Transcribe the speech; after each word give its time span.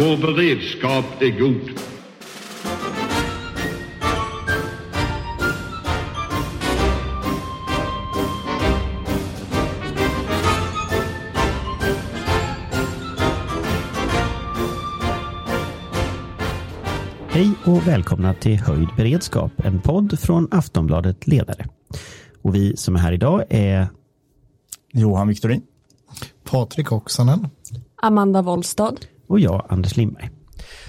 Vår 0.00 0.16
beredskap 0.16 1.04
är 1.22 1.38
god. 1.40 1.70
Hej 17.28 17.52
och 17.64 17.86
välkomna 17.86 18.34
till 18.34 18.58
Höjd 18.58 18.88
beredskap, 18.96 19.52
en 19.56 19.80
podd 19.80 20.18
från 20.20 20.48
Aftonbladet 20.50 21.26
Ledare. 21.26 21.68
Och 22.42 22.54
vi 22.54 22.76
som 22.76 22.94
är 22.96 23.00
här 23.00 23.12
idag 23.12 23.44
är 23.50 23.88
Johan 24.92 25.28
Victorin. 25.28 25.62
Patrik 26.44 26.92
Oksanen. 26.92 27.48
Amanda 28.02 28.42
Wollstad. 28.42 28.96
Och 29.30 29.40
jag, 29.40 29.66
Anders 29.68 29.96
Lindberg. 29.96 30.30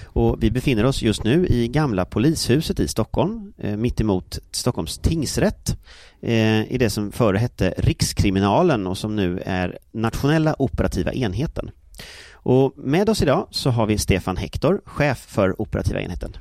Och 0.04 0.42
vi 0.42 0.50
befinner 0.50 0.84
oss 0.84 1.02
just 1.02 1.24
nu 1.24 1.46
i 1.46 1.68
gamla 1.68 2.04
polishuset 2.04 2.80
i 2.80 2.88
Stockholm, 2.88 3.52
eh, 3.58 3.76
mitt 3.76 4.00
emot 4.00 4.38
Stockholms 4.50 4.98
tingsrätt, 4.98 5.76
eh, 6.22 6.72
i 6.72 6.76
det 6.78 6.90
som 6.90 7.12
före 7.12 7.38
hette 7.38 7.74
Rikskriminalen 7.78 8.86
och 8.86 8.98
som 8.98 9.16
nu 9.16 9.42
är 9.46 9.78
Nationella 9.92 10.54
operativa 10.58 11.12
enheten. 11.12 11.70
Och 12.32 12.72
med 12.76 13.08
oss 13.08 13.22
idag 13.22 13.48
så 13.50 13.70
har 13.70 13.86
vi 13.86 13.98
Stefan 13.98 14.36
Hector, 14.36 14.80
chef 14.84 15.18
för 15.18 15.62
operativa 15.62 16.00
enheten. 16.00 16.36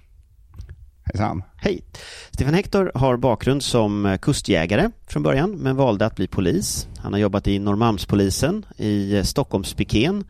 Hejsan. 1.04 1.44
Hej! 1.56 1.84
Stefan 2.32 2.54
Hector 2.54 2.92
har 2.96 3.18
bakgrund 3.18 3.64
som 3.64 4.18
kustjägare 4.22 4.90
från 5.08 5.24
början, 5.24 5.52
men 5.52 5.76
valde 5.76 6.06
att 6.06 6.16
bli 6.16 6.28
polis. 6.28 6.88
Han 6.98 7.14
har 7.14 7.20
jobbat 7.20 7.48
i 7.48 7.60
Norrmalmspolisen, 7.60 8.66
i 8.78 9.22
Stockholmspikén, 9.24 10.24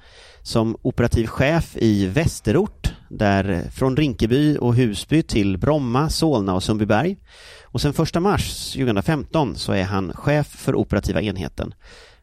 som 0.44 0.78
operativ 0.82 1.28
chef 1.28 1.78
i 1.78 2.06
Västerort, 2.06 2.94
där 3.10 3.50
eh, 3.50 3.72
från 3.72 3.98
Rinkeby 3.98 4.58
och 4.58 4.76
Husby 4.76 5.24
till 5.24 5.58
Bromma, 5.58 6.10
Solna 6.10 6.54
och 6.54 6.64
Sundbyberg. 6.64 7.18
Och 7.64 7.82
sen 7.82 7.94
1 8.04 8.22
mars 8.22 8.74
2015 8.74 9.56
så 9.56 9.72
är 9.72 9.84
han 9.84 10.14
chef 10.14 10.48
för 10.48 10.76
operativa 10.76 11.22
enheten 11.22 11.74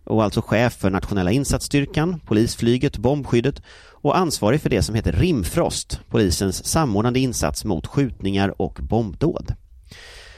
och 0.08 0.24
alltså 0.24 0.40
chef 0.40 0.74
för 0.74 0.90
nationella 0.90 1.30
insatsstyrkan, 1.30 2.20
polisflyget, 2.20 2.98
bombskyddet 2.98 3.62
och 3.90 4.18
ansvarig 4.18 4.60
för 4.60 4.70
det 4.70 4.82
som 4.82 4.94
heter 4.94 5.12
Rimfrost, 5.12 6.00
polisens 6.08 6.66
samordnande 6.66 7.20
insats 7.20 7.64
mot 7.64 7.86
skjutningar 7.86 8.62
och 8.62 8.78
bombdåd. 8.82 9.54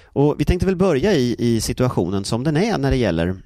Och 0.05 0.34
vi 0.39 0.45
tänkte 0.45 0.67
väl 0.67 0.77
börja 0.77 1.14
i, 1.14 1.36
i 1.39 1.61
situationen 1.61 2.25
som 2.25 2.45
den 2.45 2.56
är 2.56 2.78
när 2.78 2.91
det 2.91 2.97
gäller 2.97 3.36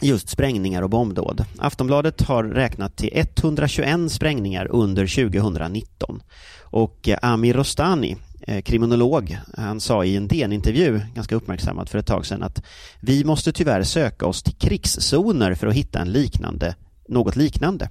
just 0.00 0.28
sprängningar 0.28 0.82
och 0.82 0.90
bombdåd. 0.90 1.44
Aftonbladet 1.58 2.22
har 2.22 2.44
räknat 2.44 2.96
till 2.96 3.10
121 3.12 4.12
sprängningar 4.12 4.66
under 4.70 5.30
2019 5.30 6.22
och 6.62 7.08
eh, 7.08 7.18
Amir 7.22 7.54
Rostani, 7.54 8.16
eh, 8.40 8.62
kriminolog, 8.62 9.38
han 9.56 9.80
sa 9.80 10.04
i 10.04 10.16
en 10.16 10.28
DN-intervju, 10.28 11.00
ganska 11.14 11.34
uppmärksammad 11.34 11.88
för 11.88 11.98
ett 11.98 12.06
tag 12.06 12.26
sedan, 12.26 12.42
att 12.42 12.62
vi 13.00 13.24
måste 13.24 13.52
tyvärr 13.52 13.82
söka 13.82 14.26
oss 14.26 14.42
till 14.42 14.54
krigszoner 14.54 15.54
för 15.54 15.66
att 15.66 15.74
hitta 15.74 15.98
en 15.98 16.12
liknande, 16.12 16.74
något 17.08 17.36
liknande. 17.36 17.90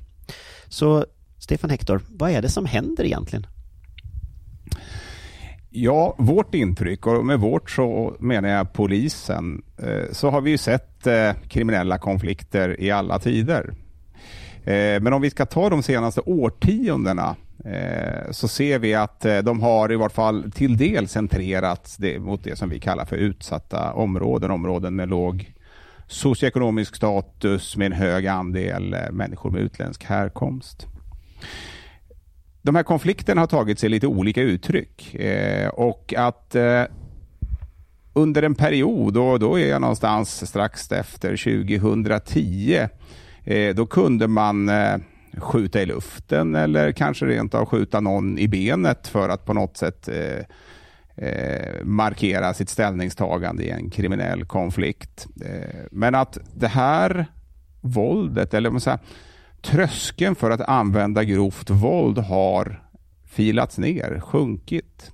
Så 0.67 1.05
Stefan 1.39 1.69
Hector, 1.69 2.01
vad 2.09 2.31
är 2.31 2.41
det 2.41 2.49
som 2.49 2.65
händer 2.65 3.03
egentligen? 3.03 3.47
Ja, 5.71 6.15
vårt 6.17 6.55
intryck, 6.55 7.07
och 7.07 7.25
med 7.25 7.39
vårt 7.39 7.71
så 7.71 8.15
menar 8.19 8.49
jag 8.49 8.73
polisen, 8.73 9.61
eh, 9.77 10.11
så 10.11 10.29
har 10.29 10.41
vi 10.41 10.51
ju 10.51 10.57
sett 10.57 11.07
eh, 11.07 11.31
kriminella 11.47 11.97
konflikter 11.97 12.81
i 12.81 12.91
alla 12.91 13.19
tider. 13.19 13.73
Eh, 14.63 15.01
men 15.01 15.13
om 15.13 15.21
vi 15.21 15.29
ska 15.29 15.45
ta 15.45 15.69
de 15.69 15.83
senaste 15.83 16.21
årtiondena 16.21 17.35
så 18.31 18.47
ser 18.47 18.79
vi 18.79 18.93
att 18.95 19.25
de 19.43 19.61
har 19.61 19.91
i 19.91 19.95
vart 19.95 20.11
fall 20.11 20.51
till 20.51 20.77
del 20.77 21.07
centrerats 21.07 21.99
mot 22.19 22.43
det 22.43 22.55
som 22.55 22.69
vi 22.69 22.79
kallar 22.79 23.05
för 23.05 23.15
utsatta 23.15 23.93
områden, 23.93 24.51
områden 24.51 24.95
med 24.95 25.09
låg 25.09 25.53
socioekonomisk 26.07 26.95
status 26.95 27.77
med 27.77 27.85
en 27.85 27.91
hög 27.91 28.27
andel 28.27 28.95
människor 29.11 29.51
med 29.51 29.61
utländsk 29.61 30.03
härkomst 30.03 30.87
de 32.69 32.75
här 32.75 32.83
konflikterna 32.83 33.41
har 33.41 33.47
tagit 33.47 33.79
sig 33.79 33.89
lite 33.89 34.07
olika 34.07 34.41
uttryck 34.41 35.15
eh, 35.15 35.69
och 35.69 36.13
att 36.17 36.55
eh, 36.55 36.83
under 38.13 38.43
en 38.43 38.55
period, 38.55 39.17
och 39.17 39.39
då 39.39 39.59
är 39.59 39.67
jag 39.67 39.81
någonstans 39.81 40.49
strax 40.49 40.91
efter 40.91 41.37
2010, 41.37 42.87
eh, 43.43 43.75
då 43.75 43.85
kunde 43.85 44.27
man 44.27 44.69
eh, 44.69 44.97
skjuta 45.37 45.81
i 45.81 45.85
luften 45.85 46.55
eller 46.55 46.91
kanske 46.91 47.25
rent 47.25 47.53
av 47.53 47.65
skjuta 47.65 47.99
någon 47.99 48.37
i 48.37 48.47
benet 48.47 49.07
för 49.07 49.29
att 49.29 49.45
på 49.45 49.53
något 49.53 49.77
sätt 49.77 50.07
eh, 50.07 50.45
eh, 51.27 51.83
markera 51.83 52.53
sitt 52.53 52.69
ställningstagande 52.69 53.63
i 53.63 53.69
en 53.69 53.89
kriminell 53.89 54.45
konflikt. 54.45 55.27
Eh, 55.45 55.79
men 55.91 56.15
att 56.15 56.37
det 56.55 56.67
här 56.67 57.25
våldet, 57.81 58.53
eller 58.53 58.69
man 58.69 58.81
säger, 58.81 58.99
tröskeln 59.61 60.35
för 60.35 60.51
att 60.51 60.61
använda 60.61 61.23
grovt 61.23 61.69
våld 61.69 62.17
har 62.17 62.83
filats 63.25 63.77
ner, 63.77 64.19
sjunkit. 64.19 65.11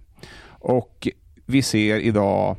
Och 0.49 1.07
vi 1.45 1.61
ser 1.61 1.99
idag 1.99 2.57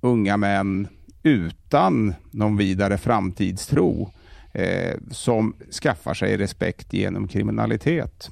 unga 0.00 0.36
män 0.36 0.88
utan 1.22 2.14
någon 2.30 2.56
vidare 2.56 2.98
framtidstro 2.98 4.10
eh, 4.52 4.94
som 5.10 5.54
skaffar 5.82 6.14
sig 6.14 6.36
respekt 6.36 6.92
genom 6.92 7.28
kriminalitet. 7.28 8.30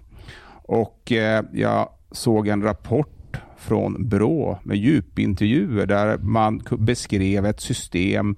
Och 0.62 1.12
eh, 1.12 1.45
jag 1.53 1.89
såg 2.11 2.49
en 2.49 2.62
rapport 2.62 3.37
från 3.57 4.09
Brå 4.09 4.59
med 4.62 4.77
djupintervjuer 4.77 5.87
där 5.87 6.19
man 6.19 6.62
beskrev 6.79 7.47
ett 7.47 7.61
system 7.61 8.37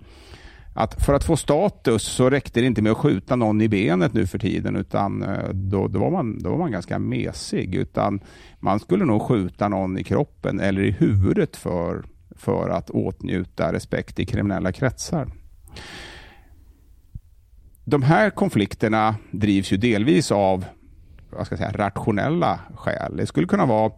att 0.75 1.05
för 1.05 1.15
att 1.15 1.25
få 1.25 1.37
status 1.37 2.03
så 2.03 2.31
räckte 2.31 2.61
det 2.61 2.67
inte 2.67 2.83
med 2.83 2.93
att 2.93 2.99
skjuta 2.99 3.37
någon 3.37 3.61
i 3.61 3.69
benet 3.69 4.12
nu 4.12 4.27
för 4.27 4.39
tiden 4.39 4.77
utan 4.77 5.23
eh, 5.23 5.49
då, 5.49 5.89
då, 5.89 5.99
var, 5.99 6.11
man, 6.11 6.39
då 6.39 6.51
var 6.51 6.59
man 6.59 6.73
ganska 6.73 6.99
mesig. 6.99 7.75
Utan 7.75 8.21
man 8.61 8.81
skulle 8.81 9.05
nog 9.05 9.23
skjuta 9.23 9.69
någon 9.69 9.99
i 9.99 10.05
kroppen 10.05 10.61
eller 10.61 10.83
i 10.83 10.91
huvudet 10.91 11.57
för, 11.57 12.05
för 12.37 12.69
att 12.69 12.91
åtnjuta 12.91 13.73
respekt 13.73 14.19
i 14.19 14.27
kriminella 14.27 14.73
kretsar. 14.73 15.29
De 17.85 18.03
här 18.03 18.31
konflikterna 18.31 19.17
drivs 19.31 19.73
ju 19.73 19.77
delvis 19.77 20.33
av 20.33 20.65
vad 21.31 21.47
ska 21.47 21.53
jag 21.53 21.59
säga, 21.59 21.85
rationella 21.85 22.61
skäl. 22.75 23.17
Det 23.17 23.27
skulle 23.27 23.47
kunna 23.47 23.67
vara 23.67 23.93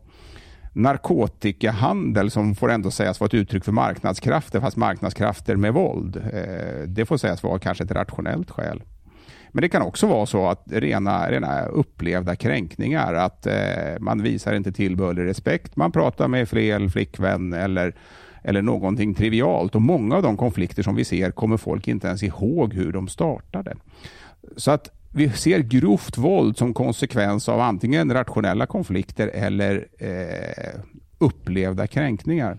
narkotikahandel 0.77 2.31
som 2.31 2.55
får 2.55 2.71
ändå 2.71 2.91
sägas 2.91 3.21
vara 3.21 3.27
ett 3.27 3.35
uttryck 3.35 3.65
för 3.65 3.73
marknadskrafter, 3.73 4.61
fast 4.61 4.77
marknadskrafter 4.77 5.57
med 5.57 5.73
våld. 5.75 6.17
Eh, 6.17 6.83
det 6.87 7.07
får 7.07 7.17
sägas 7.17 7.43
vara 7.43 7.59
kanske 7.59 7.85
ett 7.85 7.91
rationellt 7.91 8.51
skäl. 8.51 8.83
Men 9.53 9.63
det 9.63 9.69
kan 9.69 9.83
också 9.83 10.07
vara 10.07 10.27
så 10.27 10.49
att 10.49 10.63
rena, 10.67 11.31
rena 11.31 11.65
upplevda 11.65 12.37
kränkningar, 12.37 13.15
att 13.15 13.47
eh, 13.47 13.55
man 14.01 14.23
visar 14.23 14.55
inte 14.55 14.73
tillbörlig 14.73 15.25
respekt, 15.25 15.77
man 15.77 15.93
pratar 15.93 16.29
med 16.29 16.49
fel 16.49 16.91
flickvän 16.91 17.53
eller, 17.53 17.95
eller 18.43 18.63
någonting 18.63 19.15
trivialt. 19.15 19.75
Och 19.75 19.83
många 19.83 20.17
av 20.17 20.23
de 20.23 20.37
konflikter 20.37 20.83
som 20.83 20.95
vi 20.95 21.05
ser 21.05 21.31
kommer 21.31 21.57
folk 21.57 21.89
inte 21.89 22.07
ens 22.07 22.23
ihåg 22.23 22.75
hur 22.75 22.93
de 22.93 23.09
startade. 23.09 23.77
Så 24.57 24.71
att 24.71 24.91
vi 25.17 25.31
ser 25.31 25.59
grovt 25.59 26.19
våld 26.19 26.59
som 26.59 26.75
konsekvens 26.75 27.49
av 27.49 27.61
antingen 27.61 28.13
rationella 28.13 28.67
konflikter 28.67 29.29
eller 29.29 29.87
eh, 29.99 30.81
upplevda 31.19 31.87
kränkningar. 31.87 32.59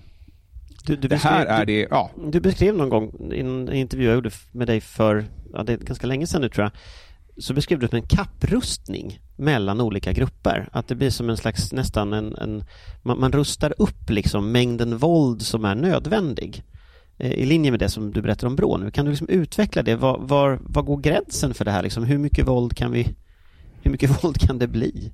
Du, 0.86 0.96
du 0.96 1.08
det 1.08 1.18
här 1.18 1.46
är 1.46 1.66
det, 1.66 1.88
ja. 1.90 2.12
Du 2.32 2.40
beskrev 2.40 2.76
någon 2.76 2.90
gång 2.90 3.32
i 3.34 3.40
en 3.40 3.74
intervju 3.74 4.06
jag 4.06 4.16
gjorde 4.16 4.32
med 4.52 4.68
dig 4.68 4.82
för, 4.82 5.26
ja, 5.54 5.64
det 5.64 5.74
är 5.74 5.78
ganska 5.78 6.08
länge 6.08 6.28
sedan 6.28 6.42
nu 6.42 6.50
tror 6.50 6.64
jag, 6.64 6.72
så 7.44 7.54
beskrev 7.54 7.80
du 7.80 7.86
det 7.86 7.90
som 7.90 7.98
en 7.98 8.08
kapprustning 8.18 9.20
mellan 9.36 9.82
olika 9.82 10.14
grupper. 10.14 10.70
Att 10.72 10.88
det 10.88 10.96
blir 10.96 11.10
som 11.10 11.30
en 11.30 11.38
slags 11.38 11.74
nästan 11.74 12.14
en, 12.14 12.36
en 12.36 12.64
man, 13.02 13.20
man 13.20 13.32
rustar 13.32 13.74
upp 13.78 14.10
liksom 14.10 14.52
mängden 14.52 14.98
våld 14.98 15.42
som 15.42 15.66
är 15.66 15.76
nödvändig. 15.76 16.64
Eh, 17.18 17.32
I 17.32 17.46
linje 17.46 17.72
med 17.72 17.80
det 17.80 17.90
som 17.90 18.12
du 18.12 18.22
berättar 18.22 18.48
om 18.48 18.56
Brå 18.56 18.78
nu. 18.78 18.92
Kan 18.92 19.06
du 19.06 19.12
liksom 19.12 19.30
utveckla 19.30 19.84
det? 19.84 19.96
Var, 19.96 20.18
var, 20.20 20.60
var 20.62 20.84
går 20.84 20.98
gränsen 20.98 21.54
för 21.54 21.66
det 21.66 21.72
här? 21.72 21.84
Liksom, 21.84 22.04
hur 22.04 22.18
mycket 22.18 22.48
våld 22.48 22.78
kan 22.78 22.92
vi 22.92 23.16
hur 23.82 23.92
mycket 23.92 24.24
våld 24.24 24.40
kan 24.40 24.60
det 24.60 24.68
bli? 24.68 25.12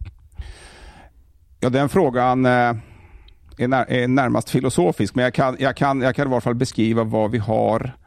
Ja, 1.59 1.69
den 1.69 1.89
frågan 1.89 2.45
eh, 2.45 2.75
är, 3.57 3.67
när, 3.67 3.91
är 3.91 4.07
närmast 4.07 4.49
filosofisk, 4.49 5.15
men 5.15 5.23
jag 5.23 5.33
kan, 5.33 5.55
jag, 5.59 5.77
kan, 5.77 6.01
jag 6.01 6.15
kan 6.15 6.27
i 6.27 6.29
varje 6.29 6.41
fall 6.41 6.55
beskriva 6.55 7.03
vad 7.03 7.31
vi 7.31 7.37
har, 7.37 7.97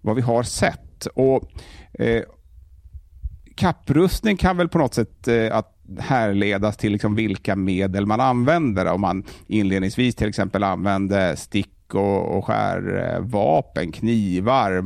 vad 0.00 0.16
vi 0.16 0.22
har 0.22 0.42
sett. 0.42 1.06
Och, 1.06 1.50
eh, 1.92 2.22
kapprustning 3.58 4.36
kan 4.36 4.56
väl 4.56 4.68
på 4.68 4.78
något 4.78 4.94
sätt 4.94 5.28
eh, 5.28 5.56
att 5.56 5.74
härledas 5.98 6.76
till 6.76 6.92
liksom 6.92 7.14
vilka 7.14 7.56
medel 7.56 8.06
man 8.06 8.20
använder. 8.20 8.86
Om 8.86 9.00
man 9.00 9.24
inledningsvis 9.46 10.14
till 10.14 10.28
exempel 10.28 10.64
använde 10.64 11.36
stick 11.36 11.94
och, 11.94 12.36
och 12.38 12.44
skärvapen, 12.44 13.92
knivar, 13.92 14.82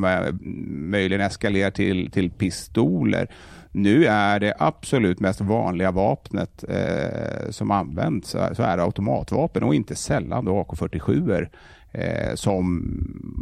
möjligen 0.90 1.20
eskalerar 1.20 1.70
till, 1.70 2.10
till 2.10 2.30
pistoler. 2.30 3.30
Nu 3.72 4.04
är 4.04 4.40
det 4.40 4.54
absolut 4.58 5.20
mest 5.20 5.40
vanliga 5.40 5.90
vapnet 5.90 6.64
eh, 6.68 7.50
som 7.50 7.70
används 7.70 8.30
så 8.30 8.62
är 8.62 8.76
det 8.76 8.82
automatvapen 8.82 9.62
och 9.62 9.74
inte 9.74 9.94
sällan 9.94 10.44
då 10.44 10.62
AK47 10.62 11.48
eh, 11.92 12.34
som 12.34 12.86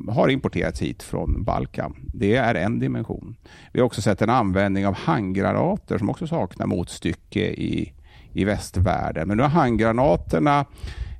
har 0.08 0.28
importerats 0.28 0.82
hit 0.82 1.02
från 1.02 1.44
Balkan. 1.44 1.96
Det 2.14 2.36
är 2.36 2.54
en 2.54 2.78
dimension. 2.78 3.36
Vi 3.72 3.80
har 3.80 3.86
också 3.86 4.02
sett 4.02 4.22
en 4.22 4.30
användning 4.30 4.86
av 4.86 4.94
handgranater 4.94 5.98
som 5.98 6.10
också 6.10 6.26
saknar 6.26 6.66
motstycke 6.66 7.40
i, 7.40 7.92
i 8.32 8.44
västvärlden. 8.44 9.28
Men 9.28 9.36
nu 9.36 9.42
har 9.42 9.50
handgranaterna 9.50 10.64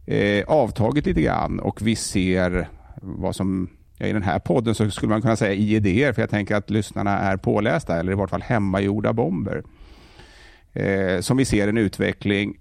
eh, 0.07 0.45
avtagit 0.47 1.07
lite 1.07 1.23
grann 1.23 1.61
och 1.61 1.83
vi 1.83 1.97
ser 1.97 2.69
vad 3.03 3.37
som 3.37 3.69
Ja, 4.03 4.07
I 4.07 4.13
den 4.13 4.23
här 4.23 4.39
podden 4.39 4.75
så 4.75 4.91
skulle 4.91 5.11
man 5.11 5.23
kunna 5.23 5.37
säga 5.37 5.55
IED, 5.55 6.15
för 6.15 6.23
jag 6.23 6.31
tänker 6.31 6.55
att 6.55 6.71
lyssnarna 6.71 7.19
är 7.19 7.37
pålästa, 7.37 7.99
eller 7.99 8.13
i 8.13 8.15
vart 8.15 8.31
fall 8.31 8.43
hemmagjorda 8.43 9.13
bomber. 9.13 9.63
Eh, 10.73 11.21
som 11.21 11.37
vi 11.37 11.45
ser 11.45 11.69
en 11.69 11.79
utveckling 11.79 12.57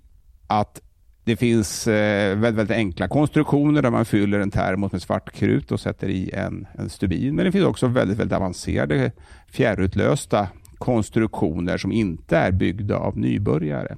att 0.48 0.82
det 1.30 1.36
finns 1.36 1.88
eh, 1.88 2.38
väldigt, 2.38 2.60
väldigt, 2.60 2.78
enkla 2.78 3.08
konstruktioner 3.08 3.82
där 3.82 3.90
man 3.90 4.06
fyller 4.06 4.40
en 4.40 4.52
termos 4.52 4.92
med 4.92 5.02
svart 5.02 5.32
krut 5.32 5.72
och 5.72 5.80
sätter 5.80 6.08
i 6.10 6.32
en, 6.34 6.68
en 6.78 6.90
stubin. 6.90 7.36
Men 7.36 7.46
det 7.46 7.52
finns 7.52 7.66
också 7.66 7.88
väldigt, 7.88 8.18
väldigt 8.18 8.38
avancerade 8.38 9.12
fjärrutlösta 9.48 10.48
konstruktioner 10.78 11.78
som 11.78 11.92
inte 11.92 12.38
är 12.38 12.52
byggda 12.52 12.98
av 12.98 13.18
nybörjare. 13.18 13.96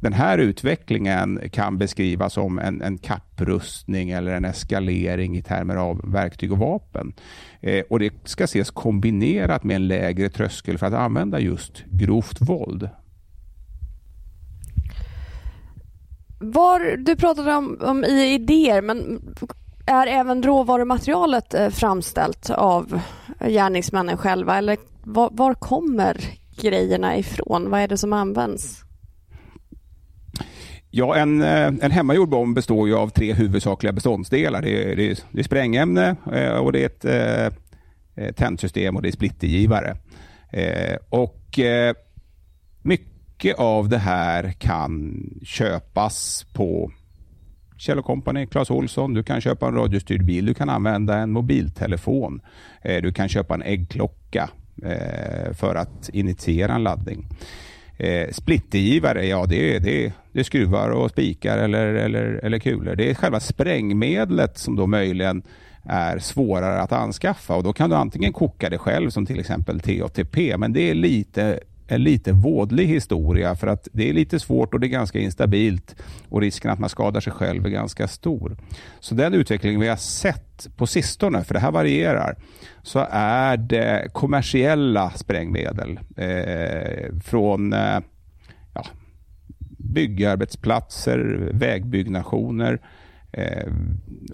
Den 0.00 0.12
här 0.12 0.38
utvecklingen 0.38 1.40
kan 1.52 1.78
beskrivas 1.78 2.32
som 2.32 2.58
en, 2.58 2.82
en 2.82 2.98
kapprustning 2.98 4.10
eller 4.10 4.34
en 4.34 4.44
eskalering 4.44 5.36
i 5.36 5.42
termer 5.42 5.76
av 5.76 6.12
verktyg 6.12 6.52
och 6.52 6.58
vapen. 6.58 7.12
Eh, 7.60 7.84
och 7.90 7.98
Det 7.98 8.14
ska 8.24 8.44
ses 8.44 8.70
kombinerat 8.70 9.64
med 9.64 9.76
en 9.76 9.88
lägre 9.88 10.28
tröskel 10.28 10.78
för 10.78 10.86
att 10.86 10.94
använda 10.94 11.40
just 11.40 11.84
grovt 11.90 12.40
våld. 12.40 12.88
Var, 16.52 16.96
du 16.96 17.16
pratade 17.16 17.54
om, 17.54 17.78
om 17.80 18.04
idéer, 18.04 18.82
men 18.82 19.20
är 19.86 20.06
även 20.06 20.42
råvarumaterialet 20.42 21.54
eh, 21.54 21.68
framställt 21.68 22.50
av 22.50 23.00
gärningsmännen 23.40 24.16
själva 24.16 24.58
eller 24.58 24.76
var, 25.02 25.30
var, 25.32 25.54
kommer 25.54 26.16
grejerna 26.60 27.16
ifrån? 27.16 27.70
Vad 27.70 27.80
är 27.80 27.88
det 27.88 27.98
som 27.98 28.12
används? 28.12 28.80
Ja, 30.90 31.16
en, 31.16 31.42
eh, 31.42 31.66
en 31.66 31.90
hemmagjord 31.90 32.28
bomb 32.28 32.54
består 32.54 32.88
ju 32.88 32.96
av 32.96 33.08
tre 33.08 33.32
huvudsakliga 33.32 33.92
beståndsdelar. 33.92 34.62
Det 34.62 34.92
är, 34.92 34.96
det 34.96 35.10
är, 35.10 35.18
det 35.30 35.40
är 35.40 35.44
sprängämne 35.44 36.16
eh, 36.32 36.56
och 36.56 36.72
det 36.72 36.82
är 36.82 36.86
ett 36.86 37.54
ett 38.16 38.36
tändsystem 38.36 38.96
och 38.96 39.02
det 39.02 39.08
är 39.08 39.12
splittergivare. 39.12 39.96
Och 41.08 41.58
mycket 42.82 43.13
mycket 43.34 43.58
av 43.58 43.88
det 43.88 43.98
här 43.98 44.52
kan 44.52 45.24
köpas 45.44 46.46
på 46.52 46.90
Kjell 47.76 48.02
Company, 48.02 48.46
Clas 48.46 48.70
Olsson. 48.70 49.14
Du 49.14 49.22
kan 49.22 49.40
köpa 49.40 49.66
en 49.66 49.74
radiostyrd 49.74 50.24
bil. 50.24 50.46
Du 50.46 50.54
kan 50.54 50.68
använda 50.68 51.18
en 51.18 51.30
mobiltelefon. 51.30 52.40
Eh, 52.82 53.02
du 53.02 53.12
kan 53.12 53.28
köpa 53.28 53.54
en 53.54 53.62
äggklocka 53.62 54.50
eh, 54.82 55.52
för 55.52 55.74
att 55.74 56.10
initiera 56.12 56.74
en 56.74 56.82
laddning. 56.82 57.26
Eh, 57.98 58.30
splittergivare, 58.32 59.26
ja 59.26 59.46
det 59.46 59.76
är, 59.76 59.80
det, 59.80 60.06
är, 60.06 60.12
det 60.32 60.40
är 60.40 60.44
skruvar 60.44 60.90
och 60.90 61.10
spikar 61.10 61.58
eller, 61.58 61.86
eller, 61.86 62.40
eller 62.42 62.58
kulor. 62.58 62.96
Det 62.96 63.10
är 63.10 63.14
själva 63.14 63.40
sprängmedlet 63.40 64.58
som 64.58 64.76
då 64.76 64.86
möjligen 64.86 65.42
är 65.84 66.18
svårare 66.18 66.80
att 66.80 66.92
anskaffa 66.92 67.56
och 67.56 67.62
då 67.62 67.72
kan 67.72 67.90
du 67.90 67.96
antingen 67.96 68.32
koka 68.32 68.70
det 68.70 68.78
själv 68.78 69.10
som 69.10 69.26
till 69.26 69.40
exempel 69.40 69.80
TATP, 69.80 70.56
men 70.56 70.72
det 70.72 70.90
är 70.90 70.94
lite 70.94 71.60
en 71.86 72.02
lite 72.02 72.32
vådlig 72.32 72.86
historia 72.86 73.54
för 73.54 73.66
att 73.66 73.88
det 73.92 74.08
är 74.08 74.12
lite 74.12 74.40
svårt 74.40 74.74
och 74.74 74.80
det 74.80 74.86
är 74.86 74.88
ganska 74.88 75.18
instabilt 75.18 75.96
och 76.28 76.40
risken 76.40 76.70
att 76.70 76.78
man 76.78 76.88
skadar 76.88 77.20
sig 77.20 77.32
själv 77.32 77.66
är 77.66 77.70
ganska 77.70 78.08
stor. 78.08 78.56
Så 79.00 79.14
den 79.14 79.34
utveckling 79.34 79.80
vi 79.80 79.88
har 79.88 79.96
sett 79.96 80.68
på 80.76 80.86
sistone, 80.86 81.44
för 81.44 81.54
det 81.54 81.60
här 81.60 81.70
varierar, 81.70 82.36
så 82.82 83.06
är 83.10 83.56
det 83.56 84.08
kommersiella 84.12 85.10
sprängmedel 85.10 86.00
eh, 86.16 87.20
från 87.24 87.72
eh, 87.72 88.00
ja, 88.74 88.86
byggarbetsplatser, 89.78 91.50
vägbyggnationer 91.52 92.80
eh, 93.32 93.72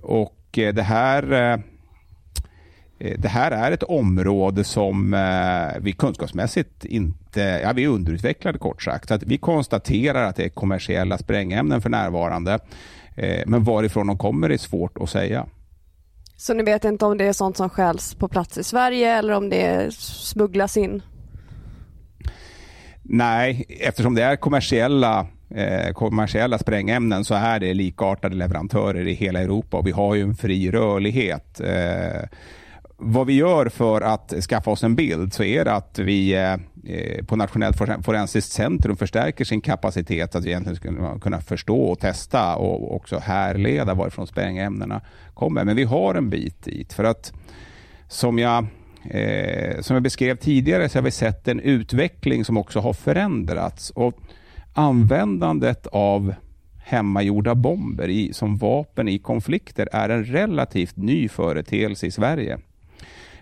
och 0.02 0.37
det 0.52 0.82
här 0.82 1.32
eh, 1.32 1.58
det 3.00 3.29
här 3.29 3.50
är 3.50 3.73
ett 3.73 3.82
område 3.82 4.64
som 4.64 5.14
eh, 5.14 5.81
vi 5.81 5.93
kunskapsmässigt 5.93 6.85
inte, 6.85 7.41
ja 7.41 7.73
vi 7.73 7.85
är 7.85 7.88
underutvecklade 7.88 8.58
kort 8.58 8.82
sagt. 8.82 9.08
Så 9.08 9.14
att 9.14 9.23
vi 9.23 9.38
konstaterar 9.38 10.25
att 10.25 10.37
det 10.37 10.44
är 10.44 10.49
kommersiella 10.49 11.19
sprängämnen 11.19 11.81
för 11.81 11.91
närvarande. 11.91 12.58
Eh, 13.17 13.43
men 13.47 13.64
varifrån 13.64 14.06
de 14.06 14.19
kommer 14.19 14.50
är 14.50 14.56
svårt 14.56 14.99
att 14.99 15.11
säga. 15.11 15.47
Så 16.37 16.55
ni 16.55 16.62
vet 16.62 16.85
inte 16.85 17.05
om 17.05 17.19
det 17.19 17.25
är 17.25 17.32
sånt 17.32 17.56
som 17.56 17.70
skäls 17.70 18.14
på 18.14 18.29
plats 18.29 18.58
i 18.58 18.64
Sverige 18.64 19.12
eller 19.19 19.32
om 19.32 19.49
det 19.49 19.94
smugglas 19.94 20.76
in? 20.76 21.02
Nej, 23.02 23.64
eftersom 23.81 24.14
det 24.14 24.23
är 24.23 24.37
kommersiella 24.37 25.26
eh, 25.50 25.93
kommersiella 25.93 26.58
sprängämnen 26.58 27.25
så 27.25 27.35
är 27.35 27.61
det 27.61 27.75
likartade 27.75 28.37
leverantörer 28.37 29.06
i 29.06 29.12
hela 29.12 29.41
Europa 29.41 29.76
och 29.76 29.87
vi 29.87 29.91
har 29.91 30.14
ju 30.14 30.23
en 30.23 30.35
fri 30.35 30.70
rörlighet. 30.70 31.61
Eh, 31.61 32.23
vad 33.02 33.26
vi 33.26 33.32
gör 33.32 33.69
för 33.69 34.00
att 34.00 34.35
skaffa 34.49 34.70
oss 34.70 34.85
en 34.85 34.94
bild 34.94 35.32
så 35.32 35.43
är 35.43 35.64
det 35.64 35.73
att 35.73 35.99
vi 35.99 36.35
eh, 36.35 36.52
eh, 36.85 37.25
på 37.25 37.37
Nationellt 37.37 37.76
forensiskt 37.76 38.52
centrum 38.52 38.97
förstärker 38.97 39.44
sin 39.44 39.61
kapacitet 39.61 40.35
att 40.35 40.47
egentligen 40.47 40.76
ska 40.76 41.19
kunna 41.19 41.41
förstå 41.41 41.82
och 41.82 41.99
testa 41.99 42.56
och 42.56 42.94
också 42.94 43.19
härleda 43.19 43.94
varifrån 43.94 44.26
sprängämnena 44.26 45.00
kommer. 45.35 45.64
Men 45.64 45.76
vi 45.76 45.85
har 45.85 46.14
en 46.14 46.31
bit 46.31 46.64
dit. 46.64 46.93
För 46.93 47.05
att 47.05 47.32
som 48.08 48.38
jag, 48.38 48.67
eh, 49.11 49.81
som 49.81 49.94
jag 49.94 50.02
beskrev 50.02 50.37
tidigare 50.37 50.88
så 50.88 50.99
har 50.99 51.02
vi 51.02 51.11
sett 51.11 51.49
en 51.49 51.61
utveckling 51.61 52.44
som 52.44 52.56
också 52.56 52.81
har 52.81 52.93
förändrats. 52.93 53.91
Och 53.91 54.14
användandet 54.75 55.87
av 55.87 56.35
hemmagjorda 56.79 57.55
bomber 57.55 58.08
i, 58.08 58.32
som 58.32 58.56
vapen 58.56 59.08
i 59.08 59.19
konflikter 59.19 59.88
är 59.93 60.08
en 60.08 60.25
relativt 60.25 60.97
ny 60.97 61.29
företeelse 61.29 62.06
i 62.06 62.11
Sverige. 62.11 62.58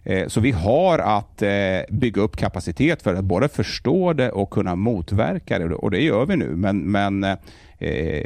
Eh, 0.05 0.29
så 0.29 0.41
vi 0.41 0.51
har 0.51 0.99
att 0.99 1.43
eh, 1.43 1.51
bygga 1.91 2.23
upp 2.23 2.37
kapacitet 2.37 3.03
för 3.03 3.15
att 3.15 3.25
både 3.25 3.49
förstå 3.49 4.13
det 4.13 4.31
och 4.31 4.51
kunna 4.51 4.77
motverka 4.77 5.59
det 5.59 5.75
och 5.75 5.91
det 5.91 6.01
gör 6.01 6.27
vi 6.27 6.37
nu. 6.37 6.57
Men, 6.57 6.91
men 6.91 7.25
eh, 7.25 7.37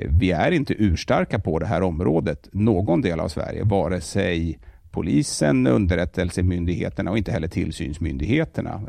vi 0.09 0.31
är 0.31 0.51
inte 0.51 0.75
urstarka 0.79 1.39
på 1.39 1.59
det 1.59 1.67
här 1.67 1.83
området, 1.83 2.49
någon 2.53 3.01
del 3.01 3.21
av 3.21 3.29
Sverige, 3.29 3.65
vare 3.65 4.01
sig 4.01 4.59
polisen, 4.91 5.67
underrättelsemyndigheterna 5.67 7.11
och 7.11 7.19
inte 7.19 7.33
heller 7.33 7.49
tillsynsmyndigheterna. 7.49 8.81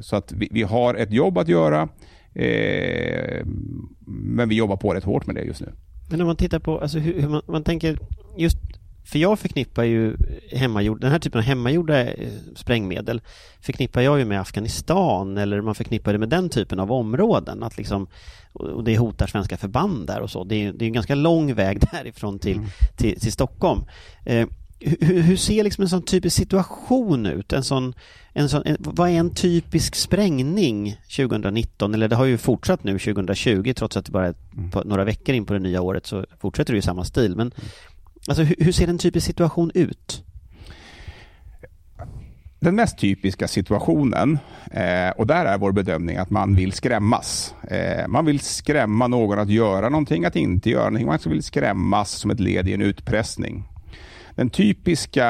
Så 0.00 0.16
att 0.16 0.32
vi, 0.32 0.48
vi 0.50 0.62
har 0.62 0.94
ett 0.94 1.12
jobb 1.12 1.38
att 1.38 1.48
göra, 1.48 1.88
men 4.06 4.48
vi 4.48 4.54
jobbar 4.54 4.76
på 4.76 4.94
rätt 4.94 5.04
hårt 5.04 5.26
med 5.26 5.36
det 5.36 5.42
just 5.42 5.60
nu. 5.60 5.72
Men 6.10 6.20
om 6.20 6.26
man 6.26 6.36
tittar 6.36 6.58
på, 6.58 6.78
alltså 6.78 6.98
hur, 6.98 7.20
hur 7.20 7.28
man, 7.28 7.42
man 7.48 7.64
tänker 7.64 7.98
just 8.36 8.58
för 9.06 9.18
jag 9.18 9.38
förknippar 9.38 9.84
ju 9.84 10.16
hemmagjord, 10.52 11.00
den 11.00 11.10
här 11.10 11.18
typen 11.18 11.38
av 11.38 11.44
hemmagjorda 11.44 12.04
eh, 12.04 12.28
sprängmedel 12.54 13.20
förknippar 13.60 14.00
jag 14.00 14.18
ju 14.18 14.24
med 14.24 14.40
Afghanistan 14.40 15.38
eller 15.38 15.60
man 15.60 15.74
förknippar 15.74 16.12
det 16.12 16.18
med 16.18 16.28
den 16.28 16.48
typen 16.48 16.80
av 16.80 16.92
områden. 16.92 17.62
Att 17.62 17.76
liksom, 17.76 18.06
och 18.52 18.84
det 18.84 18.98
hotar 18.98 19.26
svenska 19.26 19.56
förband 19.56 20.06
där 20.06 20.20
och 20.20 20.30
så. 20.30 20.44
Det 20.44 20.54
är, 20.54 20.72
det 20.72 20.84
är 20.84 20.86
en 20.86 20.92
ganska 20.92 21.14
lång 21.14 21.54
väg 21.54 21.80
därifrån 21.92 22.38
till, 22.38 22.56
mm. 22.56 22.68
till, 22.96 23.20
till, 23.20 23.32
Stockholm. 23.32 23.84
Eh, 24.24 24.48
hur, 24.80 25.22
hur, 25.22 25.36
ser 25.36 25.64
liksom 25.64 25.82
en 25.82 25.88
sån 25.88 26.02
typisk 26.02 26.36
situation 26.36 27.26
ut? 27.26 27.52
En 27.52 27.64
sån, 27.64 27.94
en 28.32 28.48
sån, 28.48 28.62
en, 28.64 28.76
vad 28.80 29.10
är 29.10 29.14
en 29.14 29.34
typisk 29.34 29.94
sprängning 29.94 30.96
2019? 31.16 31.94
Eller 31.94 32.08
det 32.08 32.16
har 32.16 32.24
ju 32.24 32.38
fortsatt 32.38 32.84
nu 32.84 32.98
2020 32.98 33.72
trots 33.76 33.96
att 33.96 34.04
det 34.04 34.12
bara 34.12 34.26
är 34.26 34.34
mm. 34.56 34.70
några 34.84 35.04
veckor 35.04 35.34
in 35.34 35.46
på 35.46 35.52
det 35.52 35.58
nya 35.58 35.82
året 35.82 36.06
så 36.06 36.26
fortsätter 36.40 36.72
det 36.72 36.78
i 36.78 36.82
samma 36.82 37.04
stil. 37.04 37.36
Men 37.36 37.46
mm. 37.46 37.68
Alltså 38.28 38.42
hur, 38.42 38.56
hur 38.58 38.72
ser 38.72 38.88
en 38.88 38.98
typisk 38.98 39.26
situation 39.26 39.70
ut? 39.74 40.22
Den 42.60 42.74
mest 42.74 42.98
typiska 42.98 43.48
situationen, 43.48 44.38
eh, 44.70 45.10
och 45.16 45.26
där 45.26 45.44
är 45.44 45.58
vår 45.58 45.72
bedömning 45.72 46.16
att 46.16 46.30
man 46.30 46.54
vill 46.54 46.72
skrämmas. 46.72 47.54
Eh, 47.70 48.08
man 48.08 48.24
vill 48.24 48.40
skrämma 48.40 49.06
någon 49.06 49.38
att 49.38 49.50
göra 49.50 49.88
någonting, 49.88 50.24
att 50.24 50.36
inte 50.36 50.70
göra 50.70 50.84
någonting. 50.84 51.06
Man 51.06 51.18
vill 51.26 51.42
skrämmas 51.42 52.10
som 52.10 52.30
ett 52.30 52.40
led 52.40 52.68
i 52.68 52.74
en 52.74 52.82
utpressning. 52.82 53.64
Den 54.36 54.50
typiska, 54.50 55.28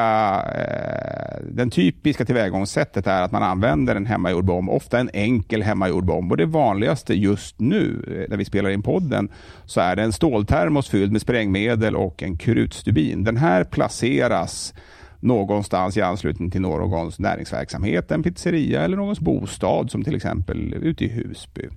eh, 0.54 1.44
den 1.50 1.70
typiska 1.70 2.24
tillvägagångssättet 2.24 3.06
är 3.06 3.22
att 3.22 3.32
man 3.32 3.42
använder 3.42 3.96
en 3.96 4.06
hemmagjord 4.06 4.44
bomb, 4.44 4.70
ofta 4.70 4.98
en 4.98 5.10
enkel 5.12 5.62
hemmagjord 5.62 6.04
bomb. 6.04 6.32
Och 6.32 6.36
det 6.36 6.46
vanligaste 6.46 7.14
just 7.14 7.60
nu, 7.60 8.04
eh, 8.06 8.30
när 8.30 8.36
vi 8.36 8.44
spelar 8.44 8.70
in 8.70 8.82
podden, 8.82 9.28
så 9.66 9.80
är 9.80 9.96
det 9.96 10.02
en 10.02 10.12
ståltermos 10.12 10.88
fylld 10.88 11.12
med 11.12 11.20
sprängmedel 11.20 11.96
och 11.96 12.22
en 12.22 12.36
krutstubin. 12.36 13.24
Den 13.24 13.36
här 13.36 13.64
placeras 13.64 14.74
någonstans 15.20 15.96
i 15.96 16.02
anslutning 16.02 16.50
till 16.50 16.60
någons 16.60 17.18
näringsverksamhet, 17.18 18.10
en 18.10 18.22
pizzeria 18.22 18.82
eller 18.82 18.96
någons 18.96 19.20
bostad, 19.20 19.90
som 19.90 20.04
till 20.04 20.16
exempel 20.16 20.74
ute 20.74 21.04
i 21.04 21.08
Husby. 21.08 21.68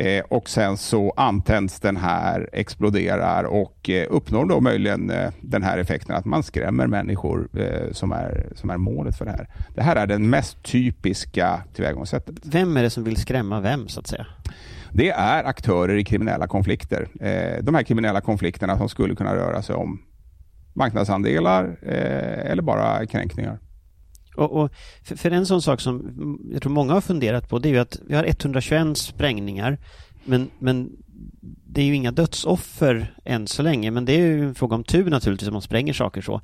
Eh, 0.00 0.24
och 0.28 0.48
sen 0.48 0.76
så 0.76 1.12
antänds 1.16 1.80
den 1.80 1.96
här, 1.96 2.48
exploderar 2.52 3.44
och 3.44 3.90
eh, 3.90 4.06
uppnår 4.10 4.44
då 4.46 4.60
möjligen 4.60 5.10
eh, 5.10 5.32
den 5.40 5.62
här 5.62 5.78
effekten 5.78 6.16
att 6.16 6.24
man 6.24 6.42
skrämmer 6.42 6.86
människor 6.86 7.48
som, 7.92 8.12
är, 8.12 8.52
som 8.54 8.70
är 8.70 8.76
målet 8.76 9.16
för 9.16 9.24
det 9.24 9.30
här. 9.30 9.48
Det 9.74 9.82
här 9.82 9.96
är 9.96 10.06
det 10.06 10.18
mest 10.18 10.62
typiska 10.62 11.62
tillvägagångssättet. 11.74 12.34
Vem 12.44 12.76
är 12.76 12.82
det 12.82 12.90
som 12.90 13.04
vill 13.04 13.16
skrämma 13.16 13.60
vem, 13.60 13.88
så 13.88 14.00
att 14.00 14.06
säga? 14.06 14.26
Det 14.92 15.10
är 15.10 15.44
aktörer 15.44 15.96
i 15.96 16.04
kriminella 16.04 16.46
konflikter. 16.46 17.08
De 17.62 17.74
här 17.74 17.82
kriminella 17.82 18.20
konflikterna 18.20 18.78
som 18.78 18.88
skulle 18.88 19.14
kunna 19.14 19.36
röra 19.36 19.62
sig 19.62 19.74
om 19.74 20.02
marknadsandelar 20.72 21.84
eller 21.84 22.62
bara 22.62 23.06
kränkningar. 23.06 23.58
Och, 24.36 24.52
och 24.52 24.70
för, 25.02 25.16
för, 25.16 25.30
en 25.30 25.46
sån 25.46 25.62
sak 25.62 25.80
som 25.80 26.38
jag 26.52 26.62
tror 26.62 26.72
många 26.72 26.92
har 26.92 27.00
funderat 27.00 27.48
på, 27.48 27.58
det 27.58 27.68
är 27.68 27.72
ju 27.72 27.78
att 27.78 28.00
vi 28.06 28.14
har 28.14 28.24
121 28.24 28.98
sprängningar, 28.98 29.78
men, 30.24 30.50
men 30.58 30.90
det 31.66 31.80
är 31.80 31.84
ju 31.84 31.94
inga 31.94 32.12
dödsoffer 32.12 33.14
än 33.24 33.46
så 33.46 33.62
länge, 33.62 33.90
men 33.90 34.04
det 34.04 34.12
är 34.12 34.18
ju 34.18 34.44
en 34.44 34.54
fråga 34.54 34.74
om 34.74 34.84
tur 34.84 35.10
naturligtvis 35.10 35.48
om 35.48 35.52
man 35.52 35.62
spränger 35.62 35.92
saker 35.92 36.22
så. 36.22 36.40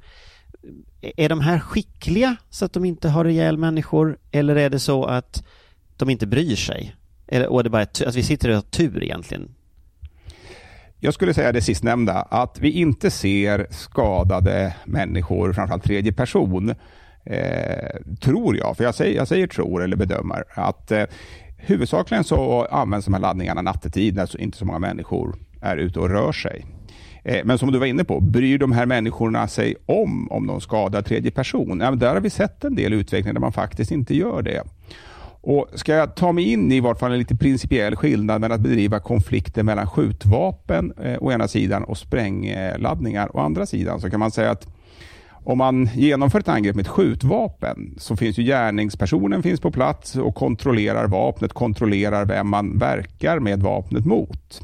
Är 1.00 1.28
de 1.28 1.40
här 1.40 1.58
skickliga 1.58 2.36
så 2.50 2.64
att 2.64 2.72
de 2.72 2.84
inte 2.84 3.08
har 3.08 3.24
ihjäl 3.24 3.58
människor, 3.58 4.18
eller 4.30 4.56
är 4.56 4.70
det 4.70 4.78
så 4.78 5.04
att 5.04 5.44
de 5.96 6.10
inte 6.10 6.26
bryr 6.26 6.56
sig? 6.56 6.96
Eller, 7.28 7.46
och 7.46 7.64
det 7.64 7.70
bara 7.70 7.82
att 7.82 8.16
vi 8.16 8.22
sitter 8.22 8.48
och 8.48 8.54
har 8.54 8.62
tur 8.62 9.02
egentligen? 9.02 9.54
Jag 11.00 11.14
skulle 11.14 11.34
säga 11.34 11.52
det 11.52 11.60
sistnämnda, 11.60 12.12
att 12.12 12.58
vi 12.60 12.70
inte 12.70 13.10
ser 13.10 13.66
skadade 13.70 14.76
människor, 14.84 15.52
framförallt 15.52 15.84
tredje 15.84 16.12
person, 16.12 16.74
eh, 17.26 18.00
tror 18.20 18.56
jag, 18.56 18.76
för 18.76 18.84
jag 18.84 18.94
säger, 18.94 19.16
jag 19.16 19.28
säger 19.28 19.46
tror 19.46 19.82
eller 19.82 19.96
bedömer, 19.96 20.44
att 20.48 20.92
eh, 20.92 21.04
huvudsakligen 21.56 22.24
så 22.24 22.64
används 22.64 23.04
de 23.04 23.14
här 23.14 23.20
laddningarna 23.20 23.62
nattetid 23.62 24.14
när 24.14 24.40
inte 24.40 24.58
så 24.58 24.64
många 24.64 24.78
människor 24.78 25.36
är 25.60 25.76
ute 25.76 26.00
och 26.00 26.10
rör 26.10 26.32
sig. 26.32 26.64
Eh, 27.24 27.44
men 27.44 27.58
som 27.58 27.72
du 27.72 27.78
var 27.78 27.86
inne 27.86 28.04
på, 28.04 28.20
bryr 28.20 28.58
de 28.58 28.72
här 28.72 28.86
människorna 28.86 29.48
sig 29.48 29.76
om 29.86 30.28
om 30.30 30.46
de 30.46 30.60
skadar 30.60 31.02
tredje 31.02 31.30
person? 31.30 31.80
Ja, 31.80 31.90
där 31.90 32.14
har 32.14 32.20
vi 32.20 32.30
sett 32.30 32.64
en 32.64 32.74
del 32.74 32.92
utveckling 32.92 33.34
där 33.34 33.40
man 33.40 33.52
faktiskt 33.52 33.90
inte 33.90 34.16
gör 34.16 34.42
det. 34.42 34.62
Och 35.40 35.68
Ska 35.74 35.94
jag 35.94 36.14
ta 36.14 36.32
mig 36.32 36.52
in 36.52 36.72
i 36.72 36.80
vart 36.80 36.98
fall 36.98 37.12
en 37.12 37.18
lite 37.18 37.36
principiell 37.36 37.96
skillnad 37.96 38.40
mellan 38.40 38.54
att 38.54 38.62
bedriva 38.62 39.00
konflikter 39.00 39.62
mellan 39.62 39.86
skjutvapen 39.86 40.92
eh, 41.02 41.16
å 41.20 41.32
ena 41.32 41.48
sidan 41.48 41.84
och 41.84 41.98
sprängladdningar 41.98 43.36
å 43.36 43.40
andra 43.40 43.66
sidan, 43.66 44.00
så 44.00 44.10
kan 44.10 44.20
man 44.20 44.30
säga 44.30 44.50
att 44.50 44.66
om 45.46 45.58
man 45.58 45.88
genomför 45.94 46.40
ett 46.40 46.48
angrepp 46.48 46.76
med 46.76 46.82
ett 46.82 46.88
skjutvapen 46.88 47.94
så 47.98 48.16
finns 48.16 48.38
ju 48.38 48.42
gärningspersonen 48.42 49.42
finns 49.42 49.60
på 49.60 49.70
plats 49.70 50.16
och 50.16 50.34
kontrollerar 50.34 51.06
vapnet, 51.06 51.52
kontrollerar 51.52 52.24
vem 52.24 52.48
man 52.48 52.78
verkar 52.78 53.38
med 53.38 53.62
vapnet 53.62 54.06
mot. 54.06 54.60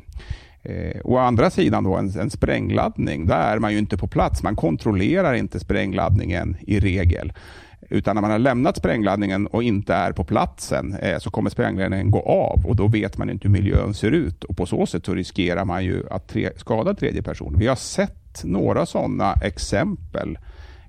Eh, 0.63 1.01
å 1.05 1.17
andra 1.17 1.51
sidan 1.51 1.85
då 1.85 1.97
en, 1.97 2.21
en 2.21 2.31
sprängladdning, 2.31 3.27
där 3.27 3.55
är 3.55 3.59
man 3.59 3.73
ju 3.73 3.79
inte 3.79 3.97
på 3.97 4.07
plats. 4.07 4.43
Man 4.43 4.57
kontrollerar 4.57 5.35
inte 5.35 5.61
sprängladdningen 5.61 6.57
i 6.61 6.81
regel. 6.81 7.33
Utan 7.81 8.17
när 8.17 8.21
man 8.21 8.31
har 8.31 8.39
lämnat 8.39 8.77
sprängladdningen 8.77 9.47
och 9.47 9.63
inte 9.63 9.95
är 9.95 10.13
på 10.13 10.25
platsen 10.25 10.95
eh, 10.95 11.19
så 11.19 11.31
kommer 11.31 11.51
sprängladdningen 11.51 12.11
gå 12.11 12.21
av 12.21 12.67
och 12.67 12.77
då 12.77 12.87
vet 12.89 13.19
man 13.19 13.31
inte 13.31 13.49
hur 13.49 13.53
miljön 13.53 13.95
ser 13.95 14.11
ut. 14.11 14.45
Och 14.45 14.57
På 14.57 14.67
så 14.67 14.87
sätt 14.87 15.07
så 15.07 15.15
riskerar 15.15 15.65
man 15.65 15.85
ju 15.85 16.03
att 16.11 16.29
tre, 16.29 16.51
skada 16.57 16.95
tredje 16.95 17.23
person. 17.23 17.57
Vi 17.59 17.67
har 17.67 17.77
sett 17.77 18.45
några 18.45 18.87
sådana 18.87 19.33
exempel 19.33 20.39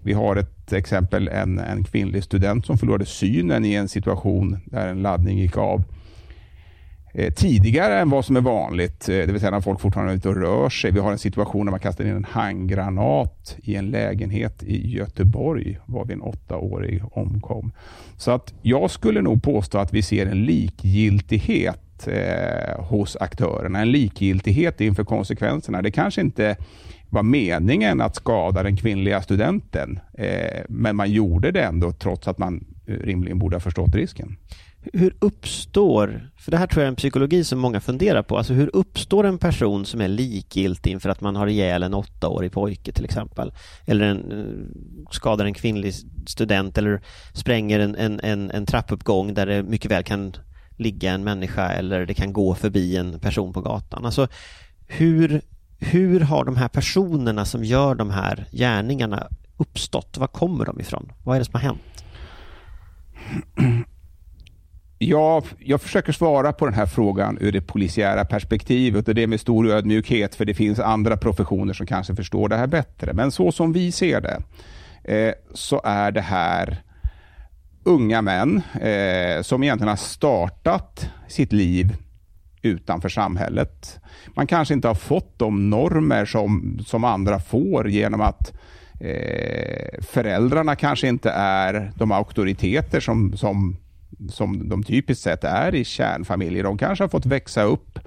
vi 0.04 0.14
har 0.14 0.36
ett 0.36 0.74
exempel, 0.74 1.28
en, 1.28 1.60
en 1.60 1.84
kvinnlig 1.84 2.24
student 2.24 2.66
som 2.66 2.78
förlorade 2.78 3.06
synen 3.06 3.66
i 3.66 3.74
en 3.74 3.90
situation 3.90 4.58
där 4.66 4.88
en 4.88 5.02
laddning 5.02 5.38
gick 5.38 5.58
av 5.58 5.84
eh, 7.14 7.34
tidigare 7.34 8.00
än 8.00 8.10
vad 8.10 8.26
som 8.26 8.36
är 8.36 8.42
vanligt, 8.42 9.10
eh, 9.10 9.16
det 9.16 9.32
vill 9.32 9.40
säga 9.40 9.52
när 9.52 9.62
folk 9.62 9.80
fortfarande 9.80 10.14
är 10.14 10.18
ute 10.18 10.30
och 10.30 10.36
rör 10.36 10.70
sig. 10.70 10.92
Vi 10.92 11.00
har 11.00 11.12
en 11.12 11.18
situation 11.18 11.66
där 11.66 11.72
man 11.72 11.80
kastar 11.80 12.04
in 12.04 12.16
en 12.16 12.24
handgranat 12.24 13.56
i 13.64 13.76
en 13.76 13.90
lägenhet 13.90 14.64
i 14.64 14.96
Göteborg, 14.96 15.80
var 15.86 16.06
vi 16.06 16.14
en 16.14 16.22
åttaårig 16.22 17.02
omkom. 17.12 17.72
Så 18.18 18.32
att 18.32 18.54
jag 18.62 18.92
skulle 18.92 19.22
nog 19.22 19.44
påstå 19.44 19.78
att 19.78 19.94
vi 19.94 20.02
ser 20.02 20.26
en 20.26 20.46
likgiltighet 20.46 22.08
eh, 22.08 22.84
hos 22.84 23.16
aktörerna, 23.16 23.80
en 23.80 23.92
likgiltighet 23.92 24.82
inför 24.82 25.04
konsekvenserna. 25.04 25.82
Det 25.82 25.92
kanske 25.92 26.22
inte 26.22 26.56
var 27.14 27.24
meningen 27.24 28.02
att 28.02 28.16
skada 28.16 28.64
den 28.64 28.78
kvinnliga 28.78 29.22
studenten, 29.22 30.00
eh, 30.14 30.62
men 30.70 30.96
man 30.96 31.12
gjorde 31.12 31.52
det 31.52 31.62
ändå 31.62 31.92
trots 31.92 32.28
att 32.28 32.38
man 32.38 32.66
eh, 32.88 32.94
rimligen 32.94 33.40
borde 33.40 33.56
ha 33.56 33.62
förstått 33.62 33.96
risken. 33.96 34.38
Hur 34.94 35.16
uppstår, 35.20 36.30
för 36.38 36.52
det 36.52 36.58
här 36.58 36.68
tror 36.68 36.82
jag 36.82 36.88
är 36.88 36.92
en 36.92 36.96
psykologi 36.96 37.44
som 37.44 37.60
många 37.60 37.80
funderar 37.80 38.24
på, 38.24 38.38
alltså 38.38 38.54
hur 38.54 38.70
uppstår 38.74 39.24
en 39.24 39.38
person 39.38 39.86
som 39.86 40.02
är 40.02 40.08
likgiltig 40.08 40.92
inför 40.92 41.10
att 41.10 41.22
man 41.22 41.36
har 41.36 41.48
ihjäl 41.48 41.84
en 41.84 41.94
åttaårig 41.94 42.52
pojke 42.52 42.92
till 42.92 43.06
exempel, 43.06 43.54
eller 43.86 44.06
en, 44.06 44.32
eh, 44.32 45.12
skadar 45.12 45.46
en 45.46 45.54
kvinnlig 45.54 45.94
student 46.26 46.78
eller 46.78 47.02
spränger 47.34 47.80
en, 47.80 47.96
en, 47.96 48.20
en, 48.20 48.52
en 48.52 48.66
trappuppgång 48.66 49.34
där 49.34 49.46
det 49.46 49.64
mycket 49.64 49.92
väl 49.92 50.04
kan 50.04 50.34
ligga 50.78 51.12
en 51.12 51.24
människa 51.24 51.70
eller 51.70 52.06
det 52.06 52.14
kan 52.14 52.34
gå 52.34 52.56
förbi 52.56 52.98
en 52.98 53.20
person 53.20 53.54
på 53.54 53.62
gatan. 53.62 54.06
Alltså 54.06 54.28
hur 54.88 55.42
hur 55.84 56.20
har 56.20 56.46
de 56.46 56.58
här 56.58 56.68
personerna 56.68 57.46
som 57.46 57.64
gör 57.64 57.96
de 57.96 58.10
här 58.10 58.46
gärningarna 58.52 59.28
uppstått? 59.58 60.18
Var 60.18 60.28
kommer 60.28 60.66
de 60.66 60.80
ifrån? 60.80 61.12
Vad 61.24 61.36
är 61.36 61.40
det 61.40 61.46
som 61.46 61.54
har 61.54 61.62
hänt? 61.62 62.04
Jag, 64.98 65.44
jag 65.60 65.82
försöker 65.82 66.12
svara 66.14 66.54
på 66.54 66.66
den 66.66 66.74
här 66.74 66.86
frågan 66.86 67.38
ur 67.42 67.52
det 67.52 67.62
polisiära 67.62 68.26
perspektivet 68.26 69.08
och 69.08 69.16
det 69.16 69.24
är 69.24 69.28
med 69.28 69.40
stor 69.40 69.70
ödmjukhet 69.70 70.36
för 70.36 70.46
det 70.46 70.54
finns 70.54 70.80
andra 70.80 71.18
professioner 71.18 71.74
som 71.74 71.86
kanske 71.86 72.16
förstår 72.16 72.50
det 72.50 72.58
här 72.58 72.68
bättre. 72.68 73.14
Men 73.14 73.32
så 73.32 73.52
som 73.52 73.74
vi 73.74 73.92
ser 73.92 74.22
det 74.22 74.44
eh, 75.04 75.34
så 75.54 75.82
är 75.84 76.12
det 76.12 76.22
här 76.22 76.82
unga 77.84 78.22
män 78.22 78.62
eh, 78.82 79.42
som 79.42 79.64
egentligen 79.64 79.90
har 79.90 79.96
startat 79.96 81.10
sitt 81.28 81.54
liv 81.54 81.96
utanför 82.64 83.10
samhället. 83.10 84.00
Man 84.28 84.48
kanske 84.48 84.74
inte 84.74 84.88
har 84.88 84.96
fått 84.96 85.40
de 85.40 85.70
normer 85.70 86.26
som, 86.26 86.80
som 86.86 87.04
andra 87.04 87.40
får 87.40 87.90
genom 87.90 88.22
att 88.22 88.54
eh, 89.00 90.02
föräldrarna 90.02 90.76
kanske 90.76 91.08
inte 91.08 91.30
är 91.32 91.92
de 91.96 92.12
auktoriteter 92.12 93.00
som, 93.00 93.38
som, 93.38 93.78
som 94.30 94.70
de 94.70 94.84
typiskt 94.84 95.24
sett 95.24 95.44
är 95.44 95.76
i 95.76 95.84
kärnfamiljer. 95.84 96.64
De 96.64 96.78
kanske 96.78 97.04
har 97.04 97.10
fått 97.10 97.26
växa 97.26 97.64
upp 97.64 98.00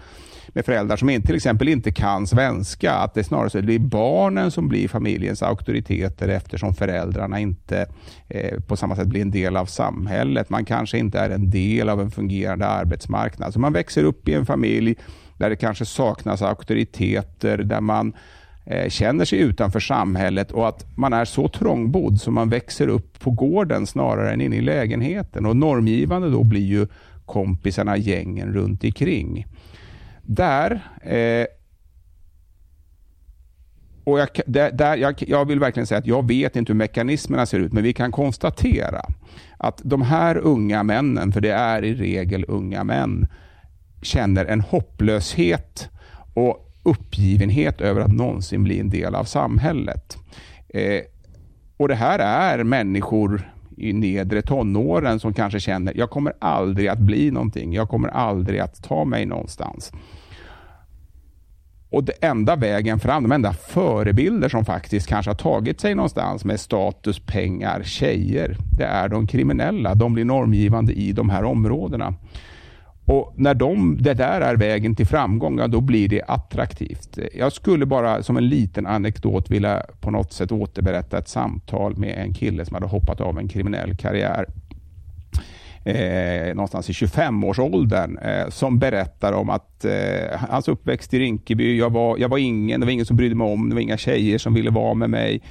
med 0.56 0.64
föräldrar 0.64 0.96
som 0.96 1.22
till 1.22 1.36
exempel 1.36 1.68
inte 1.68 1.92
kan 1.92 2.26
svenska. 2.26 2.92
Att 2.92 3.14
det 3.14 3.24
snarare 3.24 3.50
så 3.50 3.62
blir 3.62 3.78
barnen 3.78 4.50
som 4.50 4.68
blir 4.68 4.88
familjens 4.88 5.42
auktoriteter 5.42 6.28
eftersom 6.28 6.74
föräldrarna 6.74 7.40
inte 7.40 7.86
eh, 8.28 8.60
på 8.60 8.76
samma 8.76 8.96
sätt 8.96 9.06
blir 9.06 9.22
en 9.22 9.30
del 9.30 9.56
av 9.56 9.66
samhället. 9.66 10.50
Man 10.50 10.64
kanske 10.64 10.98
inte 10.98 11.18
är 11.18 11.30
en 11.30 11.50
del 11.50 11.88
av 11.88 12.00
en 12.00 12.10
fungerande 12.10 12.66
arbetsmarknad. 12.66 13.52
Så 13.52 13.60
man 13.60 13.72
växer 13.72 14.04
upp 14.04 14.28
i 14.28 14.34
en 14.34 14.46
familj 14.46 14.94
där 15.38 15.50
det 15.50 15.56
kanske 15.56 15.84
saknas 15.84 16.42
auktoriteter, 16.42 17.58
där 17.58 17.80
man 17.80 18.12
eh, 18.66 18.88
känner 18.88 19.24
sig 19.24 19.38
utanför 19.38 19.80
samhället 19.80 20.50
och 20.50 20.68
att 20.68 20.96
man 20.96 21.12
är 21.12 21.24
så 21.24 21.48
trångbodd 21.48 22.20
så 22.20 22.30
man 22.30 22.48
växer 22.48 22.88
upp 22.88 23.20
på 23.20 23.30
gården 23.30 23.86
snarare 23.86 24.32
än 24.32 24.40
inne 24.40 24.56
i 24.56 24.60
lägenheten. 24.60 25.46
Och 25.46 25.56
Normgivande 25.56 26.30
då 26.30 26.44
blir 26.44 26.66
ju 26.66 26.86
kompisarna, 27.26 27.96
gängen 27.96 28.52
runt 28.52 28.84
omkring. 28.84 29.46
Där 30.26 30.80
eh, 31.02 31.46
och 34.04 34.18
jag, 34.20 34.28
där, 34.46 34.72
där, 34.72 34.96
jag, 34.96 35.14
jag, 35.26 35.44
vill 35.44 35.60
verkligen 35.60 35.86
säga 35.86 35.98
att 35.98 36.06
jag 36.06 36.28
vet 36.28 36.56
inte 36.56 36.72
hur 36.72 36.78
mekanismerna 36.78 37.46
ser 37.46 37.58
ut, 37.58 37.72
men 37.72 37.82
vi 37.82 37.92
kan 37.92 38.12
konstatera 38.12 39.02
att 39.58 39.80
de 39.84 40.02
här 40.02 40.36
unga 40.36 40.82
männen, 40.82 41.32
för 41.32 41.40
det 41.40 41.52
är 41.52 41.84
i 41.84 41.94
regel 41.94 42.44
unga 42.48 42.84
män, 42.84 43.26
känner 44.02 44.44
en 44.44 44.60
hopplöshet 44.60 45.88
och 46.34 46.72
uppgivenhet 46.82 47.80
över 47.80 48.00
att 48.00 48.12
någonsin 48.12 48.64
bli 48.64 48.80
en 48.80 48.90
del 48.90 49.14
av 49.14 49.24
samhället. 49.24 50.16
Eh, 50.68 51.02
och 51.76 51.88
Det 51.88 51.94
här 51.94 52.18
är 52.18 52.64
människor 52.64 53.52
i 53.76 53.92
nedre 53.92 54.42
tonåren 54.42 55.20
som 55.20 55.34
kanske 55.34 55.60
känner 55.60 55.92
jag 55.96 56.10
kommer 56.10 56.32
aldrig 56.38 56.88
att 56.88 56.98
bli 56.98 57.30
någonting. 57.30 57.72
Jag 57.72 57.88
kommer 57.88 58.08
aldrig 58.08 58.60
att 58.60 58.82
ta 58.82 59.04
mig 59.04 59.26
någonstans. 59.26 59.92
och 61.90 62.04
det 62.04 62.12
enda 62.20 62.56
vägen 62.56 63.00
fram, 63.00 63.22
de 63.22 63.32
enda 63.32 63.52
förebilder 63.52 64.48
som 64.48 64.64
faktiskt 64.64 65.06
kanske 65.06 65.30
har 65.30 65.36
tagit 65.36 65.80
sig 65.80 65.94
någonstans 65.94 66.44
med 66.44 66.60
status, 66.60 67.18
pengar, 67.18 67.82
tjejer, 67.82 68.56
det 68.70 68.84
är 68.84 69.08
de 69.08 69.26
kriminella. 69.26 69.94
De 69.94 70.14
blir 70.14 70.24
normgivande 70.24 70.92
i 70.92 71.12
de 71.12 71.30
här 71.30 71.44
områdena. 71.44 72.14
Och 73.06 73.32
när 73.36 73.54
de, 73.54 73.98
det 74.00 74.14
där 74.14 74.40
är 74.40 74.56
vägen 74.56 74.94
till 74.94 75.06
framgång, 75.06 75.58
ja, 75.58 75.66
då 75.66 75.80
blir 75.80 76.08
det 76.08 76.22
attraktivt. 76.22 77.18
Jag 77.34 77.52
skulle 77.52 77.86
bara 77.86 78.22
som 78.22 78.36
en 78.36 78.48
liten 78.48 78.86
anekdot 78.86 79.50
vilja 79.50 79.82
på 80.00 80.10
något 80.10 80.32
sätt 80.32 80.52
återberätta 80.52 81.18
ett 81.18 81.28
samtal 81.28 81.96
med 81.96 82.18
en 82.18 82.34
kille 82.34 82.64
som 82.64 82.74
hade 82.74 82.86
hoppat 82.86 83.20
av 83.20 83.38
en 83.38 83.48
kriminell 83.48 83.96
karriär 83.96 84.46
eh, 85.86 86.54
någonstans 86.54 86.90
i 86.90 86.92
25-årsåldern 86.92 88.18
eh, 88.18 88.48
som 88.48 88.78
berättar 88.78 89.32
om 89.32 89.50
att 89.50 89.84
eh, 89.84 90.40
hans 90.50 90.68
uppväxt 90.68 91.14
i 91.14 91.18
Rinkeby, 91.18 91.78
jag 91.78 91.90
var, 91.90 92.18
jag 92.18 92.28
var 92.28 92.38
ingen, 92.38 92.80
det 92.80 92.86
var 92.86 92.92
ingen 92.92 93.06
som 93.06 93.16
brydde 93.16 93.34
mig 93.34 93.46
om, 93.52 93.68
det 93.68 93.74
var 93.74 93.82
inga 93.82 93.96
tjejer 93.96 94.38
som 94.38 94.54
ville 94.54 94.70
vara 94.70 94.94
med 94.94 95.10
mig. 95.10 95.42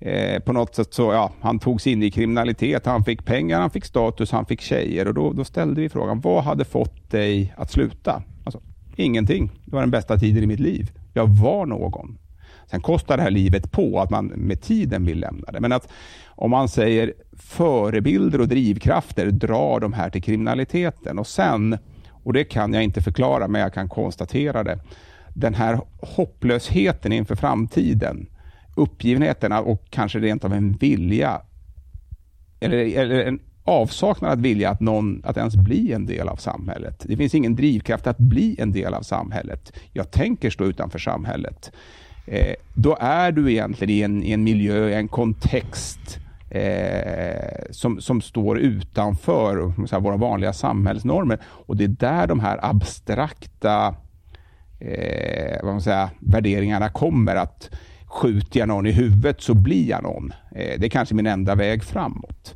Eh, 0.00 0.40
på 0.42 0.52
något 0.52 0.74
sätt 0.74 0.94
så, 0.94 1.12
ja, 1.12 1.32
han 1.40 1.58
togs 1.58 1.86
in 1.86 2.02
i 2.02 2.10
kriminalitet, 2.10 2.86
han 2.86 3.04
fick 3.04 3.24
pengar, 3.24 3.60
han 3.60 3.70
fick 3.70 3.84
status, 3.84 4.32
han 4.32 4.46
fick 4.46 4.60
tjejer 4.60 5.08
och 5.08 5.14
då, 5.14 5.32
då 5.32 5.44
ställde 5.44 5.80
vi 5.80 5.88
frågan, 5.88 6.20
vad 6.20 6.44
hade 6.44 6.64
fått 6.64 7.10
dig 7.10 7.54
att 7.56 7.70
sluta? 7.70 8.22
Alltså, 8.44 8.60
ingenting. 8.96 9.50
Det 9.64 9.72
var 9.72 9.80
den 9.80 9.90
bästa 9.90 10.18
tiden 10.18 10.42
i 10.42 10.46
mitt 10.46 10.60
liv. 10.60 10.90
Jag 11.12 11.26
var 11.26 11.66
någon. 11.66 12.18
Sen 12.70 12.80
kostar 12.80 13.16
det 13.16 13.22
här 13.22 13.30
livet 13.30 13.72
på 13.72 14.00
att 14.00 14.10
man 14.10 14.26
med 14.26 14.60
tiden 14.60 15.04
vill 15.04 15.20
lämna 15.20 15.52
det. 15.52 15.60
Men 15.60 15.72
att 15.72 15.88
om 16.26 16.50
man 16.50 16.68
säger 16.68 17.14
förebilder 17.36 18.40
och 18.40 18.48
drivkrafter 18.48 19.26
drar 19.26 19.80
de 19.80 19.92
här 19.92 20.10
till 20.10 20.22
kriminaliteten 20.22 21.18
och 21.18 21.26
sen, 21.26 21.78
och 22.24 22.32
det 22.32 22.44
kan 22.44 22.74
jag 22.74 22.84
inte 22.84 23.02
förklara 23.02 23.48
men 23.48 23.60
jag 23.60 23.74
kan 23.74 23.88
konstatera 23.88 24.64
det, 24.64 24.78
den 25.34 25.54
här 25.54 25.80
hopplösheten 26.02 27.12
inför 27.12 27.34
framtiden, 27.34 28.26
uppgivenheten 28.74 29.52
och 29.52 29.84
kanske 29.90 30.18
rent 30.18 30.44
av 30.44 30.52
en 30.52 30.72
vilja 30.72 31.40
eller, 32.60 32.98
eller 32.98 33.24
en 33.24 33.40
avsaknad 33.64 34.32
att 34.32 34.38
vilja 34.38 34.70
att, 34.70 34.80
någon, 34.80 35.22
att 35.24 35.36
ens 35.36 35.56
bli 35.56 35.92
en 35.92 36.06
del 36.06 36.28
av 36.28 36.36
samhället. 36.36 37.04
Det 37.08 37.16
finns 37.16 37.34
ingen 37.34 37.56
drivkraft 37.56 38.06
att 38.06 38.18
bli 38.18 38.56
en 38.58 38.72
del 38.72 38.94
av 38.94 39.02
samhället. 39.02 39.72
Jag 39.92 40.10
tänker 40.10 40.50
stå 40.50 40.64
utanför 40.64 40.98
samhället. 40.98 41.72
Eh, 42.26 42.54
då 42.74 42.96
är 43.00 43.32
du 43.32 43.50
egentligen 43.52 43.90
i 43.90 44.00
en, 44.00 44.22
i 44.22 44.32
en 44.32 44.44
miljö, 44.44 44.92
en 44.92 45.08
kontext 45.08 46.18
eh, 46.50 47.70
som, 47.70 48.00
som 48.00 48.20
står 48.20 48.58
utanför 48.58 49.72
här, 49.92 50.00
våra 50.00 50.16
vanliga 50.16 50.52
samhällsnormer. 50.52 51.38
Och 51.44 51.76
det 51.76 51.84
är 51.84 51.88
där 51.88 52.26
de 52.26 52.40
här 52.40 52.58
abstrakta 52.62 53.94
eh, 54.80 55.62
vad 55.62 55.72
man 55.72 55.82
säger, 55.82 56.08
värderingarna 56.20 56.88
kommer. 56.88 57.36
att 57.36 57.70
Skjuter 58.10 58.60
jag 58.60 58.68
någon 58.68 58.86
i 58.86 58.92
huvudet 58.92 59.40
så 59.40 59.54
blir 59.54 59.88
jag 59.88 60.02
någon. 60.02 60.32
Eh, 60.50 60.80
det 60.80 60.86
är 60.86 60.90
kanske 60.90 61.14
min 61.14 61.26
enda 61.26 61.54
väg 61.54 61.84
framåt. 61.84 62.54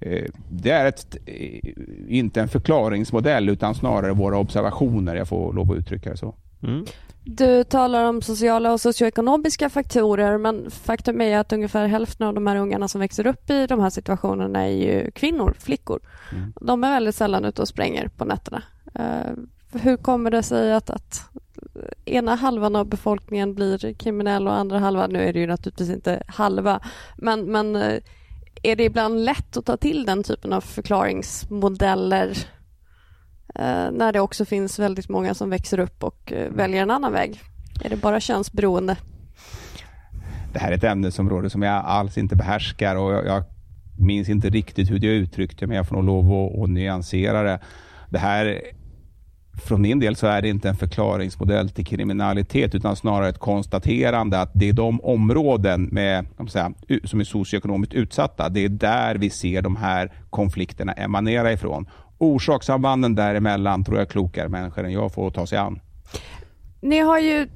Eh, 0.00 0.24
det 0.50 0.70
är 0.70 0.86
ett, 0.86 1.16
eh, 1.26 1.72
inte 2.08 2.40
en 2.40 2.48
förklaringsmodell 2.48 3.48
utan 3.48 3.74
snarare 3.74 4.12
våra 4.12 4.38
observationer, 4.38 5.16
jag 5.16 5.28
får 5.28 5.52
lov 5.52 5.72
att 5.72 5.78
uttrycka 5.78 6.10
det 6.10 6.16
så. 6.16 6.34
Mm. 6.62 6.84
Du 7.24 7.64
talar 7.64 8.04
om 8.04 8.22
sociala 8.22 8.72
och 8.72 8.80
socioekonomiska 8.80 9.70
faktorer 9.70 10.38
men 10.38 10.70
faktum 10.70 11.20
är 11.20 11.38
att 11.38 11.52
ungefär 11.52 11.86
hälften 11.86 12.26
av 12.26 12.34
de 12.34 12.46
här 12.46 12.56
ungarna 12.56 12.88
som 12.88 13.00
växer 13.00 13.26
upp 13.26 13.50
i 13.50 13.66
de 13.66 13.80
här 13.80 13.90
situationerna 13.90 14.66
är 14.66 14.70
ju 14.70 15.10
kvinnor, 15.10 15.54
flickor. 15.58 16.00
Mm. 16.32 16.52
De 16.60 16.84
är 16.84 16.90
väldigt 16.90 17.14
sällan 17.14 17.44
ute 17.44 17.62
och 17.62 17.68
spränger 17.68 18.08
på 18.08 18.24
nätterna. 18.24 18.62
Hur 19.80 19.96
kommer 19.96 20.30
det 20.30 20.42
sig 20.42 20.72
att, 20.72 20.90
att 20.90 21.22
ena 22.04 22.34
halvan 22.34 22.76
av 22.76 22.86
befolkningen 22.86 23.54
blir 23.54 23.94
kriminell 23.94 24.48
och 24.48 24.54
andra 24.54 24.78
halvan, 24.78 25.10
nu 25.10 25.22
är 25.22 25.32
det 25.32 25.40
ju 25.40 25.46
naturligtvis 25.46 25.90
inte 25.90 26.22
halva, 26.26 26.80
men, 27.16 27.52
men 27.52 27.76
uh, 27.76 27.98
är 28.62 28.76
det 28.76 28.84
ibland 28.84 29.24
lätt 29.24 29.56
att 29.56 29.64
ta 29.64 29.76
till 29.76 30.06
den 30.06 30.22
typen 30.22 30.52
av 30.52 30.60
förklaringsmodeller 30.60 32.36
Eh, 33.58 33.90
när 33.92 34.12
det 34.12 34.20
också 34.20 34.44
finns 34.44 34.78
väldigt 34.78 35.08
många 35.08 35.34
som 35.34 35.50
växer 35.50 35.80
upp 35.80 36.04
och 36.04 36.32
eh, 36.32 36.52
väljer 36.52 36.82
en 36.82 36.90
annan 36.90 37.12
väg? 37.12 37.40
Är 37.84 37.90
det 37.90 37.96
bara 37.96 38.20
könsberoende? 38.20 38.96
Det 40.52 40.58
här 40.58 40.72
är 40.72 40.76
ett 40.76 40.84
ämnesområde 40.84 41.50
som 41.50 41.62
jag 41.62 41.84
alls 41.84 42.18
inte 42.18 42.36
behärskar 42.36 42.96
och 42.96 43.12
jag, 43.12 43.26
jag 43.26 43.44
minns 43.98 44.28
inte 44.28 44.50
riktigt 44.50 44.90
hur 44.90 45.04
jag 45.04 45.14
uttryckte 45.14 45.66
men 45.66 45.76
jag 45.76 45.88
får 45.88 45.96
nog 45.96 46.04
lov 46.04 46.32
att, 46.32 46.62
att 46.62 46.70
nyansera 46.70 47.42
det. 47.42 47.60
Det 48.10 48.18
här 48.18 48.60
från 49.56 49.82
min 49.82 49.98
del 49.98 50.16
så 50.16 50.26
är 50.26 50.42
det 50.42 50.48
inte 50.48 50.68
en 50.68 50.76
förklaringsmodell 50.76 51.70
till 51.70 51.86
kriminalitet 51.86 52.74
utan 52.74 52.96
snarare 52.96 53.28
ett 53.28 53.38
konstaterande 53.38 54.40
att 54.40 54.50
det 54.54 54.68
är 54.68 54.72
de 54.72 55.00
områden 55.00 55.88
med, 55.92 56.26
säga, 56.48 56.72
som 57.04 57.20
är 57.20 57.24
socioekonomiskt 57.24 57.94
utsatta, 57.94 58.48
det 58.48 58.64
är 58.64 58.68
där 58.68 59.14
vi 59.14 59.30
ser 59.30 59.62
de 59.62 59.76
här 59.76 60.12
konflikterna 60.30 60.92
emanera 60.92 61.52
ifrån 61.52 61.86
orsakssambanden 62.18 63.14
däremellan 63.14 63.84
tror 63.84 63.98
jag 63.98 64.08
klokare 64.08 64.48
människor 64.48 64.84
än 64.84 64.92
jag 64.92 65.12
får 65.12 65.30
ta 65.30 65.46
sig 65.46 65.58
an. 65.58 65.80
Ni 66.80 66.98
har 66.98 67.18
ju 67.18 67.48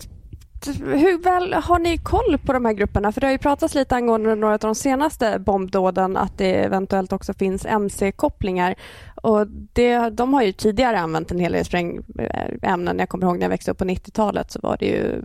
hur 0.66 1.23
väl 1.23 1.53
har 1.55 1.79
ni 1.79 1.99
koll 1.99 2.38
på 2.46 2.53
de 2.53 2.64
här 2.64 2.73
grupperna? 2.73 3.12
För 3.12 3.20
det 3.20 3.27
har 3.27 3.33
ju 3.33 3.38
pratats 3.38 3.75
lite 3.75 3.96
angående 3.96 4.35
några 4.35 4.55
av 4.55 4.61
de 4.61 4.75
senaste 4.75 5.38
bombdåden 5.38 6.16
att 6.16 6.38
det 6.38 6.64
eventuellt 6.64 7.12
också 7.12 7.35
finns 7.35 7.66
mc-kopplingar. 7.66 8.75
Och 9.14 9.46
det, 9.49 10.11
de 10.11 10.35
har 10.35 10.42
ju 10.42 10.53
tidigare 10.53 10.99
använt 11.01 11.31
en 11.31 11.38
hel 11.38 11.53
del 11.53 11.64
sprängämnen. 11.64 12.99
Jag 12.99 13.09
kommer 13.09 13.27
ihåg 13.27 13.37
när 13.37 13.44
jag 13.44 13.51
växte 13.51 13.70
upp 13.70 13.79
på 13.79 13.85
90-talet 13.85 14.51
så 14.51 14.61
var 14.62 14.77
det 14.77 14.87
ju 14.87 15.23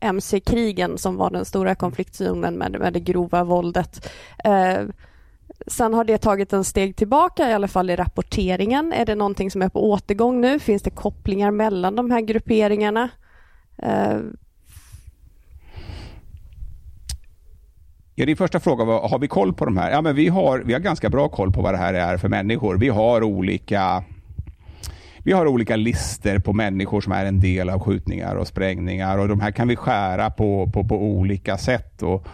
mc-krigen 0.00 0.98
som 0.98 1.16
var 1.16 1.30
den 1.30 1.44
stora 1.44 1.74
konfliktzonen 1.74 2.54
med, 2.54 2.80
med 2.80 2.92
det 2.92 3.00
grova 3.00 3.44
våldet. 3.44 4.10
Eh, 4.44 4.82
Sen 5.66 5.94
har 5.94 6.04
det 6.04 6.18
tagit 6.18 6.52
en 6.52 6.64
steg 6.64 6.96
tillbaka, 6.96 7.50
i 7.50 7.52
alla 7.52 7.68
fall 7.68 7.90
i 7.90 7.96
rapporteringen. 7.96 8.92
Är 8.92 9.06
det 9.06 9.14
någonting 9.14 9.50
som 9.50 9.62
är 9.62 9.68
på 9.68 9.90
återgång 9.90 10.40
nu? 10.40 10.58
Finns 10.58 10.82
det 10.82 10.90
kopplingar 10.90 11.50
mellan 11.50 11.96
de 11.96 12.10
här 12.10 12.20
grupperingarna? 12.20 13.08
Eh, 13.78 14.18
Ja, 18.18 18.26
din 18.26 18.36
första 18.36 18.60
fråga 18.60 18.84
var, 18.84 19.08
har 19.08 19.18
vi 19.18 19.28
koll 19.28 19.52
på 19.52 19.64
de 19.64 19.76
här? 19.76 19.90
Ja, 19.90 20.02
men 20.02 20.14
vi 20.14 20.28
har, 20.28 20.58
vi 20.58 20.72
har 20.72 20.80
ganska 20.80 21.10
bra 21.10 21.28
koll 21.28 21.52
på 21.52 21.62
vad 21.62 21.74
det 21.74 21.78
här 21.78 21.94
är 21.94 22.16
för 22.16 22.28
människor. 22.28 22.76
Vi 22.78 22.88
har 22.88 23.22
olika 23.22 24.04
vi 25.18 25.32
har 25.32 25.46
olika 25.46 25.76
lister 25.76 26.38
på 26.38 26.52
människor 26.52 27.00
som 27.00 27.12
är 27.12 27.24
en 27.24 27.40
del 27.40 27.70
av 27.70 27.80
skjutningar 27.80 28.34
och 28.34 28.46
sprängningar 28.46 29.18
och 29.18 29.28
de 29.28 29.40
här 29.40 29.50
kan 29.50 29.68
vi 29.68 29.76
skära 29.76 30.30
på, 30.30 30.70
på, 30.74 30.84
på 30.84 31.02
olika 31.02 31.58
sätt. 31.58 32.02
Och, 32.02 32.26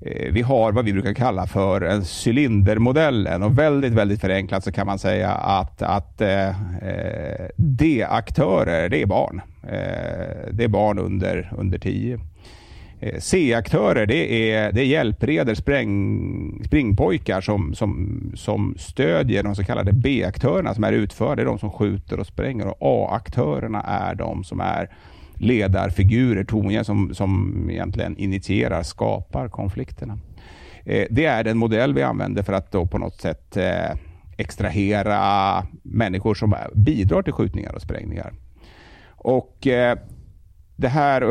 Eh, 0.00 0.32
vi 0.32 0.42
har 0.42 0.72
vad 0.72 0.84
vi 0.84 0.92
brukar 0.92 1.14
kalla 1.14 1.46
för 1.46 1.80
en 1.80 2.02
cylindermodellen 2.26 3.42
och 3.42 3.58
väldigt, 3.58 3.92
väldigt 3.92 4.20
förenklat 4.20 4.64
så 4.64 4.72
kan 4.72 4.86
man 4.86 4.98
säga 4.98 5.30
att, 5.30 5.82
att 5.82 6.20
eh, 6.20 6.48
eh 6.48 7.46
D-aktörer, 7.56 8.88
det 8.88 9.02
är 9.02 9.06
barn. 9.06 9.40
Eh, 9.62 10.52
det 10.52 10.64
är 10.64 10.68
barn 10.68 10.98
under, 10.98 11.52
under 11.58 11.78
10. 11.78 12.20
Eh, 13.06 13.20
C-aktörer, 13.20 14.06
det 14.06 14.52
är, 14.52 14.72
det 14.72 14.80
är 14.80 14.84
hjälpredor, 14.84 15.54
spräng, 15.54 16.62
springpojkar 16.66 17.40
som, 17.40 17.74
som, 17.74 18.20
som 18.34 18.74
stödjer 18.78 19.42
de 19.42 19.54
så 19.54 19.64
kallade 19.64 19.92
B-aktörerna 19.92 20.74
som 20.74 20.84
är 20.84 20.92
utförda, 20.92 21.34
det 21.34 21.42
är 21.42 21.46
de 21.46 21.58
som 21.58 21.70
skjuter 21.70 22.20
och 22.20 22.26
spränger 22.26 22.66
och 22.66 22.76
A-aktörerna 22.80 23.80
är 23.82 24.14
de 24.14 24.44
som 24.44 24.60
är 24.60 24.90
ledarfigurer, 25.34 26.44
toner 26.44 26.82
som, 26.82 27.14
som 27.14 27.66
egentligen 27.70 28.16
initierar, 28.16 28.82
skapar 28.82 29.48
konflikterna. 29.48 30.18
Eh, 30.84 31.06
det 31.10 31.24
är 31.24 31.44
den 31.44 31.58
modell 31.58 31.94
vi 31.94 32.02
använder 32.02 32.42
för 32.42 32.52
att 32.52 32.72
då 32.72 32.86
på 32.86 32.98
något 32.98 33.20
sätt 33.20 33.56
eh, 33.56 33.90
extrahera 34.36 35.66
människor 35.82 36.34
som 36.34 36.54
bidrar 36.74 37.22
till 37.22 37.32
skjutningar 37.32 37.74
och 37.74 37.82
sprängningar. 37.82 38.32
Och 39.08 39.66
eh, 39.66 39.98
det 40.76 40.88
här, 40.88 41.22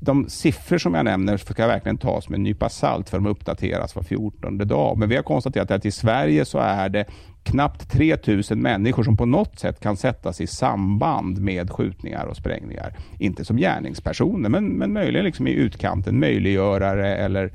de 0.00 0.28
siffror 0.28 0.78
som 0.78 0.94
jag 0.94 1.04
nämner 1.04 1.36
ska 1.36 1.66
verkligen 1.66 1.98
tas 1.98 2.28
med 2.28 2.36
en 2.36 2.42
nypa 2.42 2.68
salt 2.68 3.10
för 3.10 3.18
de 3.18 3.26
uppdateras 3.26 3.96
var 3.96 4.02
14 4.02 4.58
dag. 4.58 4.98
Men 4.98 5.08
vi 5.08 5.16
har 5.16 5.22
konstaterat 5.22 5.70
att 5.70 5.86
i 5.86 5.90
Sverige 5.90 6.44
så 6.44 6.58
är 6.58 6.88
det 6.88 7.04
knappt 7.42 7.90
3 7.90 8.16
000 8.26 8.42
människor 8.50 9.02
som 9.02 9.16
på 9.16 9.26
något 9.26 9.58
sätt 9.58 9.80
kan 9.80 9.96
sättas 9.96 10.40
i 10.40 10.46
samband 10.46 11.40
med 11.40 11.70
skjutningar 11.70 12.26
och 12.26 12.36
sprängningar. 12.36 12.96
Inte 13.18 13.44
som 13.44 13.56
gärningspersoner, 13.56 14.48
men, 14.48 14.64
men 14.66 14.92
möjligen 14.92 15.24
liksom 15.24 15.46
i 15.46 15.52
utkanten, 15.52 16.20
möjliggörare 16.20 17.16
eller, 17.16 17.52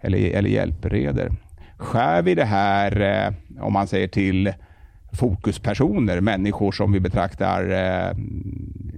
eller, 0.00 0.18
eller 0.18 0.50
hjälpreder. 0.50 1.30
Skär 1.76 2.22
vi 2.22 2.34
det 2.34 2.44
här, 2.44 3.00
eh, 3.00 3.64
om 3.64 3.72
man 3.72 3.86
säger 3.86 4.08
till 4.08 4.52
fokuspersoner, 5.14 6.20
människor 6.20 6.72
som 6.72 6.92
vi 6.92 7.00
betraktar 7.00 7.70
eh, 7.70 8.10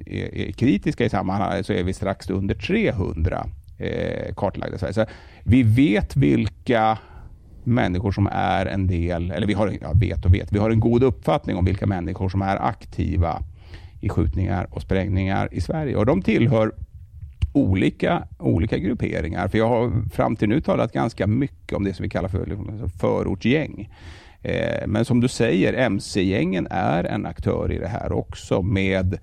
är, 0.06 0.52
kritiska 0.52 1.04
i 1.04 1.08
sammanhanget, 1.08 1.66
så 1.66 1.72
är 1.72 1.82
vi 1.82 1.92
strax 1.92 2.30
under 2.30 2.54
300 2.54 3.46
eh, 3.78 4.34
kartlagda 4.34 4.76
i 4.76 4.78
Sverige. 4.78 4.94
Så 4.94 5.06
vi 5.44 5.62
vet 5.62 6.16
vilka 6.16 6.98
människor 7.64 8.12
som 8.12 8.28
är 8.32 8.66
en 8.66 8.86
del, 8.86 9.30
eller 9.30 9.46
vi 9.46 9.54
har, 9.54 9.72
ja, 9.80 9.92
vet 9.94 10.24
och 10.24 10.34
vet, 10.34 10.52
vi 10.52 10.58
har 10.58 10.70
en 10.70 10.80
god 10.80 11.02
uppfattning 11.02 11.56
om 11.56 11.64
vilka 11.64 11.86
människor 11.86 12.28
som 12.28 12.42
är 12.42 12.56
aktiva 12.56 13.42
i 14.00 14.08
skjutningar 14.08 14.66
och 14.70 14.82
sprängningar 14.82 15.48
i 15.52 15.60
Sverige. 15.60 15.96
Och 15.96 16.06
de 16.06 16.22
tillhör 16.22 16.72
olika, 17.52 18.28
olika 18.38 18.78
grupperingar. 18.78 19.48
För 19.48 19.58
jag 19.58 19.68
har 19.68 20.10
fram 20.10 20.36
till 20.36 20.48
nu 20.48 20.60
talat 20.60 20.92
ganska 20.92 21.26
mycket 21.26 21.72
om 21.72 21.84
det 21.84 21.94
som 21.94 22.02
vi 22.02 22.08
kallar 22.08 22.28
för 22.28 22.46
liksom, 22.46 22.90
förortsgäng. 23.00 23.90
Eh, 24.46 24.86
men 24.86 25.04
som 25.04 25.20
du 25.20 25.28
säger, 25.28 25.72
mc-gängen 25.72 26.66
är 26.70 27.04
en 27.04 27.26
aktör 27.26 27.72
i 27.72 27.78
det 27.78 27.88
här 27.88 28.12
också 28.12 28.62
med 28.62 29.18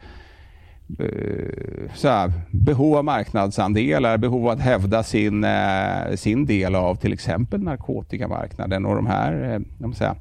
eh, 0.99 1.91
så 1.95 2.07
här, 2.07 2.31
behov 2.51 2.97
av 2.97 3.05
marknadsandelar, 3.05 4.17
behov 4.17 4.45
av 4.45 4.49
att 4.49 4.59
hävda 4.59 5.03
sin, 5.03 5.43
eh, 5.43 6.15
sin 6.15 6.45
del 6.45 6.75
av 6.75 6.95
till 6.95 7.13
exempel 7.13 7.63
narkotikamarknaden 7.63 8.85
och 8.85 8.95
de 8.95 9.07
här 9.07 9.53
eh, 9.53 9.59
de 9.77 9.93
säga, 9.93 10.15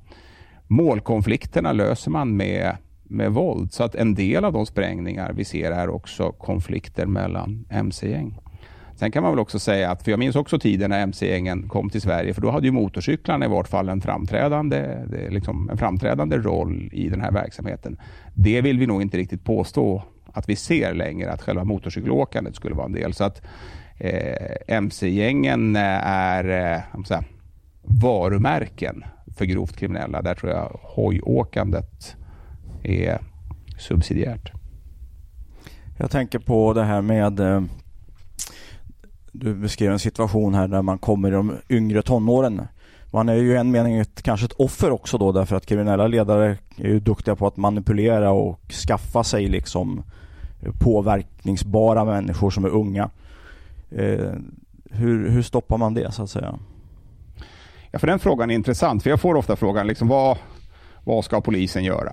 målkonflikterna 0.67 1.73
löser 1.73 2.11
man 2.11 2.37
med, 2.37 2.77
med 3.03 3.33
våld. 3.33 3.73
Så 3.73 3.85
att 3.85 3.95
en 3.95 4.15
del 4.15 4.45
av 4.45 4.53
de 4.53 4.67
sprängningar 4.67 5.33
vi 5.33 5.45
ser 5.45 5.71
är 5.71 5.88
också 5.88 6.33
konflikter 6.33 7.07
mellan 7.07 7.65
mc-gäng. 7.71 8.38
Sen 9.03 9.12
kan 9.12 9.23
man 9.23 9.33
väl 9.33 9.38
också 9.38 9.59
säga 9.59 9.91
att, 9.91 10.03
för 10.03 10.11
jag 10.11 10.19
minns 10.19 10.37
också 10.37 10.59
tiden 10.59 10.91
när 10.91 11.03
mc-gängen 11.03 11.69
kom 11.69 11.91
till 11.91 12.01
Sverige, 12.01 12.35
för 12.35 12.43
då 12.43 12.51
hade 12.51 12.67
ju 12.67 12.73
motorcyklarna 12.73 13.45
i 13.45 13.49
vart 13.49 13.69
fall 13.69 13.88
en 13.88 14.01
framträdande, 14.01 15.05
liksom 15.31 15.71
en 15.71 15.79
framträdande 15.79 16.37
roll 16.37 16.91
i 16.93 17.09
den 17.09 17.21
här 17.21 17.33
verksamheten. 17.33 17.99
Det 18.35 18.61
vill 18.61 18.79
vi 18.79 18.87
nog 18.87 19.03
inte 19.03 19.17
riktigt 19.17 19.45
påstå 19.45 20.03
att 20.33 20.49
vi 20.49 20.57
ser 20.57 20.95
längre, 20.95 21.33
att 21.33 21.43
själva 21.43 21.65
motorcykelåkandet 21.65 22.57
skulle 22.57 22.75
vara 22.75 22.87
en 22.87 22.93
del. 22.93 23.15
Så 23.15 23.25
att 23.25 23.43
eh, 23.99 24.77
mc-gängen 24.77 25.77
är 25.77 26.75
eh, 26.75 27.05
säga, 27.05 27.25
varumärken 27.83 29.05
för 29.37 29.45
grovt 29.45 29.77
kriminella. 29.77 30.23
Där 30.23 30.35
tror 30.35 30.53
jag 30.53 30.81
hojåkandet 30.83 32.17
är 32.83 33.19
subsidiärt. 33.79 34.53
Jag 35.99 36.11
tänker 36.11 36.38
på 36.38 36.73
det 36.73 36.85
här 36.85 37.03
med 37.03 37.41
eh, 37.41 37.62
du 39.33 39.55
beskrev 39.55 39.92
en 39.92 39.99
situation 39.99 40.55
här 40.55 40.68
där 40.68 40.83
man 40.83 40.99
kommer 40.99 41.29
i 41.29 41.33
de 41.33 41.57
yngre 41.68 42.03
tonåren. 42.03 42.62
Man 43.11 43.29
är 43.29 43.35
ju 43.35 43.53
i 43.53 43.57
en 43.57 43.71
mening 43.71 43.99
ett, 43.99 44.23
kanske 44.23 44.47
ett 44.47 44.53
offer 44.53 44.90
också 44.90 45.18
då 45.18 45.33
därför 45.33 45.57
att 45.57 45.66
kriminella 45.66 46.07
ledare 46.07 46.59
är 46.77 46.88
ju 46.88 47.01
duktiga 47.01 47.37
på 47.37 47.47
att 47.47 47.57
manipulera 47.57 48.31
och 48.31 48.73
skaffa 48.73 49.25
sig 49.25 49.49
liksom 49.49 50.03
påverkningsbara 50.81 52.05
människor 52.05 52.51
som 52.51 52.64
är 52.64 52.68
unga. 52.68 53.11
Eh, 53.90 54.33
hur, 54.90 55.31
hur 55.31 55.42
stoppar 55.42 55.79
man 55.79 55.95
det 55.95 56.12
så 56.12 56.23
att 56.23 56.31
säga? 56.31 56.59
Ja, 57.90 57.99
för 57.99 58.07
den 58.07 58.18
frågan 58.18 58.51
är 58.51 58.55
intressant, 58.55 59.03
för 59.03 59.11
jag 59.11 59.21
får 59.21 59.35
ofta 59.35 59.57
frågan 59.57 59.87
liksom, 59.87 60.09
vad, 60.09 60.38
vad 61.05 61.25
ska 61.25 61.40
polisen 61.40 61.85
göra? 61.85 62.12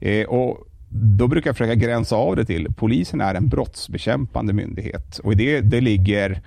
Eh, 0.00 0.26
och 0.26 0.66
då 0.94 1.28
brukar 1.28 1.48
jag 1.48 1.56
försöka 1.56 1.74
gränsa 1.74 2.16
av 2.16 2.36
det 2.36 2.44
till 2.44 2.74
polisen 2.76 3.20
är 3.20 3.34
en 3.34 3.48
brottsbekämpande 3.48 4.52
myndighet 4.52 5.18
och 5.18 5.32
i 5.32 5.34
det, 5.34 5.60
det 5.60 5.80
ligger 5.80 6.42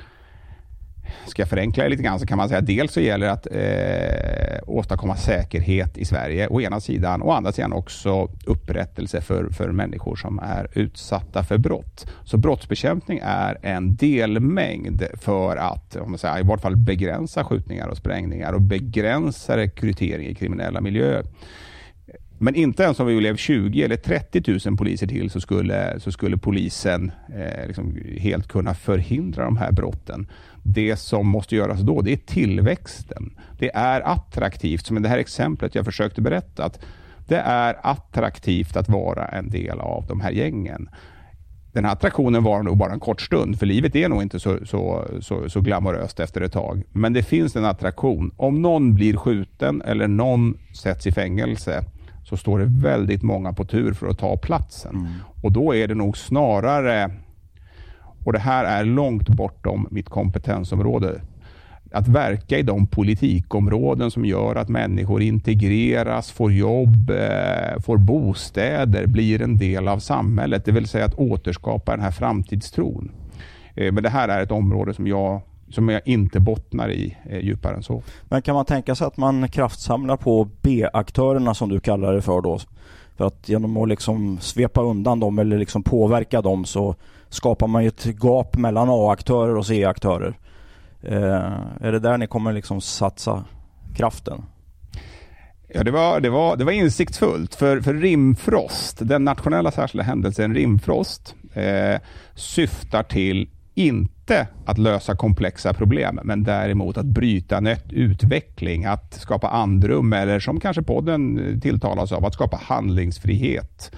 Ska 1.27 1.41
jag 1.41 1.49
förenkla 1.49 1.83
det 1.83 1.89
lite 1.89 2.03
grann 2.03 2.19
så 2.19 2.25
kan 2.25 2.37
man 2.37 2.49
säga 2.49 2.59
att 2.59 2.65
dels 2.65 2.93
så 2.93 2.99
gäller 2.99 3.25
det 3.25 3.31
att 3.31 3.47
eh, 3.51 4.69
åstadkomma 4.69 5.15
säkerhet 5.15 5.97
i 5.97 6.05
Sverige 6.05 6.47
å 6.47 6.61
ena 6.61 6.79
sidan 6.79 7.21
och 7.21 7.29
å 7.29 7.31
andra 7.31 7.51
sidan 7.51 7.73
också 7.73 8.29
upprättelse 8.45 9.21
för, 9.21 9.49
för 9.49 9.71
människor 9.71 10.15
som 10.15 10.39
är 10.39 10.67
utsatta 10.73 11.43
för 11.43 11.57
brott. 11.57 12.07
Så 12.23 12.37
brottsbekämpning 12.37 13.19
är 13.23 13.57
en 13.61 13.95
delmängd 13.95 15.03
för 15.13 15.57
att 15.57 15.95
om 15.95 16.11
man 16.11 16.17
säger, 16.17 16.39
i 16.39 16.43
vart 16.43 16.61
fall 16.61 16.75
begränsa 16.75 17.43
skjutningar 17.43 17.87
och 17.87 17.97
sprängningar 17.97 18.53
och 18.53 18.61
begränsa 18.61 19.57
rekrytering 19.57 20.27
i 20.27 20.35
kriminella 20.35 20.81
miljöer. 20.81 21.25
Men 22.37 22.55
inte 22.55 22.83
ens 22.83 22.99
om 22.99 23.07
vi 23.07 23.17
blev 23.17 23.35
20 23.35 23.83
eller 23.83 23.95
30 23.95 24.59
000 24.65 24.77
poliser 24.77 25.07
till 25.07 25.29
så 25.29 25.41
skulle, 25.41 25.99
så 25.99 26.11
skulle 26.11 26.37
polisen 26.37 27.11
eh, 27.35 27.67
liksom 27.67 27.97
helt 28.19 28.47
kunna 28.47 28.73
förhindra 28.73 29.43
de 29.43 29.57
här 29.57 29.71
brotten. 29.71 30.27
Det 30.63 30.95
som 30.95 31.27
måste 31.27 31.55
göras 31.55 31.79
då, 31.79 32.01
det 32.01 32.11
är 32.11 32.17
tillväxten. 32.17 33.37
Det 33.59 33.75
är 33.75 34.01
attraktivt, 34.01 34.85
som 34.85 34.97
i 34.97 34.99
det 34.99 35.09
här 35.09 35.17
exemplet 35.17 35.75
jag 35.75 35.85
försökte 35.85 36.21
berätta, 36.21 36.65
att 36.65 36.79
det 37.27 37.37
är 37.37 37.75
attraktivt 37.83 38.75
att 38.75 38.89
vara 38.89 39.25
en 39.25 39.49
del 39.49 39.79
av 39.79 40.05
de 40.07 40.21
här 40.21 40.31
gängen. 40.31 40.89
Den 41.73 41.85
här 41.85 41.91
attraktionen 41.91 42.43
var 42.43 42.63
nog 42.63 42.77
bara 42.77 42.93
en 42.93 42.99
kort 42.99 43.21
stund, 43.21 43.59
för 43.59 43.65
livet 43.65 43.95
är 43.95 44.09
nog 44.09 44.21
inte 44.21 44.39
så, 44.39 44.65
så, 44.65 45.07
så, 45.21 45.49
så 45.49 45.61
glamoröst 45.61 46.19
efter 46.19 46.41
ett 46.41 46.51
tag. 46.51 46.83
Men 46.91 47.13
det 47.13 47.23
finns 47.23 47.55
en 47.55 47.65
attraktion. 47.65 48.31
Om 48.37 48.61
någon 48.61 48.93
blir 48.93 49.17
skjuten 49.17 49.81
eller 49.81 50.07
någon 50.07 50.57
sätts 50.73 51.07
i 51.07 51.11
fängelse, 51.11 51.85
så 52.25 52.37
står 52.37 52.59
det 52.59 52.65
väldigt 52.65 53.23
många 53.23 53.53
på 53.53 53.65
tur 53.65 53.93
för 53.93 54.07
att 54.07 54.17
ta 54.17 54.37
platsen. 54.37 54.95
Mm. 54.95 55.11
Och 55.41 55.51
då 55.51 55.75
är 55.75 55.87
det 55.87 55.95
nog 55.95 56.17
snarare, 56.17 57.11
och 58.23 58.33
det 58.33 58.39
här 58.39 58.65
är 58.65 58.85
långt 58.85 59.29
bortom 59.29 59.87
mitt 59.91 60.09
kompetensområde, 60.09 61.21
att 61.91 62.07
verka 62.07 62.57
i 62.57 62.63
de 62.63 62.87
politikområden 62.87 64.11
som 64.11 64.25
gör 64.25 64.55
att 64.55 64.69
människor 64.69 65.21
integreras, 65.21 66.31
får 66.31 66.51
jobb, 66.51 67.09
eh, 67.09 67.79
får 67.79 67.97
bostäder, 67.97 69.07
blir 69.07 69.41
en 69.41 69.57
del 69.57 69.87
av 69.87 69.99
samhället. 69.99 70.65
Det 70.65 70.71
vill 70.71 70.87
säga 70.87 71.05
att 71.05 71.15
återskapa 71.15 71.91
den 71.91 72.01
här 72.01 72.11
framtidstron. 72.11 73.11
Eh, 73.75 73.91
men 73.91 74.03
det 74.03 74.09
här 74.09 74.29
är 74.29 74.43
ett 74.43 74.51
område 74.51 74.93
som 74.93 75.07
jag 75.07 75.41
som 75.69 75.89
jag 75.89 76.01
inte 76.05 76.39
bottnar 76.39 76.89
i 76.89 77.17
eh, 77.29 77.39
djupare 77.39 77.75
än 77.75 77.83
så. 77.83 78.03
Men 78.23 78.41
kan 78.41 78.55
man 78.55 78.65
tänka 78.65 78.95
sig 78.95 79.07
att 79.07 79.17
man 79.17 79.49
kraftsamlar 79.49 80.17
på 80.17 80.49
B-aktörerna 80.61 81.53
som 81.53 81.69
du 81.69 81.79
kallar 81.79 82.13
det 82.13 82.21
för 82.21 82.41
då? 82.41 82.59
För 83.17 83.27
att 83.27 83.49
genom 83.49 83.77
att 83.77 83.89
liksom 83.89 84.37
svepa 84.39 84.81
undan 84.81 85.19
dem 85.19 85.39
eller 85.39 85.57
liksom 85.57 85.83
påverka 85.83 86.41
dem 86.41 86.65
så 86.65 86.95
skapar 87.29 87.67
man 87.67 87.83
ju 87.83 87.87
ett 87.87 88.05
gap 88.23 88.57
mellan 88.57 88.87
A-aktörer 88.89 89.57
och 89.57 89.65
C-aktörer. 89.65 90.37
Eh, 91.01 91.51
är 91.81 91.91
det 91.91 91.99
där 91.99 92.17
ni 92.17 92.27
kommer 92.27 92.53
liksom 92.53 92.81
satsa 92.81 93.45
kraften? 93.95 94.41
Ja, 95.67 95.83
det 95.83 95.91
var, 95.91 96.19
det 96.19 96.29
var, 96.29 96.57
det 96.57 96.63
var 96.63 96.71
insiktsfullt. 96.71 97.55
För, 97.55 97.81
för 97.81 97.93
Rimfrost, 97.93 98.97
den 99.01 99.23
nationella 99.23 99.71
särskilda 99.71 100.03
händelsen 100.03 100.55
Rimfrost, 100.55 101.35
eh, 101.53 101.99
syftar 102.35 103.03
till 103.03 103.49
inte 103.73 104.14
inte 104.27 104.47
att 104.65 104.77
lösa 104.77 105.15
komplexa 105.15 105.73
problem, 105.73 106.19
men 106.23 106.43
däremot 106.43 106.97
att 106.97 107.05
bryta 107.05 107.57
en 107.57 107.67
utveckling, 107.89 108.85
att 108.85 109.13
skapa 109.13 109.47
andrum 109.47 110.13
eller 110.13 110.39
som 110.39 110.59
kanske 110.59 110.81
podden 110.81 111.39
eh, 111.39 111.59
tilltalas 111.59 112.11
av, 112.11 112.25
att 112.25 112.33
skapa 112.33 112.59
handlingsfrihet. 112.63 113.95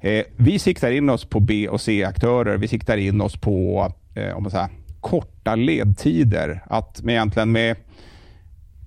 Eh, 0.00 0.24
vi 0.36 0.58
siktar 0.58 0.90
in 0.90 1.10
oss 1.10 1.24
på 1.24 1.40
B 1.40 1.68
och 1.68 1.80
C-aktörer. 1.80 2.56
Vi 2.56 2.68
siktar 2.68 2.96
in 2.96 3.20
oss 3.20 3.36
på 3.36 3.92
eh, 4.14 4.36
om 4.36 4.42
man 4.42 4.50
säger, 4.50 4.68
korta 5.00 5.54
ledtider. 5.54 6.64
Att 6.66 7.02
med, 7.02 7.12
egentligen 7.12 7.52
med 7.52 7.76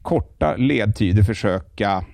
korta 0.02 0.56
ledtider 0.56 1.24
försöka 1.24 2.06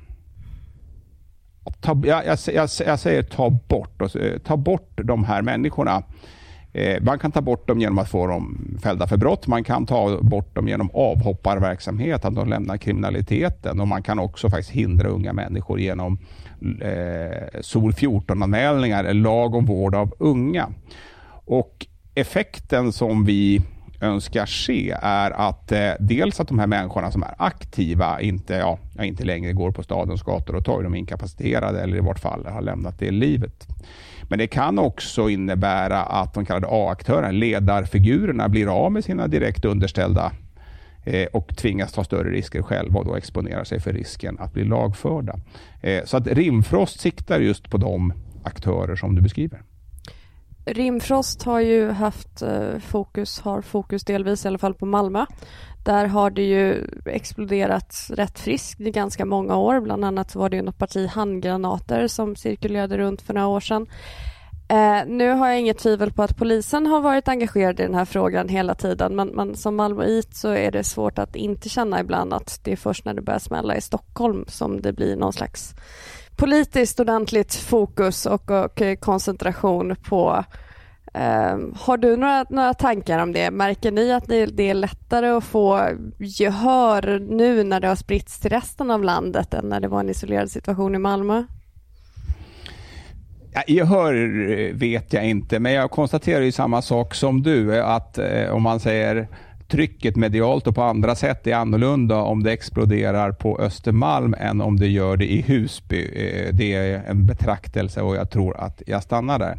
ta, 1.81 2.01
jag, 2.05 2.25
jag, 2.25 2.37
jag, 2.53 2.69
jag 2.85 2.99
säger 2.99 3.23
ta 3.23 3.49
bort, 3.49 4.01
eh, 4.01 4.37
ta 4.43 4.57
bort 4.57 4.91
de 5.03 5.23
här 5.23 5.41
människorna 5.41 6.03
Eh, 6.73 7.03
man 7.03 7.19
kan 7.19 7.31
ta 7.31 7.41
bort 7.41 7.67
dem 7.67 7.79
genom 7.79 7.97
att 7.97 8.09
få 8.09 8.27
dem 8.27 8.77
fällda 8.83 9.07
för 9.07 9.17
brott. 9.17 9.47
Man 9.47 9.63
kan 9.63 9.85
ta 9.85 10.19
bort 10.21 10.55
dem 10.55 10.67
genom 10.67 10.89
avhopparverksamhet, 10.93 12.25
att 12.25 12.35
de 12.35 12.49
lämnar 12.49 12.77
kriminaliteten. 12.77 13.79
Och 13.79 13.87
Man 13.87 14.03
kan 14.03 14.19
också 14.19 14.49
faktiskt 14.49 14.71
hindra 14.71 15.09
unga 15.09 15.33
människor 15.33 15.79
genom 15.79 16.17
eh, 16.81 17.61
SOL 17.61 17.91
14-anmälningar, 17.91 19.13
lag 19.13 19.55
om 19.55 19.65
vård 19.65 19.95
av 19.95 20.13
unga. 20.19 20.69
Och 21.45 21.87
Effekten 22.15 22.91
som 22.91 23.25
vi 23.25 23.61
önskar 24.03 24.45
se 24.45 24.95
är 25.01 25.31
att 25.31 25.71
eh, 25.71 25.91
dels 25.99 26.39
att 26.39 26.47
de 26.47 26.59
här 26.59 26.67
människorna 26.67 27.11
som 27.11 27.23
är 27.23 27.35
aktiva 27.37 28.21
inte, 28.21 28.53
ja, 28.53 28.79
inte 29.03 29.23
längre 29.23 29.53
går 29.53 29.71
på 29.71 29.83
stadens 29.83 30.23
gator 30.23 30.55
och 30.55 30.65
torg. 30.65 30.83
De 30.83 30.93
är 30.93 30.97
inkapaciterade 30.97 31.81
eller 31.81 31.97
i 31.97 31.99
vart 31.99 32.19
fall 32.19 32.45
har 32.45 32.61
lämnat 32.61 32.99
det 32.99 33.11
livet. 33.11 33.67
Men 34.29 34.39
det 34.39 34.47
kan 34.47 34.79
också 34.79 35.29
innebära 35.29 36.03
att 36.03 36.33
de 36.33 36.45
kallade 36.45 36.67
A-aktörerna, 36.69 37.31
ledarfigurerna, 37.31 38.49
blir 38.49 38.85
av 38.85 38.91
med 38.91 39.03
sina 39.03 39.27
direkt 39.27 39.65
underställda 39.65 40.31
eh, 41.03 41.27
och 41.33 41.57
tvingas 41.57 41.93
ta 41.93 42.03
större 42.03 42.31
risker 42.31 42.61
själva 42.61 42.99
och 42.99 43.05
då 43.05 43.15
exponera 43.15 43.65
sig 43.65 43.79
för 43.79 43.93
risken 43.93 44.39
att 44.39 44.53
bli 44.53 44.63
lagförda. 44.63 45.39
Eh, 45.81 46.03
så 46.05 46.17
att 46.17 46.27
Rimfrost 46.27 46.99
siktar 46.99 47.39
just 47.39 47.69
på 47.69 47.77
de 47.77 48.13
aktörer 48.43 48.95
som 48.95 49.15
du 49.15 49.21
beskriver. 49.21 49.61
Rimfrost 50.65 51.43
har 51.43 51.59
ju 51.59 51.91
haft 51.91 52.41
eh, 52.41 52.79
fokus, 52.79 53.39
har 53.39 53.61
fokus 53.61 54.03
delvis 54.03 54.45
i 54.45 54.47
alla 54.47 54.57
fall 54.57 54.73
på 54.73 54.85
Malmö. 54.85 55.25
Där 55.83 56.05
har 56.05 56.31
det 56.31 56.43
ju 56.43 56.87
exploderat 57.05 57.95
rätt 58.09 58.39
friskt 58.39 58.81
i 58.81 58.91
ganska 58.91 59.25
många 59.25 59.55
år. 59.55 59.79
Bland 59.79 60.05
annat 60.05 60.35
var 60.35 60.49
det 60.49 60.61
något 60.61 60.77
parti 60.77 61.07
handgranater 61.07 62.07
som 62.07 62.35
cirkulerade 62.35 62.97
runt 62.97 63.21
för 63.21 63.33
några 63.33 63.47
år 63.47 63.59
sedan. 63.59 63.87
Eh, 64.67 65.05
nu 65.07 65.29
har 65.29 65.47
jag 65.47 65.59
inget 65.59 65.77
tvivel 65.77 66.13
på 66.13 66.23
att 66.23 66.37
polisen 66.37 66.87
har 66.87 67.01
varit 67.01 67.27
engagerad 67.27 67.79
i 67.79 67.83
den 67.83 67.95
här 67.95 68.05
frågan 68.05 68.49
hela 68.49 68.75
tiden 68.75 69.15
men, 69.15 69.27
men 69.27 69.55
som 69.55 69.75
Malmöit 69.75 70.35
så 70.35 70.49
är 70.49 70.71
det 70.71 70.83
svårt 70.83 71.19
att 71.19 71.35
inte 71.35 71.69
känna 71.69 71.99
ibland 71.99 72.33
att 72.33 72.59
det 72.63 72.71
är 72.71 72.75
först 72.75 73.05
när 73.05 73.13
det 73.13 73.21
börjar 73.21 73.39
smälla 73.39 73.75
i 73.75 73.81
Stockholm 73.81 74.45
som 74.47 74.81
det 74.81 74.93
blir 74.93 75.15
någon 75.15 75.33
slags 75.33 75.75
politiskt 76.35 76.99
ordentligt 76.99 77.55
fokus 77.55 78.25
och, 78.25 78.51
och 78.51 78.81
eh, 78.81 78.95
koncentration 78.95 79.95
på 80.09 80.43
Eh, 81.15 81.57
har 81.75 81.97
du 81.97 82.17
några, 82.17 82.45
några 82.49 82.73
tankar 82.73 83.19
om 83.19 83.33
det? 83.33 83.51
Märker 83.51 83.91
ni 83.91 84.11
att 84.11 84.27
det, 84.27 84.45
det 84.45 84.69
är 84.69 84.73
lättare 84.73 85.27
att 85.27 85.43
få 85.43 85.89
gehör 86.19 87.19
nu 87.19 87.63
när 87.63 87.79
det 87.79 87.87
har 87.87 87.95
spritts 87.95 88.39
till 88.39 88.49
resten 88.49 88.91
av 88.91 89.03
landet 89.03 89.53
än 89.53 89.69
när 89.69 89.79
det 89.79 89.87
var 89.87 89.99
en 89.99 90.09
isolerad 90.09 90.51
situation 90.51 90.95
i 90.95 90.97
Malmö? 90.97 91.43
Ja, 93.53 93.63
gehör 93.67 94.13
eh, 94.51 94.75
vet 94.75 95.13
jag 95.13 95.25
inte, 95.25 95.59
men 95.59 95.73
jag 95.73 95.91
konstaterar 95.91 96.41
ju 96.41 96.51
samma 96.51 96.81
sak 96.81 97.15
som 97.15 97.43
du. 97.43 97.77
Eh, 97.77 97.89
att 97.89 98.17
eh, 98.17 98.49
om 98.49 98.63
man 98.63 98.79
säger 98.79 99.27
trycket 99.67 100.15
medialt 100.15 100.67
och 100.67 100.75
på 100.75 100.81
andra 100.81 101.15
sätt 101.15 101.47
är 101.47 101.55
annorlunda 101.55 102.15
om 102.15 102.43
det 102.43 102.51
exploderar 102.51 103.31
på 103.31 103.59
Östermalm 103.59 104.35
än 104.39 104.61
om 104.61 104.79
det 104.79 104.87
gör 104.87 105.17
det 105.17 105.31
i 105.33 105.41
Husby. 105.41 106.01
Eh, 106.15 106.53
det 106.53 106.73
är 106.73 107.03
en 107.07 107.25
betraktelse 107.25 108.01
och 108.01 108.15
jag 108.15 108.29
tror 108.29 108.57
att 108.57 108.81
jag 108.87 109.03
stannar 109.03 109.39
där. 109.39 109.57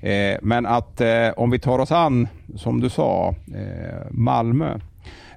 Eh, 0.00 0.38
men 0.42 0.66
att 0.66 1.00
eh, 1.00 1.28
om 1.36 1.50
vi 1.50 1.58
tar 1.58 1.78
oss 1.78 1.92
an, 1.92 2.28
som 2.56 2.80
du 2.80 2.88
sa, 2.88 3.34
Malmö. 4.10 4.78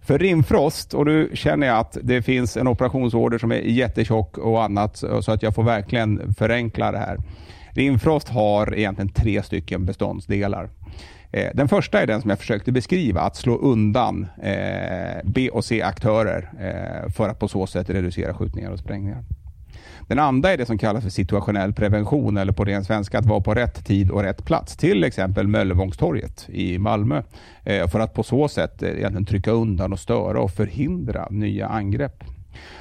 För 0.02 0.20
Rimfrost, 0.20 0.94
och 0.94 1.06
nu 1.06 1.32
känner 1.34 1.68
jag 1.68 1.78
att 1.78 1.98
det 2.02 2.22
finns 2.22 2.58
en 2.58 2.68
operationsorder 2.68 3.38
som 3.38 3.52
är 3.52 3.56
jättetjock 3.56 4.38
och 4.38 4.64
annat, 4.64 5.04
så 5.22 5.32
att 5.32 5.44
jag 5.44 5.56
får 5.56 5.64
verkligen 5.64 6.34
förenkla 6.34 6.92
det 6.92 6.98
här. 6.98 7.18
Rimfrost 7.72 8.30
har 8.30 8.76
egentligen 8.76 9.10
tre 9.10 9.44
stycken 9.44 9.86
beståndsdelar. 9.86 10.70
Eh, 11.32 11.50
den 11.54 11.68
första 11.68 12.02
är 12.02 12.08
den 12.08 12.22
som 12.22 12.30
jag 12.30 12.40
försökte 12.40 12.72
beskriva, 12.72 13.22
att 13.22 13.36
slå 13.36 13.58
undan 13.58 14.28
eh, 14.44 15.22
B 15.24 15.50
och 15.50 15.66
C-aktörer 15.66 16.50
eh, 16.60 17.12
för 17.12 17.30
att 17.30 17.40
på 17.40 17.48
så 17.48 17.68
sätt 17.68 17.90
reducera 17.90 18.34
skjutningar 18.34 18.72
och 18.72 18.80
sprängningar. 18.80 19.24
Den 20.10 20.20
andra 20.20 20.52
är 20.52 20.58
det 20.58 20.66
som 20.66 20.78
kallas 20.78 21.04
för 21.04 21.10
situationell 21.10 21.74
prevention 21.74 22.38
eller 22.38 22.52
på 22.52 22.66
ren 22.66 22.84
svenska 22.84 23.20
att 23.20 23.26
vara 23.26 23.42
på 23.42 23.54
rätt 23.54 23.86
tid 23.86 24.12
och 24.12 24.24
rätt 24.24 24.46
plats. 24.46 24.78
Till 24.78 25.04
exempel 25.04 25.48
Möllevångstorget 25.48 26.50
i 26.50 26.78
Malmö. 26.78 27.22
Eh, 27.64 27.88
för 27.88 28.00
att 28.00 28.14
på 28.14 28.24
så 28.24 28.48
sätt 28.48 28.84
eh, 28.84 28.90
egentligen 28.90 29.26
trycka 29.26 29.52
undan 29.52 29.94
och 29.94 30.00
störa 30.00 30.42
och 30.42 30.52
förhindra 30.52 31.28
nya 31.30 31.68
angrepp. 31.68 32.24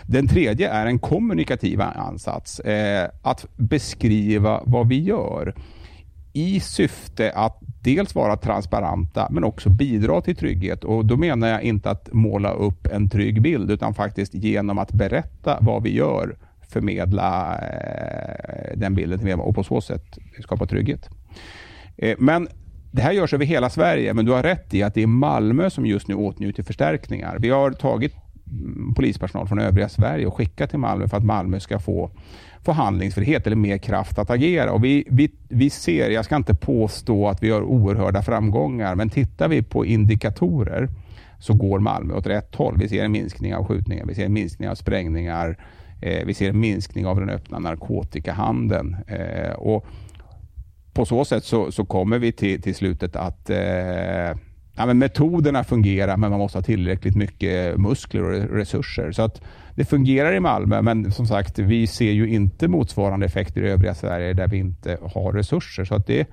Den 0.03 0.29
tredje 0.29 0.71
är 0.71 0.87
en 0.87 0.99
kommunikativ 0.99 1.81
ansats. 1.81 2.61
Eh, 2.61 3.09
att 3.23 3.47
beskriva 3.57 4.63
vad 4.65 4.89
vi 4.89 5.03
gör 5.03 5.55
i 6.39 6.61
syfte 6.61 7.33
att 7.33 7.59
dels 7.83 8.15
vara 8.15 8.37
transparenta 8.37 9.29
men 9.31 9.45
också 9.45 9.69
bidra 9.69 10.21
till 10.21 10.37
trygghet. 10.37 10.85
Och 10.85 11.05
Då 11.05 11.17
menar 11.17 11.49
jag 11.49 11.63
inte 11.63 11.91
att 11.91 12.13
måla 12.13 12.53
upp 12.53 12.87
en 12.87 13.11
trygg 13.11 13.43
bild 13.43 13.71
utan 13.71 13.95
faktiskt 13.95 14.35
genom 14.35 14.79
att 14.79 14.93
berätta 14.93 15.59
vad 15.61 15.83
vi 15.83 15.95
gör 15.95 16.37
förmedla 16.69 17.59
eh, 17.59 18.77
den 18.79 18.95
bilden 18.95 19.19
till 19.19 19.33
och 19.33 19.55
på 19.55 19.65
så 19.65 19.81
sätt 19.81 20.19
skapa 20.43 20.67
trygghet. 20.67 21.09
Eh, 21.97 22.17
men 22.19 22.49
det 22.91 23.03
här 23.03 23.13
görs 23.13 23.35
över 23.35 23.45
hela 23.45 23.71
Sverige, 23.71 24.15
men 24.15 24.25
du 24.25 24.33
har 24.33 24.43
rätt 24.43 24.75
i 24.75 24.83
att 24.83 24.95
det 24.95 25.03
är 25.03 25.07
Malmö 25.07 25.71
som 25.71 25.87
just 25.87 26.09
nu 26.09 26.15
åtnjuter 26.15 26.63
förstärkningar. 26.63 27.39
Vi 27.41 27.51
har 27.51 27.71
tagit 27.71 28.15
mm, 28.47 28.95
polispersonal 28.95 29.49
från 29.49 29.59
övriga 29.59 29.89
Sverige 29.89 30.27
och 30.27 30.37
skickat 30.37 30.71
till 30.71 30.79
Malmö 30.79 31.09
för 31.09 31.17
att 31.17 31.25
Malmö 31.25 31.61
ska 31.61 31.79
få 31.79 32.11
få 32.65 32.73
handlingsfrihet 32.73 33.47
eller 33.47 33.57
mer 33.57 33.79
kraft 33.79 34.19
att 34.19 34.31
agera. 34.31 34.73
Och 34.73 34.85
vi, 34.85 35.05
vi, 35.11 35.31
vi 35.49 35.71
ser, 35.71 36.11
jag 36.11 36.25
ska 36.25 36.37
inte 36.37 36.55
påstå 36.55 37.29
att 37.29 37.43
vi 37.43 37.51
har 37.51 37.63
oerhörda 37.63 38.23
framgångar, 38.23 38.95
men 38.95 39.11
tittar 39.11 39.49
vi 39.49 39.63
på 39.63 39.87
indikatorer 39.87 40.89
så 41.39 41.55
går 41.55 41.79
Malmö 41.79 42.15
åt 42.15 42.27
rätt 42.27 42.55
håll. 42.55 42.77
Vi 42.79 42.89
ser 42.89 43.05
en 43.05 43.13
minskning 43.13 43.55
av 43.55 43.65
skjutningar, 43.65 44.07
vi 44.07 44.15
ser 44.15 44.25
en 44.25 44.33
minskning 44.33 44.69
av 44.69 44.75
sprängningar, 44.75 45.57
eh, 46.01 46.27
vi 46.27 46.35
ser 46.35 46.49
en 46.49 46.61
minskning 46.61 47.07
av 47.07 47.21
den 47.21 47.31
öppna 47.31 47.59
narkotikahandeln. 47.59 48.97
Eh, 49.07 49.53
och 49.53 49.87
på 50.93 51.05
så 51.05 51.25
sätt 51.25 51.45
så, 51.45 51.73
så 51.73 51.85
kommer 51.85 52.19
vi 52.19 52.33
till, 52.33 52.63
till 52.63 52.75
slutet 52.75 53.17
att 53.17 53.51
eh, 53.51 54.37
ja, 54.79 54.87
men 54.87 54.99
metoderna 54.99 55.65
fungerar, 55.65 56.17
men 56.17 56.31
man 56.31 56.39
måste 56.39 56.59
ha 56.59 56.63
tillräckligt 56.63 57.17
mycket 57.17 57.81
muskler 57.81 58.23
och 58.23 58.57
resurser. 58.57 59.13
Så 59.13 59.23
att 59.23 59.43
det 59.75 59.85
fungerar 59.85 60.33
i 60.33 60.41
Malmö, 60.41 60.83
men 60.83 61.13
som 61.13 61.27
sagt, 61.27 61.59
vi 61.59 61.87
ser 61.87 62.13
ju 62.13 62.29
inte 62.29 62.69
motsvarande 62.69 63.27
effekter 63.27 63.63
i 63.63 63.71
övriga 63.71 63.95
Sverige 63.95 64.33
där 64.33 64.49
vi 64.49 64.57
inte 64.57 64.99
har 65.15 65.33
resurser. 65.33 65.85
Så 65.85 65.95
att 65.95 66.07
det, 66.07 66.29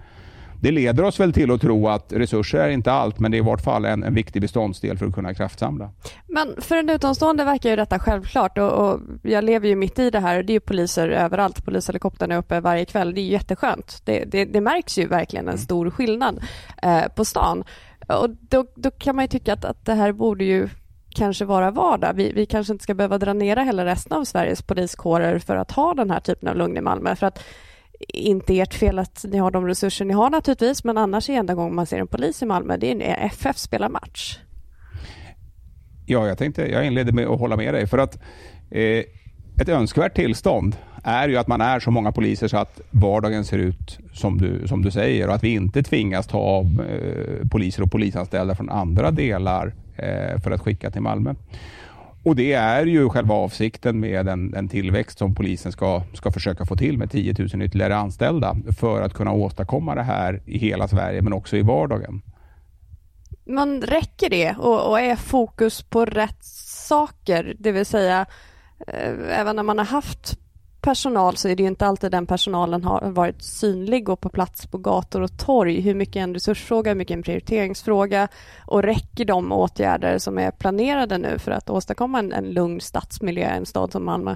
det 0.62 0.72
leder 0.72 1.04
oss 1.04 1.20
väl 1.20 1.34
till 1.34 1.52
att 1.52 1.62
tro 1.62 1.88
att 1.88 2.14
resurser 2.14 2.60
är 2.60 2.70
inte 2.70 2.92
allt, 2.92 3.20
men 3.20 3.32
det 3.32 3.38
är 3.38 3.40
i 3.40 3.42
vart 3.42 3.62
fall 3.62 3.86
en, 3.86 4.04
en 4.04 4.14
viktig 4.14 4.42
beståndsdel 4.42 4.98
för 4.98 5.06
att 5.06 5.14
kunna 5.14 5.34
kraftsamla. 5.34 5.90
Men 6.28 6.56
för 6.58 6.76
en 6.76 6.90
utomstående 6.90 7.44
verkar 7.44 7.70
ju 7.70 7.76
detta 7.76 8.00
självklart 8.00 8.58
och, 8.58 8.72
och 8.72 9.00
jag 9.22 9.44
lever 9.44 9.68
ju 9.68 9.76
mitt 9.76 10.00
i 10.00 10.10
det 10.10 10.20
här 10.20 10.44
det 10.44 10.52
är 10.52 10.54
ju 10.54 10.60
poliser 10.60 11.10
överallt. 11.10 11.66
Polishelikoptern 11.66 12.32
är 12.32 12.38
uppe 12.38 12.60
varje 12.60 12.86
kväll. 12.86 13.14
Det 13.14 13.22
är 13.22 13.24
jätteskönt. 13.24 14.02
Det, 14.06 14.26
det, 14.26 14.46
det 14.46 14.62
märks 14.62 14.98
ju 14.98 15.08
verkligen 15.08 15.46
en 15.46 15.50
mm. 15.50 15.62
stor 15.62 15.90
skillnad 15.90 16.44
eh, 16.84 17.08
på 17.16 17.26
stan. 17.26 17.64
Och 18.08 18.30
då, 18.30 18.66
då 18.76 18.92
kan 18.92 19.16
man 19.16 19.24
ju 19.24 19.28
tycka 19.28 19.54
att, 19.54 19.66
att 19.66 19.86
det 19.86 19.94
här 19.94 20.12
borde 20.12 20.44
ju 20.44 20.70
kanske 21.10 21.46
vara 21.46 21.72
vardag. 21.72 22.14
Vi, 22.14 22.32
vi 22.32 22.46
kanske 22.46 22.74
inte 22.74 22.84
ska 22.84 22.94
behöva 22.94 23.18
dränera 23.18 23.64
hela 23.64 23.86
resten 23.86 24.18
av 24.18 24.24
Sveriges 24.24 24.62
poliskårer 24.62 25.40
för 25.40 25.56
att 25.56 25.72
ha 25.72 25.94
den 25.94 26.12
här 26.12 26.20
typen 26.20 26.50
av 26.50 26.56
lugn 26.56 26.78
i 26.78 26.82
Malmö. 26.82 27.16
För 27.16 27.28
att 27.28 27.44
inte 28.10 28.60
ert 28.60 28.74
fel 28.74 29.00
att 29.00 29.26
ni 29.28 29.38
har 29.38 29.52
de 29.52 29.68
resurser 29.68 30.06
ni 30.06 30.14
har 30.14 30.30
naturligtvis, 30.30 30.84
men 30.84 30.98
annars 30.98 31.30
är 31.30 31.34
enda 31.34 31.54
gången 31.54 31.76
man 31.76 31.86
ser 31.86 32.00
en 32.00 32.08
polis 32.08 32.42
i 32.42 32.46
Malmö, 32.46 32.78
det 32.78 32.92
är 32.92 32.96
när 32.96 33.26
FF 33.26 33.58
spelar 33.58 33.90
match. 33.90 34.40
Ja, 36.06 36.28
jag 36.28 36.38
tänkte, 36.38 36.72
jag 36.72 36.86
inledde 36.86 37.12
med 37.12 37.28
att 37.28 37.40
hålla 37.40 37.58
med 37.58 37.74
dig, 37.74 37.88
för 37.88 37.98
att 37.98 38.16
eh, 38.72 39.04
ett 39.62 39.70
önskvärt 39.70 40.16
tillstånd 40.16 40.76
är 41.04 41.30
ju 41.30 41.38
att 41.38 41.48
man 41.48 41.62
är 41.62 41.80
så 41.80 41.92
många 41.92 42.12
poliser 42.12 42.48
så 42.48 42.58
att 42.58 42.82
vardagen 42.92 43.46
ser 43.46 43.58
ut 43.58 44.00
som 44.14 44.38
du, 44.38 44.68
som 44.68 44.82
du 44.82 44.92
säger 44.92 45.28
och 45.28 45.36
att 45.36 45.44
vi 45.44 45.50
inte 45.50 45.84
tvingas 45.84 46.28
ta 46.28 46.38
av 46.38 46.66
eh, 46.90 47.48
poliser 47.48 47.84
och 47.84 47.92
polisanställda 47.92 48.56
från 48.56 48.70
andra 48.70 49.12
delar 49.12 49.74
eh, 49.96 50.40
för 50.42 50.52
att 50.52 50.62
skicka 50.62 50.92
till 50.92 51.02
Malmö. 51.02 51.34
Och 52.24 52.36
Det 52.36 52.54
är 52.54 52.86
ju 52.86 53.10
själva 53.10 53.36
avsikten 53.36 54.00
med 54.00 54.28
en, 54.28 54.54
en 54.54 54.68
tillväxt 54.68 55.18
som 55.18 55.36
polisen 55.36 55.72
ska, 55.72 56.04
ska 56.14 56.32
försöka 56.32 56.66
få 56.66 56.76
till 56.76 56.98
med 56.98 57.12
10 57.12 57.36
000 57.40 57.62
ytterligare 57.62 57.96
anställda 57.96 58.56
för 58.80 59.02
att 59.02 59.14
kunna 59.14 59.32
åstadkomma 59.32 59.96
det 59.96 60.04
här 60.04 60.42
i 60.46 60.58
hela 60.58 60.88
Sverige 60.88 61.22
men 61.22 61.34
också 61.34 61.58
i 61.58 61.62
vardagen. 61.62 62.22
Men 63.46 63.82
räcker 63.82 64.30
det 64.30 64.56
och, 64.60 64.90
och 64.90 65.00
är 65.00 65.16
fokus 65.16 65.82
på 65.82 66.06
rätt 66.06 66.44
saker? 66.44 67.56
Det 67.60 67.72
vill 67.72 67.86
säga 67.86 68.26
Eh, 68.88 69.40
även 69.40 69.56
när 69.56 69.64
man 69.64 69.78
har 69.78 69.86
haft 69.86 70.38
personal 70.86 71.38
så 71.38 71.48
är 71.48 71.56
det 71.56 71.64
ju 71.64 71.70
inte 71.70 71.86
alltid 71.86 72.12
den 72.12 72.26
personalen 72.26 72.84
har 72.84 73.12
varit 73.12 73.42
synlig 73.42 74.10
och 74.10 74.22
på 74.22 74.30
plats 74.30 74.66
på 74.66 74.78
gator 74.78 75.22
och 75.22 75.38
torg. 75.38 75.82
Hur 75.82 75.96
mycket 75.96 76.16
är 76.16 76.20
en 76.20 76.34
resursfråga, 76.34 76.92
hur 76.92 76.96
mycket 76.96 77.14
är 77.14 77.18
en 77.18 77.24
prioriteringsfråga 77.24 78.28
och 78.66 78.84
räcker 78.84 79.26
de 79.26 79.52
åtgärder 79.52 80.18
som 80.18 80.38
är 80.38 80.52
planerade 80.52 81.18
nu 81.18 81.40
för 81.40 81.52
att 81.52 81.70
åstadkomma 81.70 82.20
en, 82.20 82.34
en 82.34 82.52
lugn 82.52 82.82
stadsmiljö 82.82 83.54
i 83.54 83.58
en 83.58 83.66
stad 83.66 83.92
som 83.92 84.06
Malmö? 84.06 84.36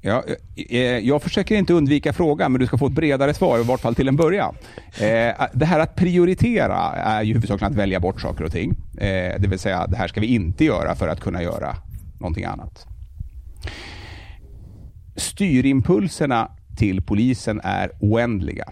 Ja, 0.00 0.24
eh, 0.56 0.76
eh, 0.78 0.98
jag 0.98 1.22
försöker 1.22 1.54
inte 1.54 1.72
undvika 1.72 2.12
frågan, 2.12 2.52
men 2.52 2.60
du 2.60 2.66
ska 2.66 2.78
få 2.78 2.86
ett 2.86 2.92
bredare 2.92 3.34
svar, 3.34 3.58
i 3.58 3.62
vart 3.62 3.80
fall 3.80 3.94
till 3.94 4.08
en 4.08 4.16
början. 4.16 4.54
Det 5.52 5.64
här 5.64 5.80
att 5.80 5.94
prioritera 5.94 6.76
är 6.92 7.22
ju 7.22 7.34
huvudsakligen 7.34 7.72
att 7.72 7.78
välja 7.78 8.00
bort 8.00 8.20
saker 8.20 8.44
och 8.44 8.52
ting. 8.52 8.76
Det 9.38 9.46
vill 9.48 9.58
säga, 9.58 9.86
det 9.86 9.96
här 9.96 10.08
ska 10.08 10.20
vi 10.20 10.26
inte 10.26 10.64
göra 10.64 10.94
för 10.94 11.08
att 11.08 11.20
kunna 11.20 11.42
göra 11.42 11.76
någonting 12.20 12.44
annat 12.44 12.86
styrimpulserna 15.16 16.50
till 16.76 17.02
polisen 17.02 17.60
är 17.64 17.90
oändliga. 18.00 18.64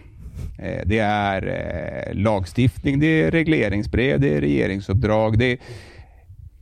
Eh, 0.58 0.82
det 0.86 0.98
är 0.98 1.46
eh, 1.46 2.14
lagstiftning, 2.14 3.00
det 3.00 3.06
är 3.06 3.30
regleringsbrev, 3.30 4.20
det 4.20 4.36
är 4.36 4.40
regeringsuppdrag. 4.40 5.38
Det 5.38 5.52
är, 5.52 5.58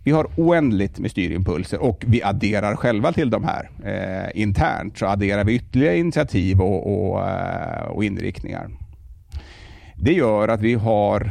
vi 0.05 0.11
har 0.11 0.27
oändligt 0.37 0.99
med 0.99 1.11
styrimpulser 1.11 1.83
och 1.83 2.05
vi 2.07 2.23
adderar 2.23 2.77
själva 2.77 3.13
till 3.13 3.31
de 3.31 3.45
här. 3.45 3.71
Eh, 3.85 4.43
internt 4.43 4.99
så 4.99 5.07
adderar 5.07 5.45
vi 5.45 5.55
ytterligare 5.55 5.99
initiativ 5.99 6.61
och, 6.61 7.11
och, 7.11 7.29
eh, 7.29 7.83
och, 7.83 8.05
inriktningar. 8.05 8.71
Det 9.97 10.13
gör 10.13 10.49
att 10.49 10.61
vi 10.61 10.75
har, 10.75 11.31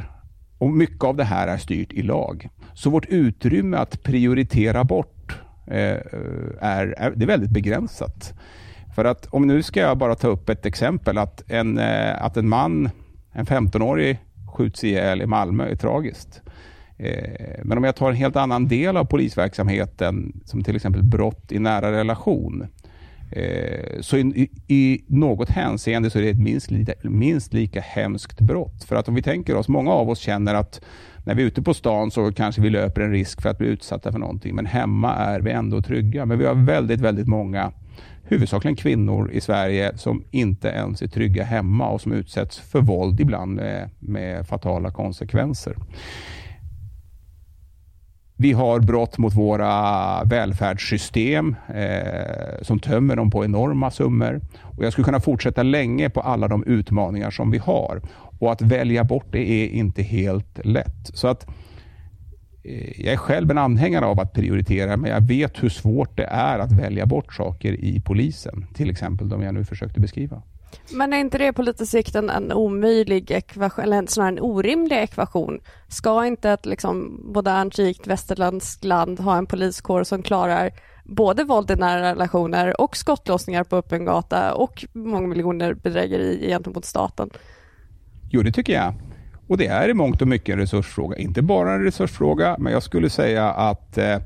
och 0.57 0.69
mycket 0.69 1.03
av 1.03 1.17
det 1.17 1.23
här 1.23 1.47
är 1.47 1.57
styrt 1.57 1.93
i 1.93 2.01
lag. 2.01 2.49
Så 2.73 2.89
vårt 2.89 3.05
utrymme 3.05 3.77
att 3.77 4.03
prioritera 4.03 4.83
bort 4.83 5.40
Eh, 5.67 5.97
är, 6.59 6.93
är, 6.97 7.11
det 7.15 7.25
är 7.25 7.27
väldigt 7.27 7.49
begränsat. 7.49 8.33
För 8.95 9.05
att 9.05 9.25
om 9.25 9.47
nu 9.47 9.63
ska 9.63 9.79
jag 9.79 9.97
bara 9.97 10.15
ta 10.15 10.27
upp 10.27 10.49
ett 10.49 10.65
exempel 10.65 11.17
att 11.17 11.51
en, 11.51 11.77
eh, 11.77 12.23
att 12.23 12.37
en 12.37 12.49
man, 12.49 12.89
en 13.31 13.45
15-årig, 13.45 14.19
skjuts 14.55 14.83
ihjäl 14.83 15.21
i 15.21 15.25
Malmö 15.25 15.69
är 15.69 15.75
tragiskt. 15.75 16.41
Eh, 16.97 17.59
men 17.63 17.77
om 17.77 17.83
jag 17.83 17.95
tar 17.95 18.09
en 18.09 18.15
helt 18.15 18.35
annan 18.35 18.67
del 18.67 18.97
av 18.97 19.05
polisverksamheten, 19.05 20.41
som 20.45 20.63
till 20.63 20.75
exempel 20.75 21.03
brott 21.03 21.51
i 21.51 21.59
nära 21.59 21.91
relation, 21.91 22.67
så 23.99 24.17
i, 24.17 24.49
i 24.67 25.03
något 25.07 25.49
hänseende 25.49 26.09
så 26.09 26.19
är 26.19 26.23
det 26.23 26.29
ett 26.29 26.39
minst, 26.39 26.69
minst 27.03 27.53
lika 27.53 27.81
hemskt 27.81 28.39
brott. 28.39 28.83
För 28.83 28.95
att 28.95 29.07
om 29.07 29.15
vi 29.15 29.21
tänker 29.21 29.55
oss, 29.55 29.67
många 29.67 29.91
av 29.91 30.09
oss 30.09 30.19
känner 30.19 30.55
att 30.55 30.81
när 31.23 31.35
vi 31.35 31.41
är 31.41 31.47
ute 31.47 31.61
på 31.61 31.73
stan 31.73 32.11
så 32.11 32.31
kanske 32.31 32.61
vi 32.61 32.69
löper 32.69 33.01
en 33.01 33.11
risk 33.11 33.41
för 33.41 33.49
att 33.49 33.57
bli 33.57 33.67
utsatta 33.67 34.11
för 34.11 34.19
någonting. 34.19 34.55
Men 34.55 34.65
hemma 34.65 35.15
är 35.15 35.39
vi 35.39 35.51
ändå 35.51 35.81
trygga. 35.81 36.25
Men 36.25 36.39
vi 36.39 36.45
har 36.45 36.55
väldigt, 36.55 37.01
väldigt 37.01 37.27
många 37.27 37.71
huvudsakligen 38.23 38.75
kvinnor 38.75 39.31
i 39.31 39.41
Sverige 39.41 39.97
som 39.97 40.23
inte 40.31 40.67
ens 40.67 41.01
är 41.01 41.07
trygga 41.07 41.43
hemma 41.43 41.89
och 41.89 42.01
som 42.01 42.11
utsätts 42.11 42.59
för 42.59 42.81
våld 42.81 43.19
ibland 43.19 43.55
med, 43.55 43.89
med 43.99 44.47
fatala 44.47 44.91
konsekvenser. 44.91 45.75
Vi 48.41 48.51
har 48.51 48.79
brott 48.79 49.17
mot 49.17 49.33
våra 49.33 50.23
välfärdssystem 50.23 51.55
eh, 51.75 52.61
som 52.61 52.79
tömmer 52.79 53.15
dem 53.15 53.31
på 53.31 53.45
enorma 53.45 53.91
summor. 53.91 54.41
Och 54.61 54.85
jag 54.85 54.91
skulle 54.91 55.05
kunna 55.05 55.19
fortsätta 55.19 55.63
länge 55.63 56.09
på 56.09 56.21
alla 56.21 56.47
de 56.47 56.63
utmaningar 56.63 57.31
som 57.31 57.51
vi 57.51 57.57
har. 57.57 58.01
Och 58.41 58.51
att 58.51 58.61
välja 58.61 59.03
bort 59.03 59.25
det 59.31 59.49
är 59.49 59.67
inte 59.67 60.01
helt 60.01 60.65
lätt. 60.65 61.11
Så 61.13 61.27
att 61.27 61.47
eh, 62.63 63.01
jag 63.01 63.13
är 63.13 63.17
själv 63.17 63.51
en 63.51 63.57
anhängare 63.57 64.05
av 64.05 64.19
att 64.19 64.33
prioritera, 64.33 64.97
men 64.97 65.11
jag 65.11 65.21
vet 65.21 65.63
hur 65.63 65.69
svårt 65.69 66.17
det 66.17 66.23
är 66.23 66.59
att 66.59 66.71
välja 66.71 67.05
bort 67.05 67.33
saker 67.33 67.73
i 67.73 68.01
polisen. 68.05 68.65
Till 68.73 68.89
exempel 68.89 69.29
de 69.29 69.41
jag 69.41 69.53
nu 69.53 69.65
försökte 69.65 69.99
beskriva. 69.99 70.41
Men 70.93 71.13
är 71.13 71.17
inte 71.17 71.37
det 71.37 71.53
på 71.53 71.61
lite 71.61 71.85
sikt 71.85 72.15
en, 72.15 72.29
en 72.29 72.51
omöjlig 72.51 73.31
ekvation, 73.31 73.83
eller 73.83 74.05
snarare 74.07 74.31
en 74.31 74.39
orimlig 74.39 74.97
ekvation? 74.97 75.59
Ska 75.87 76.25
inte 76.25 76.49
ett 76.49 76.65
liksom 76.65 77.21
modernt, 77.33 77.79
rikt 77.79 78.07
västerländskt 78.07 78.83
land 78.83 79.19
ha 79.19 79.37
en 79.37 79.45
poliskår 79.45 80.03
som 80.03 80.21
klarar 80.21 80.71
både 81.03 81.43
våld 81.43 81.71
i 81.71 81.75
nära 81.75 82.11
relationer 82.11 82.81
och 82.81 82.97
skottlossningar 82.97 83.63
på 83.63 83.75
öppen 83.75 84.05
gata 84.05 84.53
och 84.53 84.85
många 84.93 85.27
miljoner 85.27 85.73
bedrägeri 85.73 86.47
gentemot 86.47 86.85
staten? 86.85 87.29
Jo, 88.33 88.41
det 88.41 88.51
tycker 88.51 88.73
jag. 88.73 88.93
Och 89.47 89.57
det 89.57 89.67
är 89.67 89.89
i 89.89 89.93
mångt 89.93 90.21
och 90.21 90.27
mycket 90.27 90.53
en 90.53 90.59
resursfråga. 90.59 91.17
Inte 91.17 91.41
bara 91.41 91.73
en 91.73 91.83
resursfråga, 91.83 92.55
men 92.59 92.73
jag 92.73 92.83
skulle 92.83 93.09
säga 93.09 93.51
att 93.51 93.97
eh, 93.97 94.17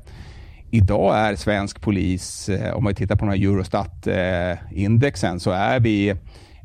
idag 0.70 1.16
är 1.16 1.36
svensk 1.36 1.80
polis, 1.80 2.48
eh, 2.48 2.76
om 2.76 2.84
man 2.84 2.94
tittar 2.94 3.16
på 3.16 3.24
den 3.24 3.34
här 3.34 3.46
Eurostat-indexen, 3.46 5.34
eh, 5.34 5.38
så 5.38 5.50
är 5.50 5.80
vi, 5.80 6.14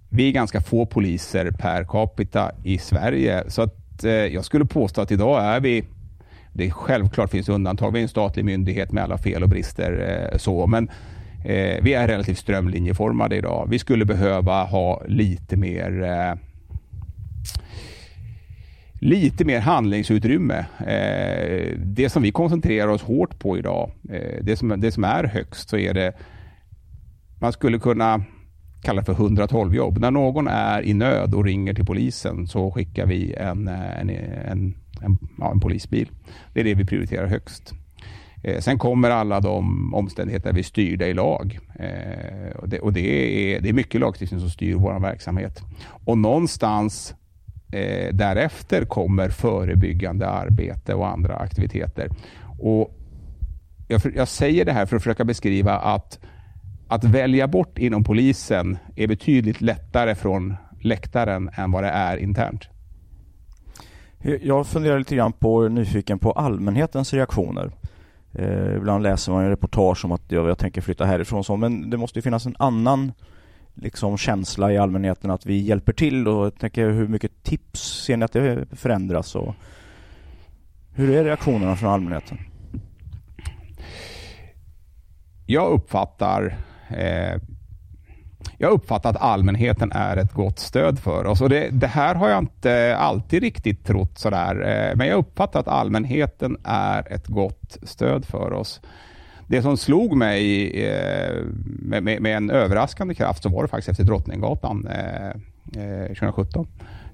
vi 0.10 0.27
är 0.27 0.32
ganska 0.32 0.62
få 0.62 0.86
poliser 0.86 1.51
per 1.51 1.84
capita 1.84 2.51
i 2.63 2.77
Sverige. 2.77 3.43
Så 3.47 3.62
att, 3.62 4.04
eh, 4.04 4.12
jag 4.12 4.45
skulle 4.45 4.65
påstå 4.65 5.01
att 5.01 5.12
idag 5.12 5.43
är 5.43 5.60
vi 5.60 5.84
det 6.54 6.65
är 6.65 6.69
självklart 6.69 7.32
finns 7.32 7.49
undantag. 7.49 7.91
Vi 7.91 7.99
är 7.99 8.04
en 8.04 8.10
statlig 8.10 8.45
myndighet 8.45 8.91
med 8.91 9.04
alla 9.04 9.17
fel 9.17 9.43
och 9.43 9.49
brister. 9.49 10.30
Eh, 10.32 10.38
så, 10.38 10.67
men 10.67 10.89
eh, 11.45 11.84
vi 11.84 11.93
är 11.93 12.08
relativt 12.08 12.38
strömlinjeformade 12.38 13.36
idag. 13.36 13.67
Vi 13.69 13.80
skulle 13.80 14.06
behöva 14.06 14.63
ha 14.63 15.04
lite 15.08 15.58
mer 15.58 16.04
eh, 16.04 16.51
lite 19.02 19.46
mer 19.46 19.60
handlingsutrymme. 19.60 20.66
Eh, 20.80 21.78
det 21.78 22.10
som 22.10 22.24
vi 22.24 22.32
koncentrerar 22.32 22.88
oss 22.88 23.02
hårt 23.02 23.40
på 23.40 23.58
idag, 23.58 23.92
eh, 24.10 24.44
det, 24.44 24.56
som, 24.56 24.82
det 24.82 24.92
som 24.92 25.04
är 25.04 25.24
högst, 25.24 25.70
så 25.70 25.78
är 25.78 25.94
det 25.94 26.14
man 27.40 27.54
skulle 27.54 27.80
kunna 27.80 28.24
kalla 28.82 29.02
det 29.02 29.06
för 29.06 29.14
112 29.14 29.76
jobb. 29.76 29.98
När 29.98 30.12
någon 30.12 30.48
är 30.48 30.86
i 30.86 30.94
nöd 30.94 31.34
och 31.34 31.46
ringer 31.46 31.74
till 31.74 31.86
polisen 31.86 32.48
så 32.48 32.72
skickar 32.72 33.06
vi 33.06 33.34
en, 33.34 33.68
eh, 33.68 34.00
en, 34.00 34.10
en, 34.10 34.76
en, 35.02 35.18
ja, 35.38 35.52
en 35.52 35.60
polisbil. 35.60 36.10
Det 36.54 36.60
är 36.60 36.64
det 36.64 36.74
vi 36.74 36.86
prioriterar 36.86 37.28
högst. 37.28 37.74
Eh, 38.44 38.60
sen 38.60 38.78
kommer 38.78 39.10
alla 39.10 39.40
de 39.40 39.94
omständigheter 39.94 40.54
vi 40.54 40.64
styrda 40.64 41.08
i 41.08 41.14
lag. 41.14 41.60
Eh, 41.80 42.56
och 42.56 42.70
det, 42.70 42.80
och 42.80 42.94
det, 42.94 43.56
är, 43.56 43.62
det 43.62 43.70
är 43.70 43.74
mycket 43.74 44.02
lagstiftning 44.02 44.40
som 44.40 44.50
styr 44.50 44.76
vår 44.76 45.00
verksamhet. 45.00 45.62
Och 46.06 46.18
någonstans 46.18 47.16
eh, 47.72 48.14
därefter 48.14 48.86
kommer 48.86 49.30
förebyggande 49.30 50.28
arbete 50.28 50.94
och 50.94 51.08
andra 51.08 51.36
aktiviteter. 51.36 52.10
Och 52.60 52.98
jag, 53.88 54.02
jag 54.16 54.28
säger 54.28 54.66
det 54.66 54.72
här 54.72 54.86
för 54.86 54.96
att 54.96 55.04
försöka 55.04 55.24
beskriva 55.24 55.78
att 55.78 56.20
att 56.92 57.04
välja 57.04 57.48
bort 57.48 57.78
inom 57.78 58.04
polisen 58.04 58.78
är 58.96 59.08
betydligt 59.08 59.62
lättare 59.62 60.16
från 60.16 60.56
läktaren 60.82 61.50
än 61.54 61.72
vad 61.72 61.84
det 61.84 61.90
är 61.90 62.18
internt. 62.18 62.68
Jag 64.42 64.68
funderar 64.68 65.00
lite 65.00 65.16
grann 65.16 65.34
på, 65.34 65.68
nyfiken 65.68 66.20
på 66.20 66.32
allmänhetens 66.32 67.14
reaktioner. 67.14 67.72
Eh, 68.34 68.76
ibland 68.76 69.04
läser 69.04 69.32
man 69.32 69.44
en 69.44 69.50
reportage 69.50 70.06
om 70.06 70.12
att 70.12 70.32
jag, 70.32 70.50
jag 70.50 70.58
tänker 70.58 70.82
flytta 70.82 71.06
härifrån 71.06 71.44
så, 71.44 71.58
men 71.58 71.90
det 71.90 71.98
måste 71.98 72.20
ju 72.20 72.24
finnas 72.24 72.46
en 72.46 72.56
annan 72.60 73.12
liksom 73.82 74.17
känsla 74.17 74.72
i 74.72 74.78
allmänheten 74.78 75.32
att 75.32 75.46
vi 75.46 75.62
hjälper 75.62 75.94
till 75.94 76.28
och 76.28 76.46
jag 76.46 76.60
tänker 76.60 76.89
hur 76.89 77.08
mycket 77.08 77.44
tips 77.44 78.04
ser 78.06 78.17
ni 78.17 78.26
att 78.26 78.32
det 78.32 78.65
förändras 78.72 79.36
och 79.36 79.56
hur 80.94 81.10
är 81.10 81.24
reaktionerna 81.24 81.76
från 81.76 81.89
allmänheten? 81.89 82.38
Jag 85.46 85.72
uppfattar 85.72 86.58
eh, 86.89 87.41
jag 88.58 88.72
uppfattar 88.72 89.10
att 89.10 89.22
allmänheten 89.22 89.91
är 89.91 90.17
ett 90.17 90.34
gott 90.34 90.60
stöd 90.60 91.00
för 91.00 91.26
oss. 91.26 91.41
Och 91.41 91.50
det, 91.50 91.70
det 91.70 91.88
här 91.88 92.15
har 92.15 92.30
jag 92.30 92.39
inte 92.39 92.98
alltid 92.98 93.44
riktigt 93.44 93.86
trott 93.86 94.17
sådär. 94.17 94.56
Eh, 94.62 94.96
men 94.96 95.08
jag 95.08 95.17
uppfattar 95.17 95.60
att 95.60 95.67
allmänheten 95.67 96.58
är 96.63 97.13
ett 97.13 97.28
gott 97.28 97.78
stöd 97.84 98.26
för 98.26 98.54
oss 98.54 98.82
det 99.52 99.62
som 99.62 99.78
slog 99.78 100.18
mig 100.18 100.72
eh, 100.86 101.44
med, 101.64 102.04
med, 102.04 102.22
med, 102.22 102.38
en 102.38 102.50
överraskande 102.50 103.14
kraft 103.14 103.44
så 103.44 103.50
var 103.50 103.64
det 103.64 103.68
faktiskt 103.68 103.90
efter 103.90 104.04
Drottninggatan 104.04 104.88
eh, 104.88 106.08
2017. 106.08 106.68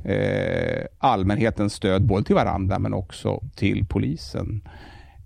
Eh, 0.04 0.13
eh 0.13 0.86
allmänhetens 0.97 1.73
stöd 1.73 2.06
både 2.06 2.23
till 2.23 2.36
varandra 2.36 2.80
men 2.80 2.93
också 2.93 3.41
till 3.56 3.86
polisen. 3.86 4.62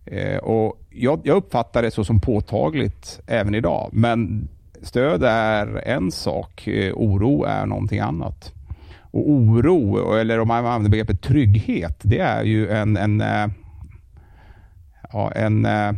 Eh, 0.06 0.38
och 0.38 0.82
jag, 0.89 1.21
jag 1.24 1.38
uppfattar 1.38 1.82
det 1.82 1.91
så 1.91 2.04
som 2.04 2.19
påtagligt 2.19 3.21
även 3.28 3.56
idag. 3.56 3.89
Men 3.93 4.47
stöd 4.82 5.24
är 5.24 5.88
en 5.88 6.12
sak, 6.12 6.67
eh, 6.67 6.93
oro 6.93 7.43
är 7.43 7.65
någonting 7.65 8.00
annat. 8.00 8.54
Och 9.00 9.30
oro, 9.30 10.13
eller 10.13 10.39
om 10.39 10.47
man 10.47 10.65
använder 10.65 10.89
begreppet 10.89 11.21
trygghet, 11.21 12.00
det 12.02 12.19
är 12.19 12.43
ju 12.43 12.69
en, 12.69 12.97
en, 12.97 13.21
eh, 13.21 13.47
ja, 15.13 15.32
en 15.32 15.65
eh, 15.65 15.91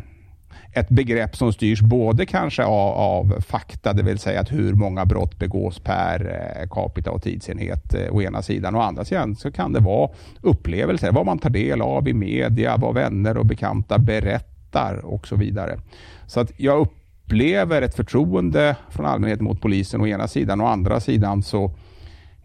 ett 0.73 0.89
begrepp 0.89 1.35
som 1.35 1.53
styrs 1.53 1.81
både 1.81 2.25
kanske 2.25 2.63
av, 2.63 2.93
av, 2.93 3.41
fakta, 3.41 3.93
det 3.93 4.03
vill 4.03 4.19
säga 4.19 4.41
att 4.41 4.51
hur 4.51 4.73
många 4.73 5.05
brott 5.05 5.39
begås 5.39 5.79
per 5.79 6.25
eh, 6.25 6.69
capita 6.69 7.11
och 7.11 7.23
tidsenhet 7.23 7.93
eh, 7.93 8.15
å 8.15 8.21
ena 8.21 8.41
sidan. 8.41 8.75
Å 8.75 8.79
andra 8.79 9.05
sidan 9.05 9.35
så 9.35 9.51
kan 9.51 9.73
det 9.73 9.79
vara 9.79 10.09
upplevelser, 10.41 11.11
vad 11.11 11.25
man 11.25 11.39
tar 11.39 11.49
del 11.49 11.81
av 11.81 12.07
i 12.07 12.13
media, 12.13 12.77
vad 12.77 12.93
vänner 12.93 13.37
och 13.37 13.45
bekanta 13.45 13.97
berättar 13.97 15.05
och 15.05 15.27
så 15.27 15.35
vidare. 15.35 15.79
Så 16.27 16.39
att 16.39 16.51
jag 16.57 16.79
upplever 16.79 17.81
ett 17.81 17.95
förtroende 17.95 18.75
från 18.89 19.05
allmänheten 19.05 19.45
mot 19.45 19.61
polisen 19.61 20.01
å 20.01 20.07
ena 20.07 20.27
sidan. 20.27 20.61
Å 20.61 20.65
andra 20.65 20.99
sidan 20.99 21.43
så 21.43 21.71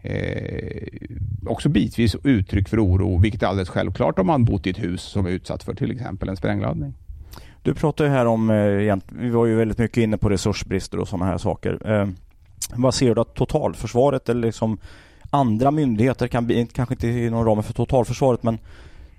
Eh, 0.01 0.87
också 1.45 1.69
bitvis 1.69 2.15
uttryck 2.23 2.69
för 2.69 2.85
oro, 2.85 3.17
vilket 3.17 3.43
är 3.43 3.47
alldeles 3.47 3.69
självklart 3.69 4.19
om 4.19 4.27
man 4.27 4.45
bott 4.45 4.67
i 4.67 4.69
ett 4.69 4.83
hus 4.83 5.01
som 5.01 5.25
är 5.25 5.29
utsatt 5.29 5.63
för 5.63 5.73
till 5.73 5.91
exempel 5.91 6.29
en 6.29 6.37
sprängladdning. 6.37 6.93
Du 7.63 7.73
pratar 7.73 8.05
ju 8.05 8.11
här 8.11 8.25
om, 8.25 8.49
eh, 8.49 8.97
vi 9.05 9.29
var 9.29 9.45
ju 9.45 9.55
väldigt 9.55 9.77
mycket 9.77 9.97
inne 9.97 10.17
på 10.17 10.29
resursbrister 10.29 10.99
och 10.99 11.07
sådana 11.07 11.25
här 11.25 11.37
saker. 11.37 11.91
Eh, 11.91 12.07
vad 12.73 12.93
ser 12.93 13.15
du 13.15 13.21
att 13.21 13.35
totalförsvaret 13.35 14.29
eller 14.29 14.41
liksom 14.41 14.77
andra 15.29 15.71
myndigheter, 15.71 16.27
kan, 16.27 16.67
kanske 16.67 16.95
inte 16.95 17.07
inom 17.07 17.45
ramen 17.45 17.63
för 17.63 17.73
totalförsvaret, 17.73 18.43
men 18.43 18.57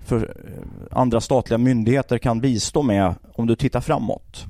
för 0.05 0.17
eh, 0.17 0.97
andra 0.97 1.21
statliga 1.21 1.57
myndigheter 1.57 2.17
kan 2.17 2.41
bistå 2.41 2.81
med 2.81 3.15
om 3.33 3.47
du 3.47 3.55
tittar 3.55 3.81
framåt? 3.81 4.45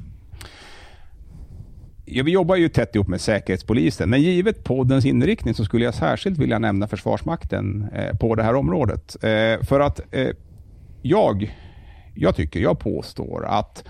Ja, 2.06 2.24
vi 2.24 2.32
jobbar 2.32 2.56
ju 2.56 2.70
tätt 2.70 2.96
ihop 2.96 3.08
med 3.08 3.22
Säkerhetspolisen, 3.22 4.10
men 4.10 4.22
givet 4.22 4.64
poddens 4.64 5.06
inriktning 5.06 5.54
så 5.54 5.66
skulle 5.66 5.86
jag 5.86 5.94
särskilt 5.94 6.38
vilja 6.38 6.60
nämna 6.60 6.88
Försvarsmakten 6.88 7.90
på 8.20 8.36
det 8.36 8.44
här 8.44 8.56
området. 8.56 9.16
För 9.62 9.80
att 9.80 10.02
jag 11.02 11.52
jag 12.14 12.36
tycker, 12.36 12.60
jag 12.60 12.80
påstår 12.80 13.46
att 13.46 13.84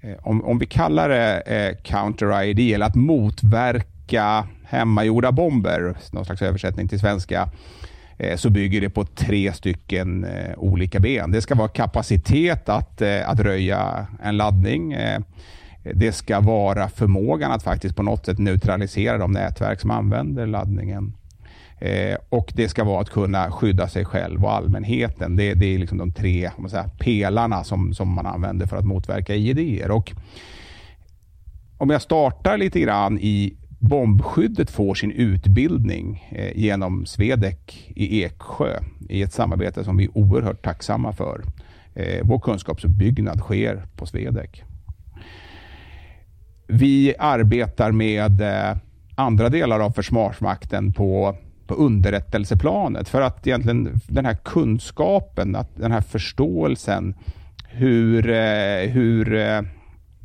eh, 0.00 0.16
om, 0.22 0.44
om 0.44 0.58
vi 0.58 0.66
kallar 0.66 1.08
det 1.08 1.40
eh, 1.40 1.76
counter-ID 1.82 2.74
eller 2.74 2.86
att 2.86 2.94
motverka 2.94 4.48
hemmagjorda 4.64 5.32
bomber, 5.32 5.96
någon 6.12 6.24
slags 6.24 6.42
översättning 6.42 6.88
till 6.88 7.00
svenska, 7.00 7.48
eh, 8.18 8.36
så 8.36 8.50
bygger 8.50 8.80
det 8.80 8.90
på 8.90 9.04
tre 9.04 9.52
stycken 9.52 10.24
eh, 10.24 10.58
olika 10.58 11.00
ben. 11.00 11.30
Det 11.30 11.40
ska 11.40 11.54
vara 11.54 11.68
kapacitet 11.68 12.68
att, 12.68 13.02
eh, 13.02 13.28
att 13.28 13.40
röja 13.40 14.06
en 14.22 14.36
laddning. 14.36 14.92
Eh, 14.92 15.20
det 15.94 16.12
ska 16.12 16.40
vara 16.40 16.88
förmågan 16.88 17.52
att 17.52 17.62
faktiskt 17.62 17.96
på 17.96 18.02
något 18.02 18.26
sätt 18.26 18.38
neutralisera 18.38 19.18
de 19.18 19.32
nätverk 19.32 19.80
som 19.80 19.90
använder 19.90 20.46
laddningen. 20.46 21.14
Eh, 21.78 22.16
och 22.28 22.52
det 22.54 22.68
ska 22.68 22.84
vara 22.84 23.00
att 23.00 23.10
kunna 23.10 23.50
skydda 23.50 23.88
sig 23.88 24.04
själv 24.04 24.44
och 24.44 24.52
allmänheten. 24.52 25.36
Det, 25.36 25.54
det 25.54 25.74
är 25.74 25.78
liksom 25.78 25.98
de 25.98 26.12
tre 26.12 26.46
om 26.56 26.62
man 26.62 26.70
säger, 26.70 26.88
pelarna 26.98 27.64
som, 27.64 27.94
som 27.94 28.08
man 28.08 28.26
använder 28.26 28.66
för 28.66 28.76
att 28.76 28.84
motverka 28.84 29.34
IED. 29.34 29.90
Och 29.90 30.12
om 31.78 31.90
jag 31.90 32.02
startar 32.02 32.58
lite 32.58 32.80
grann 32.80 33.18
i 33.18 33.56
Bombskyddet 33.78 34.70
får 34.70 34.94
sin 34.94 35.10
utbildning 35.10 36.28
eh, 36.30 36.58
genom 36.58 37.06
Svedec 37.06 37.58
i 37.88 38.24
Eksjö 38.24 38.80
i 39.08 39.22
ett 39.22 39.32
samarbete 39.32 39.84
som 39.84 39.96
vi 39.96 40.04
är 40.04 40.18
oerhört 40.18 40.64
tacksamma 40.64 41.12
för. 41.12 41.42
Eh, 41.94 42.20
vår 42.22 42.38
kunskapsuppbyggnad 42.38 43.38
sker 43.38 43.86
på 43.96 44.06
Svedec. 44.06 44.50
vi 46.66 47.14
arbetar 47.18 47.92
med 47.92 48.40
eh, 48.40 48.76
andra 49.14 49.48
delar 49.48 49.80
av 49.80 49.90
Försvarsmakten 49.90 50.92
på, 50.92 51.36
på 51.66 51.74
underrättelseplanet 51.74 53.08
för 53.08 53.20
att 53.22 53.46
egentligen 53.46 54.00
den 54.06 54.26
här 54.26 54.36
kunskapen, 54.44 55.56
att 55.56 55.76
den 55.76 55.92
här 55.92 56.00
förståelsen 56.00 57.14
hur, 57.68 58.30
eh, 58.30 58.90
hur, 58.90 59.34
eh, 59.34 59.62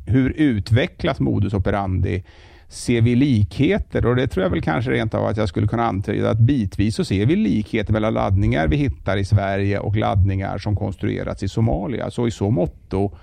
hur 0.06 0.30
utvecklas 0.30 1.20
modus 1.20 1.54
operandi 1.54 2.24
ser 2.68 3.00
vi 3.00 3.14
likheter 3.14 4.06
och 4.06 4.16
det 4.16 4.26
tror 4.26 4.42
jag 4.42 4.50
väl 4.50 4.62
kanske 4.62 4.90
rent 4.90 5.14
av 5.14 5.26
att 5.26 5.36
jag 5.36 5.48
skulle 5.48 5.66
kunna 5.66 5.86
antyda 5.86 6.30
att 6.30 6.38
bitvis 6.38 6.96
så 6.96 7.04
ser 7.04 7.26
vi 7.26 7.36
likheter 7.36 7.92
mellan 7.92 8.14
laddningar 8.14 8.68
vi 8.68 8.76
hittar 8.76 9.16
i 9.16 9.24
Sverige 9.24 9.78
och 9.78 9.96
laddningar 9.96 10.58
som 10.58 10.76
konstruerats 10.76 11.42
i 11.42 11.48
Somalia. 11.48 12.10
Så 12.10 12.26
i 12.26 12.30
så 12.30 12.50
motto 12.50 13.16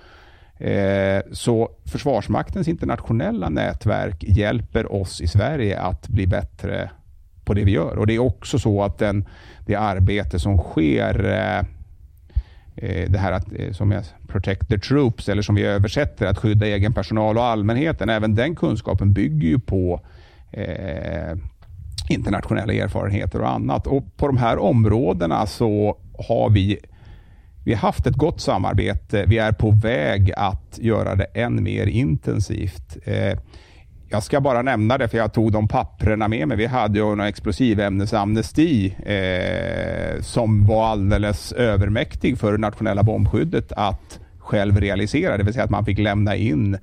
eh, 0.58 1.22
så 1.32 1.70
Försvarsmaktens 1.84 2.68
internationella 2.68 3.48
nätverk 3.48 4.24
hjälper 4.24 4.92
oss 4.92 5.20
i 5.20 5.26
Sverige 5.26 5.80
att 5.80 6.08
bli 6.08 6.26
bättre 6.26 6.90
på 7.50 7.54
det 7.54 7.64
vi 7.64 7.72
gör. 7.72 7.98
Och 7.98 8.06
Det 8.06 8.14
är 8.14 8.18
också 8.18 8.58
så 8.58 8.82
att 8.82 8.98
den, 8.98 9.24
det 9.66 9.74
arbete 9.74 10.38
som 10.38 10.58
sker 10.58 11.24
eh, 11.24 11.58
eh 12.76 13.10
det 13.10 13.18
här 13.18 13.32
att, 13.32 13.46
eh, 13.56 13.72
som 13.72 13.92
är 13.92 14.04
protect 14.28 14.68
the 14.68 14.78
troops, 14.78 15.28
eller 15.28 15.42
som 15.42 15.54
vi 15.54 15.62
översätter, 15.62 16.26
att 16.26 16.38
skydda 16.38 16.66
egen 16.66 16.92
personal 16.92 17.38
och 17.38 17.44
allmänheten. 17.44 18.08
Även 18.08 18.34
den 18.34 18.56
kunskapen 18.56 19.12
bygger 19.12 19.48
ju 19.48 19.58
på 19.58 20.00
eh, 20.50 21.36
internationella 22.08 22.72
erfarenheter 22.72 23.40
och 23.40 23.50
annat. 23.50 23.86
Och 23.86 24.16
På 24.16 24.26
de 24.26 24.36
här 24.36 24.58
områdena 24.58 25.46
så 25.46 25.96
har 26.28 26.50
vi 26.50 26.78
vi 27.64 27.74
har 27.74 27.80
haft 27.80 28.06
ett 28.06 28.16
gott 28.16 28.40
samarbete. 28.40 29.24
Vi 29.26 29.38
är 29.38 29.52
på 29.52 29.70
väg 29.70 30.32
att 30.36 30.78
göra 30.78 31.14
det 31.14 31.26
än 31.34 31.62
mer 31.62 31.86
intensivt. 31.86 32.96
Eh, 33.04 33.38
jag 34.12 34.22
ska 34.22 34.40
bara 34.40 34.62
nämna 34.62 34.98
det, 34.98 35.08
för 35.08 35.18
jag 35.18 35.32
tog 35.32 35.52
de 35.52 35.68
papprena 35.68 36.28
med 36.28 36.48
mig. 36.48 36.56
Vi 36.56 36.66
hade 36.66 36.98
ju 36.98 37.12
en 37.12 37.20
explosivämnesamnesti 37.20 38.96
eh, 39.06 40.20
som 40.20 40.66
var 40.66 40.86
alldeles 40.86 41.52
övermäktig 41.52 42.38
för 42.38 42.58
nationella 42.58 43.02
bombskyddet 43.02 43.72
att 43.72 44.20
själv 44.38 44.80
realisera. 44.80 45.36
Det 45.36 45.44
vill 45.44 45.54
säga 45.54 45.64
att 45.64 45.70
man 45.70 45.84
fick 45.84 45.98
lämna 45.98 46.36
in 46.36 46.78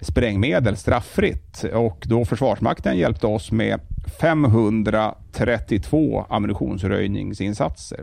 sprängmedel 0.00 0.76
strafffritt. 0.76 1.64
Och 1.72 2.04
då 2.06 2.24
Försvarsmakten 2.24 2.98
hjälpte 2.98 3.26
oss 3.26 3.52
med 3.52 3.80
532 4.20 6.26
ammunitionsröjningsinsatser. 6.28 8.00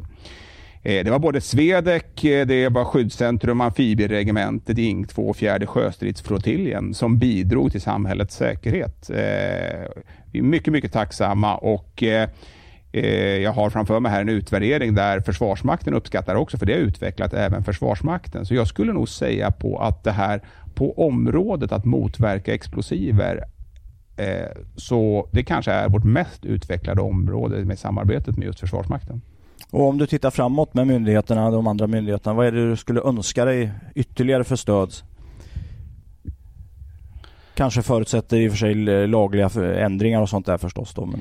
Eh, 0.84 1.04
det 1.04 1.12
var 1.12 1.20
både 1.20 1.42
SWEDEC, 1.42 2.24
eh, 2.24 2.48
det 2.48 2.70
var 2.70 2.86
Skyddscentrum, 2.86 3.62
Amfibieregementet, 3.62 4.78
Ing 4.78 5.08
2 5.08 5.30
och 5.30 5.36
fjärde 5.36 5.68
sjöstridsflottiljen 5.68 6.94
som 6.94 7.18
bidrog 7.18 7.72
till 7.72 7.82
samhällets 7.82 8.36
säkerhet. 8.36 9.10
Eh, 9.10 9.88
vi 10.32 10.40
är 10.40 10.44
mycket, 10.44 10.74
mycket 10.74 10.94
tacksamma 10.94 11.58
och 11.58 12.04
jag 13.42 13.52
har 13.52 13.70
framför 13.70 14.00
mig 14.00 14.12
här 14.12 14.22
en 14.22 14.30
utvärdering 14.30 14.96
där 14.96 15.20
Försvarsmakten 15.20 15.94
uppskattar 15.94 16.36
också, 16.36 16.58
för 16.58 16.66
det 16.66 16.74
har 16.74 16.80
utvecklat 16.80 17.34
även 17.34 17.64
Försvarsmakten. 17.64 18.46
Så 18.46 18.56
jag 18.56 18.68
skulle 18.68 18.94
nog 18.94 19.10
säga 19.10 19.52
på 19.52 19.80
att 19.80 20.04
det 20.04 20.12
här 20.12 20.42
på 20.76 21.08
området 21.08 21.72
att 21.72 21.86
motverka 21.86 22.54
explosiver 22.54 23.44
så 24.76 25.30
det 25.32 25.44
kanske 25.44 25.72
är 25.72 25.90
vårt 25.90 26.04
mest 26.04 26.46
utvecklade 26.46 27.02
område 27.02 27.66
med 27.66 27.80
samarbetet 27.80 28.38
med 28.38 28.46
just 28.46 28.60
Försvarsmakten. 28.60 29.22
Och 29.72 29.88
om 29.88 29.98
du 29.98 30.08
tittar 30.08 30.32
framåt 30.32 30.74
med 30.74 30.88
myndigheterna, 30.88 31.52
de 31.52 31.68
andra 31.68 31.88
myndigheterna, 31.88 32.34
vad 32.34 32.48
är 32.48 32.52
det 32.52 32.70
du 32.70 32.78
skulle 32.78 33.02
önska 33.02 33.46
dig 33.46 33.72
ytterligare 33.96 34.44
för 34.44 34.56
stöd? 34.56 34.94
Kanske 37.54 37.82
förutsätter 37.82 38.38
i 38.38 38.48
och 38.48 38.52
för 38.52 38.58
sig 38.58 38.76
lagliga 39.08 39.50
ändringar 39.86 40.22
och 40.22 40.30
sånt 40.30 40.46
där 40.46 40.58
förstås 40.58 40.94
då. 40.94 41.06
Men... 41.06 41.20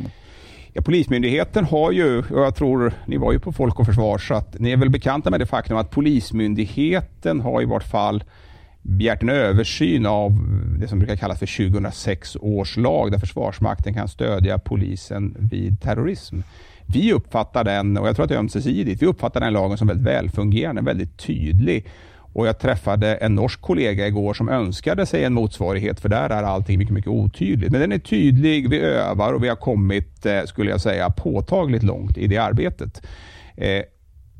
Ja, 0.72 0.82
Polismyndigheten 0.82 1.64
har 1.64 1.92
ju, 1.92 2.18
och 2.18 2.40
jag 2.40 2.54
tror 2.54 2.92
ni 3.06 3.16
var 3.16 3.32
ju 3.32 3.38
på 3.38 3.52
Folk 3.52 3.80
och 3.80 3.86
Försvar, 3.86 4.18
så 4.18 4.34
att 4.34 4.58
ni 4.58 4.70
är 4.70 4.76
väl 4.76 4.90
bekanta 4.90 5.30
med 5.30 5.40
det 5.40 5.46
faktum 5.46 5.76
att 5.76 5.90
Polismyndigheten 5.90 7.40
har 7.40 7.62
i 7.62 7.64
vart 7.64 7.84
fall 7.84 8.24
begärt 8.82 9.22
en 9.22 9.28
översyn 9.28 10.06
av 10.06 10.32
det 10.78 10.88
som 10.88 10.98
brukar 10.98 11.16
kallas 11.16 11.38
för 11.38 11.70
2006 11.70 12.36
års 12.40 12.76
lag 12.76 13.10
där 13.12 13.18
Försvarsmakten 13.18 13.94
kan 13.94 14.08
stödja 14.08 14.58
polisen 14.58 15.36
vid 15.38 15.80
terrorism. 15.80 16.40
Vi 16.92 17.12
uppfattar 17.12 17.64
den, 17.64 17.96
och 17.96 18.08
jag 18.08 18.16
tror 18.16 18.24
att 18.24 18.28
det 18.28 18.34
är 18.34 18.38
ömsesidigt, 18.38 19.02
vi 19.02 19.06
uppfattar 19.06 19.40
den 19.40 19.52
lagen 19.52 19.78
som 19.78 19.88
väldigt 19.88 20.06
välfungerande, 20.06 20.82
väldigt 20.82 21.16
tydlig. 21.16 21.86
Och 22.32 22.46
jag 22.46 22.58
träffade 22.58 23.14
en 23.14 23.34
norsk 23.34 23.60
kollega 23.60 24.06
igår 24.06 24.34
som 24.34 24.48
önskade 24.48 25.06
sig 25.06 25.24
en 25.24 25.34
motsvarighet, 25.34 26.00
för 26.00 26.08
där 26.08 26.30
är 26.30 26.42
allting 26.42 26.78
mycket, 26.78 26.94
mycket 26.94 27.10
otydligt. 27.10 27.72
Men 27.72 27.80
den 27.80 27.92
är 27.92 27.98
tydlig, 27.98 28.70
vi 28.70 28.80
övar 28.80 29.32
och 29.32 29.44
vi 29.44 29.48
har 29.48 29.56
kommit, 29.56 30.26
eh, 30.26 30.42
skulle 30.44 30.70
jag 30.70 30.80
säga, 30.80 31.10
påtagligt 31.10 31.82
långt 31.82 32.18
i 32.18 32.26
det 32.26 32.38
arbetet. 32.38 33.02
Eh, 33.56 33.82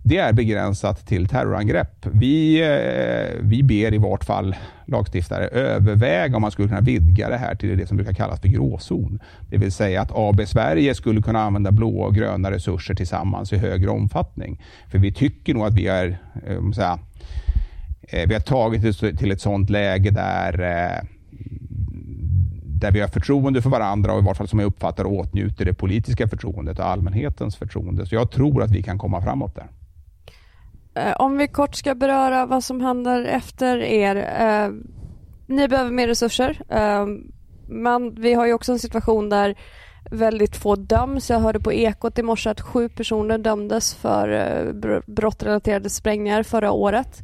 det 0.09 0.19
är 0.19 0.33
begränsat 0.33 1.07
till 1.07 1.29
terrorangrepp. 1.29 2.07
Vi, 2.13 2.61
eh, 2.61 3.41
vi 3.41 3.63
ber 3.63 3.95
i 3.95 3.99
vart 3.99 4.25
fall 4.25 4.57
lagstiftare 4.87 5.49
överväga 5.49 6.37
om 6.37 6.43
man 6.43 6.51
skulle 6.51 6.69
kunna 6.69 6.81
vidga 6.81 7.29
det 7.29 7.37
här 7.37 7.55
till 7.55 7.79
det 7.79 7.87
som 7.87 7.97
brukar 7.97 8.13
kallas 8.13 8.41
för 8.41 8.49
gråzon. 8.49 9.19
Det 9.51 9.57
vill 9.57 9.73
säga 9.73 10.03
att 10.03 10.11
AB 10.15 10.47
Sverige 10.47 10.95
skulle 10.95 11.23
kunna 11.23 11.43
använda 11.43 11.73
blå 11.73 12.01
och 12.01 12.15
gröna 12.15 12.51
resurser 12.51 12.95
tillsammans 12.95 13.53
i 13.53 13.57
högre 13.57 13.91
omfattning. 13.91 14.61
För 14.91 14.99
vi 14.99 15.13
tycker 15.13 15.55
nog 15.55 15.67
att 15.67 15.75
vi 15.75 15.87
är, 15.87 16.19
eh, 16.47 16.71
säga, 16.71 16.99
eh, 18.03 18.29
vi 18.29 18.35
har 18.35 18.41
tagit 18.41 18.83
det 18.83 19.17
till 19.17 19.33
ett 19.33 19.41
sådant 19.41 19.71
läge 19.71 20.11
där 20.11 20.61
eh, 20.61 21.05
där 22.81 22.93
vi 22.93 23.01
har 23.01 23.09
förtroende 23.09 23.63
för 23.63 23.71
varandra 23.71 24.13
och 24.13 24.23
i 24.23 24.25
vart 24.25 24.37
fall 24.37 24.49
som 24.49 24.59
jag 24.59 24.67
uppfattar 24.67 25.05
åtnjuter 25.07 25.65
det 25.65 25.75
politiska 25.75 26.29
förtroendet 26.29 26.79
och 26.79 26.87
allmänhetens 26.87 27.57
förtroende. 27.57 28.07
Så 28.07 28.15
jag 28.15 28.31
tror 28.31 28.63
att 28.63 28.71
vi 28.71 28.83
kan 28.83 28.99
komma 28.99 29.23
framåt 29.23 29.55
där. 29.55 29.67
Eh, 30.99 31.15
om 31.19 31.39
vi 31.39 31.49
kort 31.49 31.75
ska 31.75 31.95
beröra 31.95 32.47
vad 32.47 32.65
som 32.65 32.81
händer 32.81 33.25
efter 33.25 33.79
er. 33.79 34.17
Eh, 34.17 34.71
ni 35.47 35.69
behöver 35.69 35.91
mer 35.91 36.09
resurser. 36.09 36.63
Eh, 36.69 37.07
men 37.69 38.15
vi 38.15 38.35
har 38.35 38.47
ju 38.47 38.53
också 38.53 38.73
en 38.73 38.79
situation 38.79 39.29
där 39.29 39.59
väldigt 40.11 40.57
få 40.57 40.77
döms. 40.77 41.31
Jag 41.31 41.41
hörde 41.41 41.61
på 41.61 41.73
Ekot 41.73 42.19
i 42.19 42.23
morse 42.23 42.51
att 42.51 42.61
sju 42.61 42.89
personer 42.89 43.39
dömdes 43.39 43.95
för 43.95 44.29
brottsrelaterade 44.73 45.03
brottrelaterade 45.07 45.91
sprängningar 45.91 46.43
förra 46.43 46.73
året. 46.73 47.19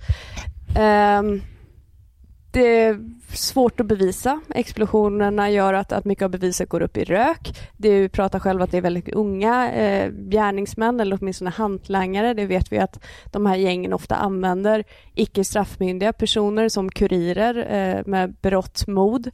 Det 2.52 2.98
svårt 3.34 3.80
att 3.80 3.86
bevisa. 3.86 4.40
Explosionerna 4.54 5.50
gör 5.50 5.74
att, 5.74 5.92
att 5.92 6.04
mycket 6.04 6.24
av 6.24 6.30
beviset 6.30 6.68
går 6.68 6.82
upp 6.82 6.96
i 6.96 7.04
rök. 7.04 7.70
Du 7.76 8.08
pratar 8.08 8.38
själv 8.38 8.62
att 8.62 8.70
det 8.70 8.76
är 8.76 8.82
väldigt 8.82 9.08
unga 9.08 9.72
eh, 9.72 10.10
gärningsmän 10.10 11.00
eller 11.00 11.18
åtminstone 11.20 11.50
hantlangare. 11.50 12.34
Det 12.34 12.46
vet 12.46 12.72
vi 12.72 12.78
att 12.78 13.04
de 13.32 13.46
här 13.46 13.56
gängen 13.56 13.92
ofta 13.92 14.14
använder 14.14 14.84
icke 15.14 15.44
straffmyndiga 15.44 16.12
personer 16.12 16.68
som 16.68 16.90
kurirer 16.90 17.66
eh, 17.70 18.02
med 18.06 18.34
berått 18.42 18.86
mod. 18.86 19.30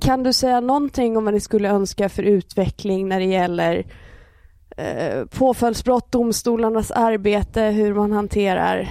Kan 0.00 0.22
du 0.22 0.32
säga 0.32 0.60
någonting 0.60 1.16
om 1.16 1.24
vad 1.24 1.34
ni 1.34 1.40
skulle 1.40 1.68
önska 1.68 2.08
för 2.08 2.22
utveckling 2.22 3.08
när 3.08 3.20
det 3.20 3.26
gäller 3.26 3.86
eh, 4.76 5.24
påföljdsbrott, 5.24 6.12
domstolarnas 6.12 6.90
arbete, 6.90 7.62
hur 7.62 7.94
man 7.94 8.12
hanterar 8.12 8.88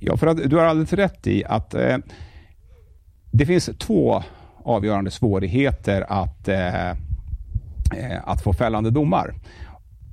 Ja, 0.00 0.16
för 0.16 0.26
att 0.26 0.50
du 0.50 0.56
har 0.56 0.64
alldeles 0.64 0.92
rätt 0.92 1.26
i 1.26 1.44
att 1.44 1.74
eh, 1.74 1.96
det 3.30 3.46
finns 3.46 3.70
två 3.78 4.22
avgörande 4.64 5.10
svårigheter 5.10 6.04
att, 6.08 6.48
eh, 6.48 6.90
eh, 6.90 6.94
att 8.24 8.42
få 8.42 8.52
fällande 8.52 8.90
domar. 8.90 9.34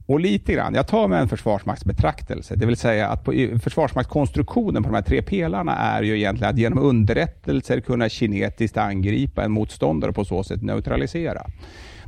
Och 0.05 0.19
lite 0.19 0.53
grann, 0.53 0.73
jag 0.73 0.87
tar 0.87 1.07
med 1.07 1.21
en 1.21 1.27
försvarsmaktsbetraktelse, 1.27 2.55
det 2.55 2.65
vill 2.65 2.77
säga 2.77 3.07
att 3.07 3.23
på, 3.23 3.33
försvarsmaktskonstruktionen 3.63 4.83
på 4.83 4.89
de 4.89 4.95
här 4.95 5.01
tre 5.01 5.21
pelarna 5.21 5.75
är 5.75 6.03
ju 6.03 6.17
egentligen 6.17 6.53
att 6.53 6.59
genom 6.59 6.79
underrättelser 6.79 7.79
kunna 7.79 8.09
kinetiskt 8.09 8.77
angripa 8.77 9.43
en 9.43 9.51
motståndare 9.51 10.09
och 10.09 10.15
på 10.15 10.25
så 10.25 10.43
sätt 10.43 10.61
neutralisera. 10.61 11.47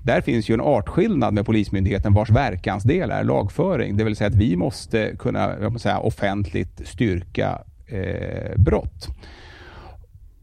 Där 0.03 0.22
finns 0.22 0.49
ju 0.49 0.53
en 0.53 0.62
artskillnad 0.62 1.34
med 1.34 1.45
Polismyndigheten 1.45 2.14
vars 2.14 2.30
verkansdel 2.30 3.12
är 3.12 3.24
lagföring. 3.24 3.97
Det 3.97 4.03
vill 4.03 4.16
säga 4.16 4.28
att 4.28 4.36
vi 4.36 4.56
måste 4.56 5.16
kunna 5.20 5.80
säga, 5.80 5.99
offentligt 5.99 6.82
styrka 6.88 7.62
eh, 7.88 8.56
brott. 8.56 9.10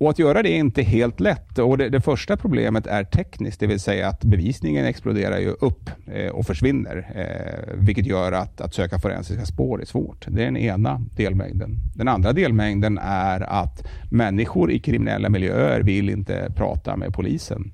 Och 0.02 0.10
Att 0.10 0.18
göra 0.18 0.42
det 0.42 0.48
är 0.48 0.58
inte 0.58 0.82
helt 0.82 1.20
lätt. 1.20 1.58
Och 1.58 1.78
det, 1.78 1.88
det, 1.88 2.00
första 2.00 2.36
problemet 2.36 2.86
är 2.86 3.04
tekniskt, 3.04 3.60
det 3.60 3.66
vill 3.66 3.80
säga 3.80 4.08
att 4.08 4.24
bevisningen 4.24 4.86
exploderar 4.86 5.38
ju 5.38 5.48
upp 5.48 5.90
eh, 6.06 6.28
och 6.28 6.46
försvinner. 6.46 7.06
Eh, 7.14 7.74
vilket 7.74 8.06
gör 8.06 8.32
att, 8.32 8.60
att 8.60 8.74
söka 8.74 8.98
forensiska 8.98 9.46
spår 9.46 9.80
är 9.80 9.84
svårt. 9.84 10.26
Det 10.28 10.40
är 10.40 10.44
den 10.44 10.56
ena 10.56 11.00
delmängden. 11.16 11.78
Den 11.94 12.08
andra 12.08 12.32
delmängden 12.32 12.98
är 13.02 13.40
att 13.40 13.86
människor 14.10 14.72
i 14.72 14.78
kriminella 14.78 15.28
miljöer 15.28 15.80
vill 15.80 16.10
inte 16.10 16.52
prata 16.56 16.96
med 16.96 17.14
polisen. 17.14 17.72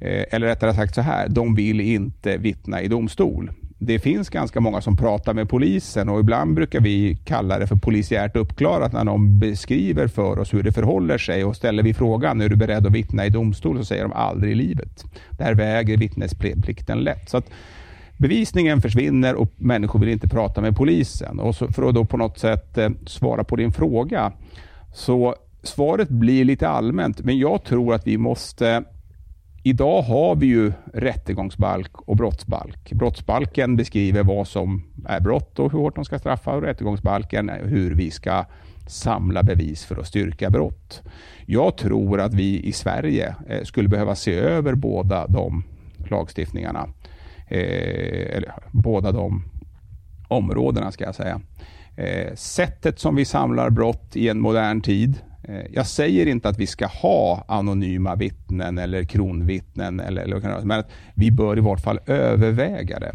Eh, 0.00 0.24
eller 0.30 0.46
rättare 0.46 0.74
sagt 0.74 0.94
så 0.94 1.00
här, 1.00 1.28
de 1.28 1.54
vill 1.54 1.80
inte 1.80 2.36
vittna 2.36 2.82
i 2.82 2.88
domstol 2.88 3.50
det 3.82 3.98
finns 3.98 4.28
ganska 4.28 4.60
många 4.60 4.80
som 4.80 4.96
pratar 4.96 5.34
med 5.34 5.48
polisen 5.48 6.08
och 6.08 6.20
ibland 6.20 6.54
brukar 6.54 6.80
vi 6.80 7.16
kalla 7.24 7.58
det 7.58 7.66
för 7.66 7.76
polisiärt 7.76 8.36
uppklarat 8.36 8.92
när 8.92 9.04
någon 9.04 9.38
beskriver 9.38 10.08
för 10.08 10.38
oss 10.38 10.54
hur 10.54 10.62
det 10.62 10.72
förhåller 10.72 11.18
sig 11.18 11.44
och 11.44 11.56
ställer 11.56 11.82
vi 11.82 11.94
frågan, 11.94 12.40
är 12.40 12.48
du 12.48 12.56
beredd 12.56 12.86
att 12.86 12.92
vittna 12.92 13.26
i 13.26 13.30
domstol? 13.30 13.78
Så 13.78 13.84
säger 13.84 14.02
de 14.02 14.12
aldrig 14.12 14.52
i 14.52 14.54
livet. 14.54 15.04
Där 15.30 15.54
väger 15.54 15.96
vittnesplikten 15.96 16.98
lätt. 16.98 17.30
Så 17.30 17.36
att 17.36 17.50
bevisningen 18.16 18.80
försvinner 18.80 19.34
och 19.34 19.48
människor 19.56 19.98
vill 19.98 20.08
inte 20.08 20.28
prata 20.28 20.60
med 20.60 20.76
polisen. 20.76 21.40
Och 21.40 21.56
för 21.56 21.88
att 21.88 21.94
då 21.94 22.04
på 22.04 22.16
något 22.16 22.38
sätt 22.38 22.78
eh, 22.78 22.90
svara 23.06 23.44
på 23.44 23.56
din 23.56 23.72
fråga, 23.72 24.32
så 24.94 25.34
svaret 25.62 26.08
blir 26.08 26.44
lite 26.44 26.68
allmänt, 26.68 27.24
men 27.24 27.38
jag 27.38 27.64
tror 27.64 27.94
att 27.94 28.06
vi 28.06 28.18
måste 28.18 28.84
Idag 29.62 30.02
har 30.02 30.36
vi 30.36 30.46
ju 30.46 30.72
rättegångsbalk 30.94 32.00
och 32.00 32.16
brottsbalk. 32.16 32.92
Brottsbalken 32.92 33.76
beskriver 33.76 34.22
vad 34.22 34.48
som 34.48 34.82
är 35.06 35.20
brott 35.20 35.58
och 35.58 35.72
hur 35.72 35.78
hårt 35.78 35.94
de 35.94 36.04
ska 36.04 36.18
straffa 36.18 36.52
och 36.52 36.62
rättegångsbalken 36.62 37.48
hur 37.48 37.94
vi 37.94 38.10
ska 38.10 38.44
samla 38.86 39.42
bevis 39.42 39.84
för 39.84 39.96
att 39.96 40.06
styrka 40.06 40.50
brott. 40.50 41.02
Jag 41.46 41.76
tror 41.76 42.20
att 42.20 42.34
vi 42.34 42.60
i 42.62 42.72
Sverige 42.72 43.34
eh, 43.48 43.62
skulle 43.62 43.88
behöva 43.88 44.14
se 44.14 44.34
över 44.34 44.74
båda 44.74 45.26
de 45.26 45.64
lagstiftningarna. 46.10 46.88
Eh, 47.48 48.36
eller 48.36 48.52
båda 48.70 49.12
de 49.12 49.44
områdena 50.28 50.92
ska 50.92 51.04
jag 51.04 51.14
säga. 51.14 51.40
Eh, 51.96 52.34
sättet 52.34 52.98
som 52.98 53.16
vi 53.16 53.24
samlar 53.24 53.70
brott 53.70 54.16
i 54.16 54.28
en 54.28 54.40
modern 54.40 54.80
tid 54.80 55.18
Eh, 55.42 55.62
jag 55.72 55.86
säger 55.86 56.26
inte 56.26 56.48
att 56.48 56.58
vi 56.58 56.66
ska 56.66 56.86
ha 56.86 57.44
anonyma 57.48 58.14
vittnen 58.14 58.78
eller 58.78 59.04
kronvittnen, 59.04 60.00
eller, 60.00 60.22
eller, 60.22 60.64
men 60.64 60.80
att 60.80 60.90
vi 61.14 61.30
bör 61.30 61.58
i 61.58 61.60
vart 61.60 61.80
fall 61.80 62.00
överväga 62.06 62.98
det. 62.98 63.12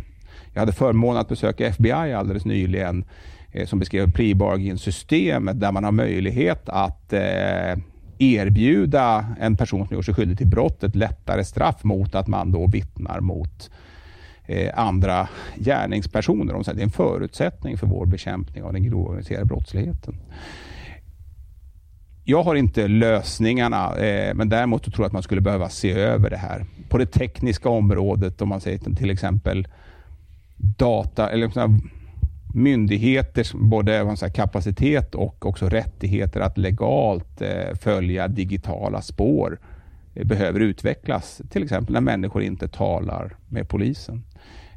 Jag 0.53 0.59
hade 0.59 0.73
förmånen 0.73 1.21
att 1.21 1.29
besöka 1.29 1.67
FBI 1.67 1.91
alldeles 1.91 2.45
nyligen 2.45 3.05
eh, 3.51 3.67
som 3.67 3.79
beskrev 3.79 4.11
plea 4.11 4.35
bargain-systemet 4.35 5.59
där 5.59 5.71
man 5.71 5.83
har 5.83 5.91
möjlighet 5.91 6.69
att 6.69 7.13
eh, 7.13 7.75
erbjuda 8.17 9.25
en 9.39 9.57
person 9.57 9.87
som 9.87 9.95
gjort 9.95 10.05
sig 10.05 10.13
skyldig 10.13 10.37
till 10.37 10.47
brott 10.47 10.83
ett 10.83 10.95
lättare 10.95 11.43
straff 11.43 11.83
mot 11.83 12.15
att 12.15 12.27
man 12.27 12.51
då 12.51 12.67
vittnar 12.67 13.19
mot 13.19 13.71
eh, 14.45 14.79
andra 14.79 15.27
gärningspersoner. 15.55 16.73
Det 16.73 16.81
är 16.81 16.83
en 16.83 16.89
förutsättning 16.89 17.77
för 17.77 17.87
vår 17.87 18.05
bekämpning 18.05 18.63
av 18.63 18.73
den 18.73 18.83
grova 18.83 19.09
organiserade 19.09 19.45
brottsligheten 19.45 20.15
jag 22.27 22.43
har 22.43 22.55
inte 22.55 22.87
lösningarna, 22.87 23.95
eh, 23.95 24.33
men 24.33 24.49
däremot 24.49 24.83
tror 24.83 24.99
jag 24.99 25.05
att 25.05 25.13
man 25.13 25.23
skulle 25.23 25.41
behöva 25.41 25.69
se 25.69 25.91
över 25.91 26.29
det 26.29 26.37
här. 26.37 26.65
På 26.89 26.97
det 26.97 27.05
tekniska 27.05 27.69
området, 27.69 28.41
om 28.41 28.49
man 28.49 28.61
säger 28.61 28.95
till 28.95 29.09
exempel 29.09 29.67
data, 30.77 31.29
eller 31.29 31.51
myndigheters 32.53 33.53
både 33.53 34.17
säger, 34.17 34.33
kapacitet 34.33 35.15
och 35.15 35.45
också 35.45 35.69
rättigheter 35.69 36.39
att 36.39 36.57
legalt 36.57 37.41
eh, 37.41 37.75
följa 37.81 38.27
digitala 38.27 39.01
spår 39.01 39.59
eh, 40.15 40.25
behöver 40.25 40.59
utvecklas. 40.59 41.41
Till 41.49 41.63
exempel 41.63 41.93
när 41.93 42.01
människor 42.01 42.43
inte 42.43 42.67
talar 42.67 43.35
med 43.49 43.69
polisen. 43.69 44.23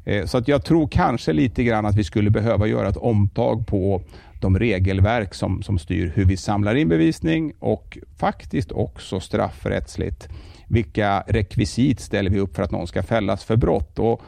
Eh, 0.03 0.25
så 0.25 0.37
att 0.37 0.47
jag 0.47 0.65
tror 0.65 0.87
kanske 0.87 1.33
lite 1.33 1.63
grann 1.63 1.85
att 1.85 1.95
vi 1.95 2.03
skulle 2.03 2.29
behöva 2.29 2.67
göra 2.67 2.89
ett 2.89 2.97
omtag 2.97 3.67
på 3.67 4.01
de 4.41 4.59
regelverk 4.59 5.33
som, 5.33 5.61
som 5.61 5.79
styr 5.79 6.11
hur 6.15 6.25
vi 6.25 6.37
samlar 6.37 6.75
in 6.75 6.89
bevisning 6.89 7.53
och 7.59 7.97
faktiskt 8.17 8.71
också 8.71 9.19
straffrättsligt. 9.19 10.29
Vilka 10.67 11.23
rekvisit 11.27 11.99
ställer 11.99 12.29
vi 12.29 12.39
upp 12.39 12.55
för 12.55 12.63
att 12.63 12.71
någon 12.71 12.87
ska 12.87 13.03
fällas 13.03 13.43
för 13.43 13.55
brott? 13.55 13.99
Och 13.99 14.21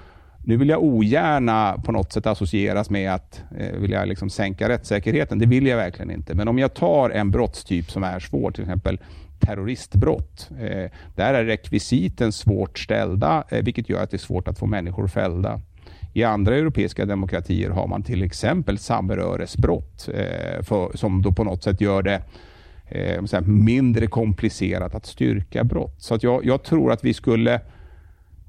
nu 0.44 0.58
vill 0.58 0.70
jag 0.70 0.84
ogärna 0.84 1.82
på 1.86 1.92
något 1.92 2.14
sätt 2.14 2.28
associeras 2.28 2.90
med 2.90 3.14
att 3.14 3.44
eh, 3.58 3.72
vill 3.72 3.92
jag 3.92 4.08
liksom 4.08 4.30
sänka 4.30 4.70
rättssäkerheten. 4.70 5.40
Det 5.40 5.46
vill 5.46 5.68
jag 5.68 5.78
verkligen 5.78 6.12
inte. 6.12 6.34
Men 6.36 6.48
om 6.48 6.60
jag 6.60 6.74
tar 6.74 7.10
en 7.10 7.32
brottstyp 7.32 7.92
som 7.92 8.04
är 8.04 8.20
svår, 8.20 8.52
till 8.52 8.64
exempel 8.64 9.00
terroristbrott. 9.42 10.50
Eh, 10.60 10.92
där 11.16 11.34
är 11.34 11.46
rekvisiten 11.46 12.32
svårt 12.32 12.80
ställda, 12.80 13.44
eh, 13.50 13.64
vilket 13.64 13.90
gör 13.90 14.04
att 14.04 14.12
det 14.12 14.18
är 14.18 14.20
svårt 14.20 14.48
att 14.48 14.60
få 14.60 14.66
människor 14.66 15.08
fällda. 15.08 15.62
I 16.14 16.24
andra 16.24 16.56
europeiska 16.56 17.06
demokratier 17.06 17.70
har 17.70 17.88
man 17.88 18.04
till 18.04 18.24
exempel 18.24 18.78
samröresbrott 18.78 20.10
eh, 20.14 20.64
för, 20.64 20.98
som 20.98 21.22
då 21.22 21.32
på 21.32 21.44
något 21.44 21.64
sätt 21.64 21.82
gör 21.82 22.02
det 22.02 22.22
eh, 22.88 23.42
mindre 23.46 24.08
komplicerat 24.08 24.96
att 24.96 25.06
styrka 25.06 25.64
brott. 25.64 25.96
Så 25.98 26.16
att 26.16 26.24
jag, 26.24 26.46
jag, 26.46 26.64
tror 26.64 26.92
att 26.92 27.04
vi 27.04 27.14
skulle, 27.14 27.62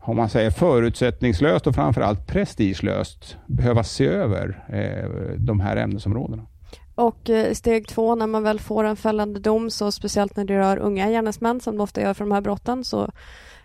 om 0.01 0.17
man 0.17 0.29
säger 0.29 0.51
förutsättningslöst 0.51 1.67
och 1.67 1.75
framförallt 1.75 2.27
prestigelöst, 2.27 3.37
behöva 3.47 3.85
se 3.85 4.07
över 4.07 4.65
eh, 4.69 5.37
de 5.37 5.61
här 5.61 5.77
ämnesområdena. 5.77 6.47
Och 6.95 7.31
eh, 7.31 7.53
steg 7.53 7.89
två, 7.89 8.15
när 8.15 8.27
man 8.27 8.43
väl 8.43 8.61
får 8.61 8.85
en 8.85 8.97
fällande 8.97 9.41
dom, 9.41 9.71
så 9.71 9.93
speciellt 9.93 10.37
när 10.37 10.45
det 10.45 10.59
rör 10.59 10.77
unga 10.77 11.11
gärningsmän 11.11 11.61
som 11.61 11.77
det 11.77 11.83
ofta 11.83 12.01
gör 12.01 12.15
för 12.15 12.25
de 12.25 12.33
här 12.33 12.41
brotten, 12.41 12.85
så 12.85 13.11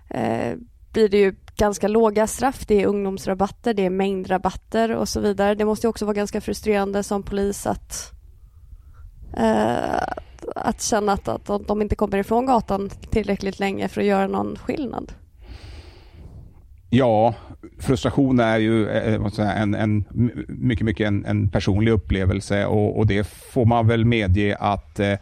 eh, 0.09 0.53
blir 0.97 1.09
det 1.09 1.17
ju 1.17 1.33
ganska 1.57 1.87
låga 1.87 2.27
straff. 2.27 2.65
Det 2.67 2.81
är 2.81 2.87
ungdomsrabatter, 2.87 3.73
det 3.73 3.85
är 3.85 3.89
mängdrabatter 3.89 4.95
och 4.95 5.09
så 5.09 5.19
vidare. 5.19 5.55
Det 5.55 5.65
måste 5.65 5.87
också 5.87 6.05
vara 6.05 6.13
ganska 6.13 6.41
frustrerande 6.41 7.03
som 7.03 7.23
polis 7.23 7.67
att, 7.67 8.11
eh, 9.37 10.01
att 10.55 10.81
känna 10.81 11.11
att, 11.11 11.27
att 11.27 11.67
de 11.67 11.81
inte 11.81 11.95
kommer 11.95 12.17
ifrån 12.17 12.45
gatan 12.45 12.89
tillräckligt 12.89 13.59
länge 13.59 13.87
för 13.87 14.01
att 14.01 14.07
göra 14.07 14.27
någon 14.27 14.55
skillnad. 14.55 15.11
Ja, 16.89 17.33
frustration 17.79 18.39
är 18.39 18.57
ju 18.57 18.89
eh, 18.89 19.21
en, 19.39 19.75
en, 19.75 20.03
mycket, 20.47 20.85
mycket 20.85 21.07
en, 21.07 21.25
en 21.25 21.49
personlig 21.49 21.91
upplevelse 21.91 22.65
och, 22.65 22.97
och, 22.97 23.07
det 23.07 23.27
får 23.27 23.65
man 23.65 23.87
väl 23.87 24.05
medge 24.05 24.57
att 24.59 24.99
eh, 24.99 25.13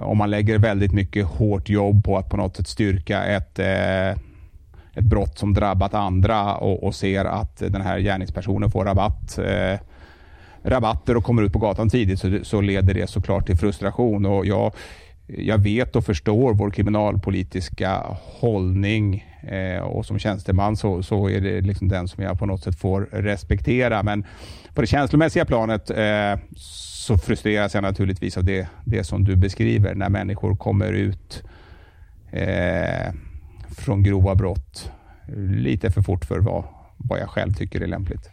om 0.00 0.18
man 0.18 0.30
lägger 0.30 0.58
väldigt 0.58 0.92
mycket 0.92 1.26
hårt 1.26 1.68
jobb 1.68 2.04
på 2.04 2.18
att 2.18 2.30
på 2.30 2.36
något 2.36 2.56
sätt 2.56 2.68
styrka 2.68 3.24
ett 3.24 3.58
eh, 3.58 4.22
ett 5.00 5.06
brott 5.06 5.38
som 5.38 5.54
drabbat 5.54 5.94
andra 5.94 6.54
och, 6.54 6.84
och 6.84 6.94
ser 6.94 7.24
att 7.24 7.56
den 7.56 7.80
här 7.80 7.98
gärningspersonen 7.98 8.70
får 8.70 8.84
rabatt 8.84 9.38
eh, 9.38 9.80
rabatter 10.62 11.16
och 11.16 11.24
kommer 11.24 11.42
ut 11.42 11.52
på 11.52 11.58
gatan 11.58 11.90
tidigt 11.90 12.20
så, 12.20 12.38
så 12.42 12.60
leder 12.60 12.94
det 12.94 13.10
såklart 13.10 13.46
till 13.46 13.56
frustration. 13.56 14.26
Och 14.26 14.46
jag, 14.46 14.72
jag 15.26 15.58
vet 15.58 15.96
och 15.96 16.04
förstår 16.04 16.54
vår 16.54 16.70
kriminalpolitiska 16.70 18.02
hållning 18.40 19.24
eh, 19.42 19.82
och 19.82 20.06
som 20.06 20.18
tjänsteman 20.18 20.76
så, 20.76 21.02
så 21.02 21.28
är 21.28 21.40
det 21.40 21.60
liksom 21.60 21.88
den 21.88 22.08
som 22.08 22.24
jag 22.24 22.38
på 22.38 22.46
något 22.46 22.62
sätt 22.62 22.78
får 22.78 23.08
respektera. 23.12 24.02
Men 24.02 24.26
på 24.74 24.80
det 24.80 24.86
känslomässiga 24.86 25.44
planet 25.44 25.90
eh, 25.90 26.38
så 26.56 27.18
frustreras 27.18 27.74
jag 27.74 27.82
naturligtvis 27.82 28.36
av 28.36 28.44
det, 28.44 28.68
det 28.84 29.04
som 29.04 29.24
du 29.24 29.36
beskriver 29.36 29.94
när 29.94 30.08
människor 30.08 30.56
kommer 30.56 30.92
ut 30.92 31.42
eh, 32.30 33.14
från 33.76 34.02
grova 34.02 34.34
brott 34.34 34.90
lite 35.36 35.90
för 35.90 36.02
fort 36.02 36.24
för 36.24 36.38
vad, 36.38 36.64
vad 36.96 37.20
jag 37.20 37.28
själv 37.30 37.52
tycker 37.52 37.80
är 37.80 37.86
lämpligt. 37.86 38.30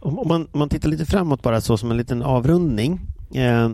Om 0.00 0.28
man, 0.28 0.48
om 0.52 0.58
man 0.58 0.68
tittar 0.68 0.88
lite 0.88 1.06
framåt 1.06 1.42
bara 1.42 1.60
så 1.60 1.76
som 1.76 1.90
en 1.90 1.96
liten 1.96 2.22
avrundning. 2.22 3.00
Eh, 3.34 3.70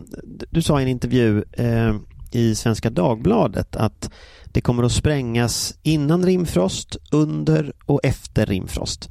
du 0.49 0.61
sa 0.61 0.79
i 0.79 0.83
en 0.83 0.89
intervju 0.89 1.43
eh, 1.51 1.95
i 2.31 2.55
Svenska 2.55 2.89
Dagbladet 2.89 3.75
att 3.75 4.11
det 4.45 4.61
kommer 4.61 4.83
att 4.83 4.91
sprängas 4.91 5.77
innan 5.83 6.25
rimfrost, 6.25 6.97
under 7.11 7.73
och 7.85 7.99
efter 8.03 8.45
rimfrost. 8.45 9.09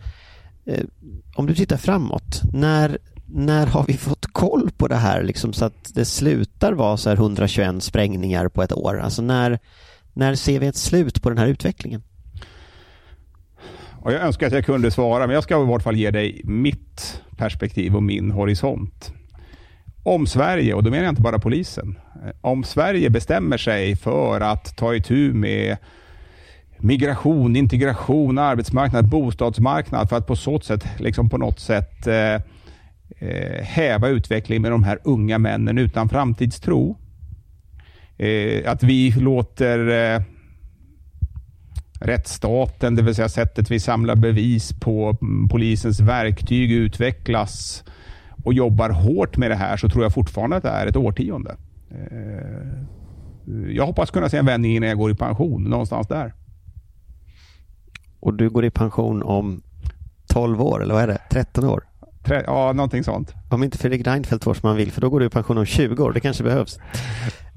Eh, 0.64 0.84
om 1.36 1.46
du 1.46 1.54
tittar 1.54 1.76
framåt, 1.76 2.42
när, 2.52 2.98
när 3.26 3.66
har 3.66 3.84
vi 3.84 3.96
fått 3.96 4.26
koll 4.32 4.70
på 4.76 4.88
det 4.88 4.96
här 4.96 5.22
liksom, 5.22 5.52
så 5.52 5.64
att 5.64 5.94
det 5.94 6.04
slutar 6.04 6.72
vara 6.72 6.96
så 6.96 7.08
här 7.08 7.16
121 7.16 7.82
sprängningar 7.82 8.48
på 8.48 8.62
ett 8.62 8.72
år? 8.72 9.00
Alltså 9.00 9.22
när, 9.22 9.58
när 10.12 10.34
ser 10.34 10.60
vi 10.60 10.66
ett 10.66 10.76
slut 10.76 11.22
på 11.22 11.28
den 11.28 11.38
här 11.38 11.46
utvecklingen? 11.46 12.02
Och 14.02 14.12
jag 14.12 14.22
önskar 14.22 14.46
att 14.46 14.52
jag 14.52 14.64
kunde 14.64 14.90
svara, 14.90 15.26
men 15.26 15.34
jag 15.34 15.42
ska 15.42 15.62
i 15.62 15.66
vart 15.66 15.82
fall 15.82 15.96
ge 15.96 16.10
dig 16.10 16.40
mitt 16.44 17.22
perspektiv 17.36 17.96
och 17.96 18.02
min 18.02 18.30
horisont. 18.30 19.12
Om 20.02 20.26
Sverige, 20.26 20.74
och 20.74 20.82
då 20.82 20.90
menar 20.90 21.04
jag 21.04 21.12
inte 21.12 21.22
bara 21.22 21.38
polisen, 21.38 21.98
eh, 22.24 22.30
om 22.40 22.64
Sverige 22.64 23.10
bestämmer 23.10 23.58
sig 23.58 23.96
för 23.96 24.40
att 24.40 24.76
ta 24.76 24.94
itu 24.94 25.32
med 25.32 25.76
migration, 26.78 27.56
integration, 27.56 28.38
arbetsmarknad, 28.38 29.08
bostadsmarknad 29.08 30.08
för 30.08 30.16
att 30.16 30.26
på 30.26 30.36
så 30.36 30.60
sätt, 30.60 30.84
liksom 30.98 31.28
på 31.28 31.38
något 31.38 31.60
sätt 31.60 32.06
eh, 32.06 32.34
eh 33.18 33.62
häva 33.62 34.08
utvecklingen 34.08 34.62
med 34.62 34.70
de 34.70 34.84
här 34.84 34.98
unga 35.04 35.38
männen 35.38 35.78
utan 35.78 36.08
framtidstro. 36.08 36.96
Eh, 38.18 38.70
att 38.70 38.82
vi 38.82 39.10
låter 39.10 39.88
eh, 39.88 40.22
rättsstaten, 42.00 42.94
det 42.94 43.02
vill 43.02 43.14
säga 43.14 43.28
sättet 43.28 43.70
vi 43.70 43.80
samlar 43.80 44.16
bevis 44.16 44.72
på, 44.80 45.16
polisens 45.50 46.00
verktyg 46.00 46.72
utvecklas 46.72 47.84
och 48.44 48.54
jobbar 48.54 48.90
hårt 48.90 49.36
med 49.36 49.50
det 49.50 49.56
här 49.56 49.76
så 49.76 49.88
tror 49.88 50.04
jag 50.04 50.14
fortfarande 50.14 50.56
att 50.56 50.62
det 50.62 50.68
är 50.68 50.86
ett 50.86 50.96
årtionde. 50.96 51.56
Eh, 51.90 52.82
jag 53.68 53.86
hoppas 53.86 54.10
kunna 54.10 54.28
se 54.28 54.36
en 54.36 54.46
vändning 54.46 54.76
innan 54.76 54.88
jag 54.88 54.98
går 54.98 55.10
i 55.10 55.14
pension, 55.14 55.64
någonstans 55.64 56.08
där. 56.08 56.34
Och 58.20 58.34
du 58.34 58.50
går 58.50 58.64
i 58.64 58.70
pension 58.70 59.22
om 59.22 59.62
12 60.26 60.62
år, 60.62 60.82
eller 60.82 60.94
vad 60.94 61.02
är 61.02 61.06
det? 61.06 61.18
13 61.30 61.64
år? 61.64 61.84
Tre, 62.24 62.42
ja, 62.46 62.72
någonting 62.72 63.04
sånt. 63.04 63.34
Om 63.50 63.62
inte 63.62 63.78
Fredrik 63.78 64.06
Reinfeldt 64.06 64.44
får 64.44 64.54
som 64.54 64.66
han 64.66 64.76
vill, 64.76 64.92
för 64.92 65.00
då 65.00 65.10
går 65.10 65.20
du 65.20 65.26
i 65.26 65.30
pension 65.30 65.58
om 65.58 65.64
20 65.64 66.02
år. 66.02 66.12
Det 66.12 66.20
kanske 66.20 66.44
behövs. 66.44 66.78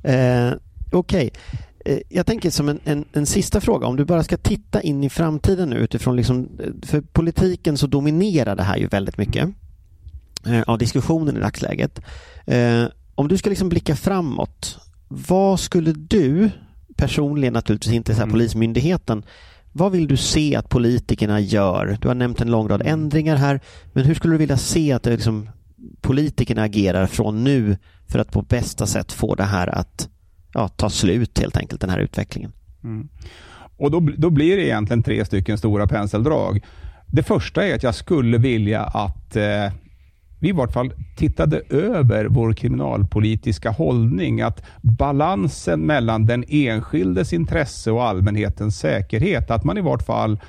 Eh, 0.06 0.54
Okej. 0.92 1.32
Okay. 1.80 2.02
Jag 2.10 2.26
tänker 2.26 2.50
som 2.50 2.70
en, 2.70 2.80
en, 2.84 3.06
en, 3.14 3.26
sista 3.26 3.62
fråga, 3.62 3.88
om 3.88 3.96
du 3.96 4.06
bara 4.06 4.24
ska 4.24 4.38
titta 4.38 4.82
in 4.82 5.04
i 5.04 5.10
framtiden 5.10 5.70
nu 5.70 5.76
utifrån 5.76 6.16
liksom, 6.16 6.50
för 6.84 7.02
politiken 7.02 7.78
så 7.78 7.88
dominerar 7.88 8.56
det 8.56 8.64
här 8.64 8.78
ju 8.78 8.88
väldigt 8.88 9.18
mycket 9.18 9.50
eh, 10.46 10.62
av 10.62 10.78
diskussionen 10.78 11.38
i 11.38 11.40
dagsläget. 11.40 12.02
Eh, 12.46 12.84
om 13.16 13.28
du 13.28 13.38
ska 13.38 13.50
liksom 13.50 13.70
blicka 13.70 13.96
framåt, 13.96 14.78
vad 15.08 15.60
skulle 15.60 15.92
du 15.92 16.50
personligen 16.96 17.54
naturligtvis 17.54 17.94
inte 17.94 18.14
så 18.14 18.18
här, 18.18 18.24
mm. 18.24 18.34
Polismyndigheten 18.34 19.24
vad 19.78 19.92
vill 19.92 20.08
du 20.08 20.18
se 20.18 20.56
att 20.56 20.70
politikerna 20.70 21.40
gör? 21.40 21.98
Du 22.02 22.08
har 22.08 22.16
nämnt 22.16 22.42
en 22.42 22.52
lång 22.52 22.68
rad 22.68 22.82
ändringar 22.86 23.36
här, 23.36 23.60
men 23.94 24.06
hur 24.06 24.14
skulle 24.14 24.34
du 24.34 24.38
vilja 24.38 24.58
se 24.58 24.92
att 24.92 25.04
det 25.04 25.10
liksom, 25.10 25.50
politikerna 26.02 26.64
agerar 26.64 27.06
från 27.06 27.44
nu 27.44 27.78
för 28.08 28.20
att 28.20 28.32
på 28.32 28.42
bästa 28.42 28.86
sätt 28.86 29.12
få 29.12 29.36
det 29.36 29.44
här 29.44 29.68
att 29.68 30.10
ja, 30.54 30.68
ta 30.68 30.90
slut 30.90 31.40
helt 31.40 31.58
enkelt, 31.58 31.82
den 31.82 31.90
här 31.90 32.00
utvecklingen? 32.00 32.52
Mm. 32.84 33.10
Och 33.78 33.92
då, 33.92 34.00
då 34.18 34.30
blir 34.30 34.58
det 34.58 34.66
egentligen 34.66 35.04
tre 35.04 35.26
stycken 35.26 35.58
stora 35.58 35.88
penseldrag. 35.88 36.66
Det 37.08 37.24
första 37.24 37.68
är 37.68 37.76
att 37.76 37.84
jag 37.84 37.96
skulle 37.96 38.38
vilja 38.38 38.82
att 38.82 39.36
eh, 39.36 39.72
vi 40.40 40.50
i 40.50 40.52
vart 40.52 40.74
fall 40.74 40.94
tittade 41.16 41.62
över 41.70 42.26
vår 42.26 42.54
kriminalpolitiska 42.54 43.70
hållning. 43.72 44.42
Att 44.42 44.64
balansen 44.82 45.80
mellan 45.80 46.26
den 46.26 46.44
enskildes 46.48 47.34
intresse 47.34 47.92
och 47.92 48.04
allmänhetens 48.04 48.80
säkerhet, 48.80 49.52
att 49.52 49.64
man 49.64 49.78
i 49.78 49.82
vart 49.82 50.06
fall 50.06 50.40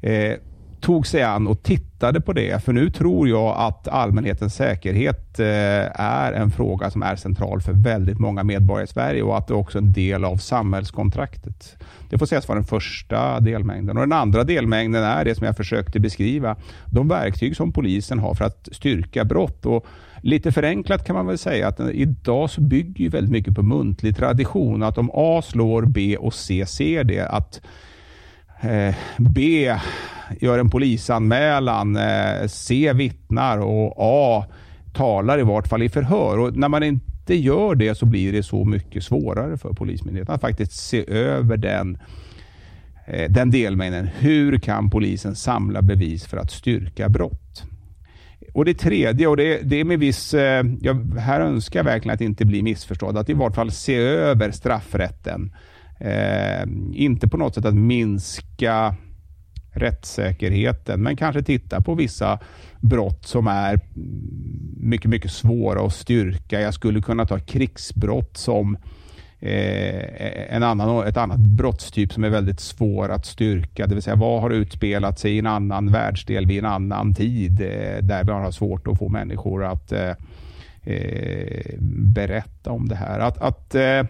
eh, 0.00 0.32
tog 0.84 1.06
sig 1.06 1.22
an 1.22 1.46
och 1.46 1.62
tittade 1.62 2.20
på 2.20 2.32
det. 2.32 2.64
För 2.64 2.72
nu 2.72 2.90
tror 2.90 3.28
jag 3.28 3.54
att 3.58 3.88
allmänhetens 3.88 4.54
säkerhet 4.54 5.40
eh, 5.40 5.46
är 6.00 6.32
en 6.32 6.50
fråga 6.50 6.90
som 6.90 7.02
är 7.02 7.16
central 7.16 7.60
för 7.60 7.72
väldigt 7.72 8.18
många 8.18 8.44
medborgare 8.44 8.84
i 8.84 8.86
Sverige 8.86 9.22
och 9.22 9.38
att 9.38 9.46
det 9.46 9.54
också 9.54 9.78
är 9.78 9.82
en 9.82 9.92
del 9.92 10.24
av 10.24 10.36
samhällskontraktet. 10.36 11.76
Det 12.10 12.18
får 12.18 12.26
sägas 12.26 12.48
vara 12.48 12.58
den 12.58 12.66
första 12.66 13.40
delmängden. 13.40 13.96
Och 13.96 14.02
Den 14.02 14.12
andra 14.12 14.44
delmängden 14.44 15.04
är 15.04 15.24
det 15.24 15.34
som 15.34 15.46
jag 15.46 15.56
försökte 15.56 16.00
beskriva. 16.00 16.56
De 16.86 17.08
verktyg 17.08 17.56
som 17.56 17.72
polisen 17.72 18.18
har 18.18 18.34
för 18.34 18.44
att 18.44 18.68
styrka 18.72 19.24
brott. 19.24 19.66
Och 19.66 19.86
lite 20.20 20.52
förenklat 20.52 21.06
kan 21.06 21.16
man 21.16 21.26
väl 21.26 21.38
säga 21.38 21.68
att 21.68 21.80
idag 21.80 22.50
så 22.50 22.60
bygger 22.60 23.04
ju 23.04 23.08
väldigt 23.08 23.32
mycket 23.32 23.54
på 23.54 23.62
muntlig 23.62 24.16
tradition. 24.16 24.82
Att 24.82 24.98
om 24.98 25.10
A 25.14 25.42
slår 25.44 25.82
B 25.82 26.16
och 26.16 26.34
C 26.34 26.66
ser 26.66 27.04
det, 27.04 27.28
att 27.28 27.60
eh, 28.64 28.94
B 29.18 29.74
gör 30.40 30.58
en 30.58 30.70
polisanmälan, 30.70 31.96
eh, 31.96 32.46
C 32.46 32.92
vittnar 32.92 33.58
och 33.58 33.94
A 33.96 34.44
talar 34.94 35.38
i 35.38 35.42
vart 35.42 35.68
fall 35.68 35.82
i 35.82 35.88
förhör. 35.88 36.38
Och 36.38 36.56
när 36.56 36.68
man 36.68 36.82
inte 36.82 37.34
gör 37.34 37.74
det 37.74 37.94
så 37.94 38.06
blir 38.06 38.32
det 38.32 38.42
så 38.42 38.64
mycket 38.64 39.04
svårare 39.04 39.56
för 39.56 39.72
Polismyndigheten 39.72 40.34
att 40.34 40.40
faktiskt 40.40 40.72
se 40.72 41.10
över 41.10 41.56
den, 41.56 41.98
eh, 43.06 43.30
den 43.30 43.50
delmängden. 43.50 44.08
Hur 44.18 44.58
kan 44.58 44.90
polisen 44.90 45.34
samla 45.34 45.82
bevis 45.82 46.26
för 46.26 46.36
att 46.36 46.50
styrka 46.50 47.08
brott? 47.08 47.64
Och 48.54 48.64
Det 48.64 48.74
tredje, 48.74 49.26
och 49.26 49.36
det, 49.36 49.60
det 49.62 49.80
är 49.80 49.84
med 49.84 49.98
viss... 49.98 50.34
Eh, 50.34 50.64
jag, 50.80 51.18
här 51.18 51.40
önskar 51.40 51.78
jag 51.78 51.84
verkligen 51.84 52.14
att 52.14 52.20
inte 52.20 52.44
bli 52.44 52.62
missförstådd, 52.62 53.18
att 53.18 53.30
i 53.30 53.34
vart 53.34 53.54
fall 53.54 53.70
se 53.70 53.96
över 53.96 54.50
straffrätten. 54.50 55.52
Eh, 56.04 56.66
inte 56.92 57.28
på 57.28 57.36
något 57.36 57.54
sätt 57.54 57.64
att 57.64 57.74
minska 57.74 58.94
rättssäkerheten, 59.70 61.02
men 61.02 61.16
kanske 61.16 61.42
titta 61.42 61.80
på 61.80 61.94
vissa 61.94 62.38
brott 62.80 63.26
som 63.26 63.46
är 63.46 63.80
mycket, 64.76 65.10
mycket 65.10 65.30
svåra 65.30 65.86
att 65.86 65.94
styrka. 65.94 66.60
Jag 66.60 66.74
skulle 66.74 67.00
kunna 67.00 67.26
ta 67.26 67.38
krigsbrott 67.38 68.36
som 68.36 68.76
eh, 69.40 70.54
en 70.54 70.62
annan, 70.62 71.06
ett 71.06 71.16
annat 71.16 71.40
brottstyp 71.40 72.12
som 72.12 72.24
är 72.24 72.30
väldigt 72.30 72.60
svår 72.60 73.08
att 73.08 73.26
styrka. 73.26 73.86
Det 73.86 73.94
vill 73.94 74.02
säga 74.02 74.16
vad 74.16 74.40
har 74.40 74.50
utspelat 74.50 75.18
sig 75.18 75.36
i 75.36 75.38
en 75.38 75.46
annan 75.46 75.92
världsdel 75.92 76.46
vid 76.46 76.58
en 76.58 76.70
annan 76.70 77.14
tid 77.14 77.60
eh, 77.60 78.02
där 78.02 78.24
man 78.24 78.42
har 78.42 78.50
svårt 78.50 78.86
att 78.86 78.98
få 78.98 79.08
människor 79.08 79.64
att 79.64 79.92
eh, 79.92 80.12
eh 80.82 81.74
berätta 82.14 82.70
om 82.70 82.88
det 82.88 82.96
här. 82.96 83.18
Att, 83.18 83.38
att 83.38 83.74
eh, 83.74 84.02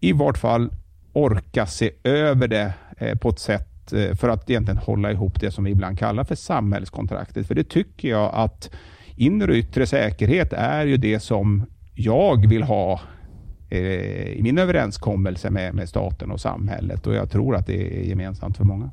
i 0.00 0.12
vart 0.12 0.38
fall 0.38 0.70
orka 1.12 1.66
se 1.66 1.90
över 2.04 2.48
det 2.48 2.72
eh, 2.98 3.18
på 3.18 3.28
ett 3.28 3.38
sätt 3.38 3.68
Eh, 3.92 4.14
för 4.14 4.28
att 4.28 4.50
egentligen 4.50 4.78
hålla 4.78 5.12
ihop 5.12 5.40
det 5.40 5.50
som 5.50 5.64
vi 5.64 5.70
ibland 5.70 5.98
kallar 5.98 6.24
för 6.24 6.34
samhällskontraktet. 6.34 7.46
För 7.46 7.54
det 7.54 7.64
tycker 7.64 8.08
jag 8.08 8.30
att 8.34 8.70
inre 9.16 9.50
och 9.50 9.56
yttre 9.56 9.86
säkerhet 9.86 10.52
är 10.52 10.86
ju 10.86 10.96
det 10.96 11.20
som 11.20 11.66
jag 11.94 12.48
vill 12.48 12.62
ha 12.62 13.00
eh, 13.70 13.78
i 14.28 14.40
min 14.42 14.58
överenskommelse 14.58 15.50
med, 15.50 15.74
med 15.74 15.88
staten 15.88 16.30
och 16.30 16.40
samhället 16.40 17.06
och 17.06 17.14
jag 17.14 17.30
tror 17.30 17.56
att 17.56 17.66
det 17.66 18.00
är 18.00 18.02
gemensamt 18.02 18.56
för 18.56 18.64
många. 18.64 18.90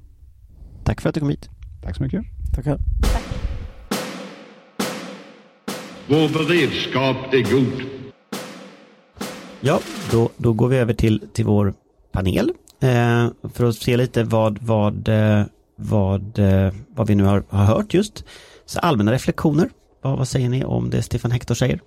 Tack 0.83 1.01
för 1.01 1.09
att 1.09 1.15
du 1.15 1.19
kom 1.19 1.29
hit. 1.29 1.49
Tack 1.83 1.95
så 1.95 2.03
mycket. 2.03 2.23
Tackar. 2.55 2.79
Vår 6.07 6.47
beredskap 6.47 7.33
är 7.33 7.51
god. 7.51 8.04
Ja, 9.67 9.79
då, 10.11 10.29
då 10.37 10.53
går 10.53 10.67
vi 10.67 10.77
över 10.77 10.93
till, 10.93 11.27
till 11.33 11.45
vår 11.45 11.73
panel. 12.11 12.51
Eh, 12.79 13.27
för 13.53 13.65
att 13.65 13.75
se 13.75 13.97
lite 13.97 14.23
vad, 14.23 14.59
vad, 14.61 15.07
eh, 15.07 15.43
vad, 15.75 16.39
eh, 16.39 16.73
vad 16.95 17.07
vi 17.07 17.15
nu 17.15 17.23
har, 17.23 17.43
har 17.49 17.65
hört 17.65 17.93
just. 17.93 18.23
Så 18.65 18.79
allmänna 18.79 19.11
reflektioner. 19.11 19.69
Vad, 20.01 20.17
vad 20.17 20.27
säger 20.27 20.49
ni 20.49 20.63
om 20.65 20.89
det 20.89 21.01
Stefan 21.01 21.31
Hector 21.31 21.55
säger? 21.55 21.79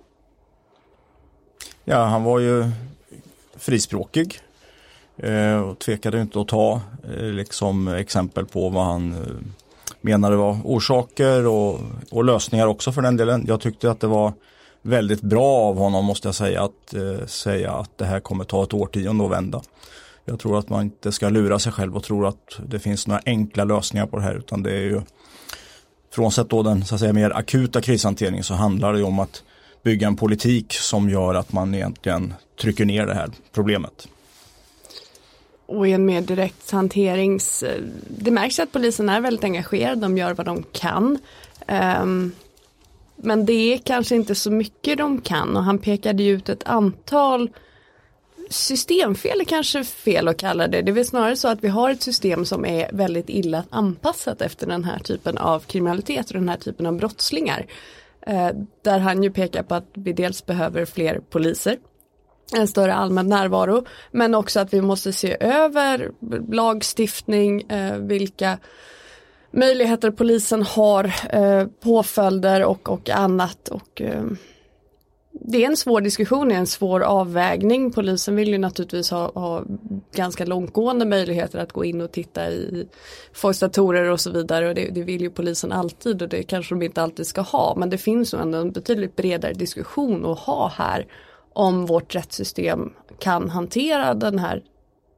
Ja, 1.85 2.05
han 2.05 2.23
var 2.23 2.39
ju 2.39 2.71
frispråkig 3.57 4.39
eh, 5.17 5.59
och 5.59 5.79
tvekade 5.79 6.21
inte 6.21 6.41
att 6.41 6.47
ta 6.47 6.81
liksom 7.19 7.87
exempel 7.87 8.45
på 8.45 8.69
vad 8.69 8.85
han 8.85 9.15
menade 10.01 10.35
var 10.35 10.57
orsaker 10.63 11.47
och, 11.47 11.79
och 12.11 12.23
lösningar 12.23 12.67
också 12.67 12.91
för 12.91 13.01
den 13.01 13.17
delen. 13.17 13.45
Jag 13.47 13.61
tyckte 13.61 13.91
att 13.91 13.99
det 13.99 14.07
var 14.07 14.33
väldigt 14.81 15.21
bra 15.21 15.47
av 15.47 15.77
honom 15.77 16.05
måste 16.05 16.27
jag 16.27 16.35
säga 16.35 16.63
att 16.63 16.93
eh, 16.93 17.25
säga 17.25 17.71
att 17.71 17.97
det 17.97 18.05
här 18.05 18.19
kommer 18.19 18.43
ta 18.43 18.63
ett 18.63 18.73
årtionde 18.73 19.25
att 19.25 19.31
vända. 19.31 19.61
Jag 20.25 20.39
tror 20.39 20.59
att 20.59 20.69
man 20.69 20.81
inte 20.81 21.11
ska 21.11 21.29
lura 21.29 21.59
sig 21.59 21.71
själv 21.71 21.95
och 21.95 22.03
tro 22.03 22.25
att 22.25 22.59
det 22.67 22.79
finns 22.79 23.07
några 23.07 23.21
enkla 23.25 23.63
lösningar 23.63 24.07
på 24.07 24.17
det 24.17 24.23
här 24.23 24.35
utan 24.35 24.63
det 24.63 24.71
är 24.71 24.81
ju 24.81 25.01
Frånsett 26.11 26.49
då 26.49 26.63
den 26.63 26.85
så 26.85 26.95
att 26.95 27.01
säga, 27.01 27.13
mer 27.13 27.31
akuta 27.31 27.81
krishanteringen 27.81 28.43
så 28.43 28.53
handlar 28.53 28.93
det 28.93 29.03
om 29.03 29.19
att 29.19 29.43
bygga 29.83 30.07
en 30.07 30.15
politik 30.15 30.73
som 30.73 31.09
gör 31.09 31.35
att 31.35 31.53
man 31.53 31.75
egentligen 31.75 32.33
trycker 32.61 32.85
ner 32.85 33.05
det 33.05 33.13
här 33.13 33.29
problemet. 33.51 34.07
Och 35.65 35.87
i 35.87 35.91
en 35.91 36.05
mer 36.05 36.21
direkt 36.21 36.71
hanterings... 36.71 37.63
Eh, 37.63 37.81
det 38.07 38.31
märks 38.31 38.59
att 38.59 38.71
polisen 38.71 39.09
är 39.09 39.21
väldigt 39.21 39.43
engagerad, 39.43 39.99
de 39.99 40.17
gör 40.17 40.33
vad 40.33 40.45
de 40.45 40.63
kan. 40.71 41.17
Um, 42.01 42.31
men 43.23 43.45
det 43.45 43.73
är 43.73 43.77
kanske 43.77 44.15
inte 44.15 44.35
så 44.35 44.51
mycket 44.51 44.97
de 44.97 45.21
kan 45.21 45.57
och 45.57 45.63
han 45.63 45.79
pekade 45.79 46.23
ju 46.23 46.31
ut 46.31 46.49
ett 46.49 46.63
antal 46.63 47.49
systemfel 48.49 49.41
är 49.41 49.45
kanske 49.45 49.83
fel 49.83 50.27
att 50.27 50.37
kalla 50.37 50.67
det. 50.67 50.81
Det 50.81 50.91
är 50.91 50.93
väl 50.93 51.05
snarare 51.05 51.35
så 51.35 51.47
att 51.47 51.63
vi 51.63 51.67
har 51.67 51.89
ett 51.89 52.01
system 52.01 52.45
som 52.45 52.65
är 52.65 52.89
väldigt 52.93 53.29
illa 53.29 53.63
anpassat 53.69 54.41
efter 54.41 54.67
den 54.67 54.83
här 54.83 54.99
typen 54.99 55.37
av 55.37 55.59
kriminalitet 55.59 56.27
och 56.27 56.33
den 56.33 56.49
här 56.49 56.57
typen 56.57 56.85
av 56.85 56.97
brottslingar. 56.97 57.65
Eh, 58.21 58.49
där 58.81 58.99
han 58.99 59.23
ju 59.23 59.31
pekar 59.31 59.63
på 59.63 59.75
att 59.75 59.87
vi 59.93 60.13
dels 60.13 60.45
behöver 60.45 60.85
fler 60.85 61.19
poliser, 61.29 61.77
en 62.55 62.67
större 62.67 62.93
allmän 62.93 63.27
närvaro, 63.27 63.85
men 64.11 64.35
också 64.35 64.59
att 64.59 64.73
vi 64.73 64.81
måste 64.81 65.13
se 65.13 65.37
över 65.39 66.11
lagstiftning, 66.51 67.61
eh, 67.61 67.97
vilka 67.97 68.57
möjligheter 69.51 70.11
polisen 70.11 70.63
har, 70.63 71.13
eh, 71.29 71.67
påföljder 71.83 72.63
och, 72.63 72.89
och 72.89 73.09
annat. 73.09 73.67
Och, 73.67 74.01
eh, 74.01 74.23
det 75.31 75.63
är 75.63 75.67
en 75.67 75.77
svår 75.77 76.01
diskussion, 76.01 76.49
det 76.49 76.55
är 76.55 76.59
en 76.59 76.67
svår 76.67 77.01
avvägning. 77.01 77.91
Polisen 77.91 78.35
vill 78.35 78.49
ju 78.49 78.57
naturligtvis 78.57 79.11
ha, 79.11 79.31
ha 79.31 79.63
ganska 80.13 80.45
långtgående 80.45 81.05
möjligheter 81.05 81.59
att 81.59 81.71
gå 81.71 81.85
in 81.85 82.01
och 82.01 82.11
titta 82.11 82.51
i 82.51 82.87
folks 83.33 83.59
datorer 83.59 84.11
och 84.11 84.19
så 84.19 84.31
vidare 84.31 84.69
och 84.69 84.75
det, 84.75 84.89
det, 84.89 85.03
vill 85.03 85.21
ju 85.21 85.29
polisen 85.29 85.71
alltid 85.71 86.21
och 86.21 86.29
det 86.29 86.43
kanske 86.43 86.75
de 86.75 86.81
inte 86.81 87.01
alltid 87.01 87.27
ska 87.27 87.41
ha. 87.41 87.75
Men 87.77 87.89
det 87.89 87.97
finns 87.97 88.33
nog 88.33 88.41
ändå 88.41 88.57
en 88.57 88.71
betydligt 88.71 89.15
bredare 89.15 89.53
diskussion 89.53 90.25
att 90.25 90.39
ha 90.39 90.71
här 90.75 91.07
om 91.53 91.85
vårt 91.85 92.15
rättssystem 92.15 92.93
kan 93.19 93.49
hantera 93.49 94.13
den 94.13 94.39
här 94.39 94.63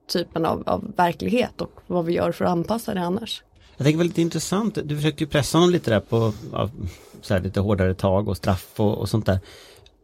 typen 0.07 0.45
av, 0.45 0.63
av 0.65 0.93
verklighet 0.95 1.61
och 1.61 1.71
vad 1.87 2.05
vi 2.05 2.13
gör 2.13 2.31
för 2.31 2.45
att 2.45 2.51
anpassa 2.51 2.93
det 2.93 3.01
annars. 3.01 3.43
Jag 3.81 3.85
tänker 3.85 3.97
väldigt 3.97 4.17
intressant, 4.17 4.77
du 4.83 4.95
försökte 4.95 5.23
ju 5.23 5.29
pressa 5.29 5.57
honom 5.57 5.69
lite 5.69 5.91
där 5.91 5.99
på 5.99 6.33
ja, 6.51 6.69
så 7.21 7.33
här, 7.33 7.41
lite 7.41 7.59
hårdare 7.59 7.93
tag 7.93 8.27
och 8.27 8.37
straff 8.37 8.67
och, 8.75 8.97
och 8.97 9.09
sånt 9.09 9.25
där. 9.25 9.39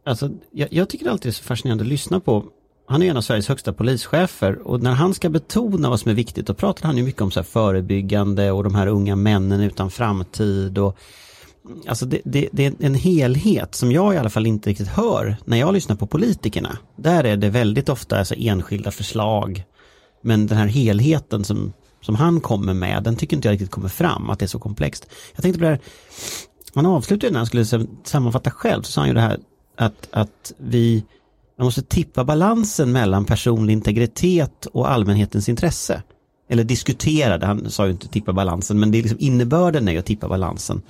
Alltså, 0.04 0.30
jag, 0.50 0.68
jag 0.72 0.88
tycker 0.88 1.10
alltid 1.10 1.22
det 1.22 1.30
är 1.30 1.32
så 1.32 1.42
fascinerande 1.42 1.84
att 1.84 1.88
lyssna 1.88 2.20
på 2.20 2.44
han 2.86 3.02
är 3.02 3.10
en 3.10 3.16
av 3.16 3.20
Sveriges 3.20 3.48
högsta 3.48 3.72
polischefer 3.72 4.68
och 4.68 4.82
när 4.82 4.92
han 4.92 5.14
ska 5.14 5.28
betona 5.28 5.90
vad 5.90 6.00
som 6.00 6.10
är 6.10 6.14
viktigt 6.14 6.46
då 6.46 6.54
pratar 6.54 6.86
han 6.86 6.96
ju 6.96 7.02
mycket 7.02 7.22
om 7.22 7.30
så 7.30 7.42
förebyggande 7.42 8.50
och 8.50 8.64
de 8.64 8.74
här 8.74 8.86
unga 8.86 9.16
männen 9.16 9.60
utan 9.60 9.90
framtid 9.90 10.78
och 10.78 10.98
Alltså 11.86 12.06
det, 12.06 12.20
det, 12.24 12.48
det, 12.52 12.66
är 12.66 12.74
en 12.80 12.94
helhet 12.94 13.74
som 13.74 13.92
jag 13.92 14.14
i 14.14 14.16
alla 14.16 14.30
fall 14.30 14.46
inte 14.46 14.70
riktigt 14.70 14.88
hör 14.88 15.36
när 15.44 15.56
jag 15.56 15.74
lyssnar 15.74 15.96
på 15.96 16.06
politikerna. 16.06 16.78
Där 16.96 17.24
är 17.24 17.36
det 17.36 17.50
väldigt 17.50 17.88
ofta 17.88 18.18
alltså 18.18 18.34
enskilda 18.38 18.90
förslag. 18.90 19.64
Men 20.22 20.46
den 20.46 20.58
här 20.58 20.66
helheten 20.66 21.44
som, 21.44 21.72
som 22.00 22.14
han 22.14 22.40
kommer 22.40 22.74
med, 22.74 23.02
den 23.02 23.16
tycker 23.16 23.36
inte 23.36 23.48
jag 23.48 23.52
riktigt 23.52 23.70
kommer 23.70 23.88
fram, 23.88 24.30
att 24.30 24.38
det 24.38 24.44
är 24.44 24.46
så 24.46 24.58
komplext. 24.58 25.06
Jag 25.34 25.42
tänkte 25.42 25.58
på 25.58 25.64
det 25.64 25.70
här, 25.70 25.80
han 26.74 26.86
avslutade 26.86 27.32
när 27.32 27.38
han 27.38 27.46
skulle 27.46 27.86
sammanfatta 28.04 28.50
själv, 28.50 28.82
så 28.82 28.92
sa 28.92 29.00
han 29.00 29.08
ju 29.08 29.14
det 29.14 29.20
här 29.20 29.38
att, 29.76 30.08
att 30.10 30.52
vi 30.58 31.04
man 31.58 31.64
måste 31.64 31.82
tippa 31.82 32.24
balansen 32.24 32.92
mellan 32.92 33.24
personlig 33.24 33.72
integritet 33.72 34.66
och 34.66 34.90
allmänhetens 34.90 35.48
intresse. 35.48 36.02
Eller 36.48 36.64
diskutera 36.64 37.46
han 37.46 37.70
sa 37.70 37.86
ju 37.86 37.92
inte 37.92 38.08
tippa 38.08 38.32
balansen, 38.32 38.80
men 38.80 38.90
det 38.90 38.98
är 38.98 39.02
liksom 39.02 39.18
innebörden 39.20 39.88
är 39.88 39.98
att 39.98 40.06
tippa 40.06 40.28
balansen. 40.28 40.82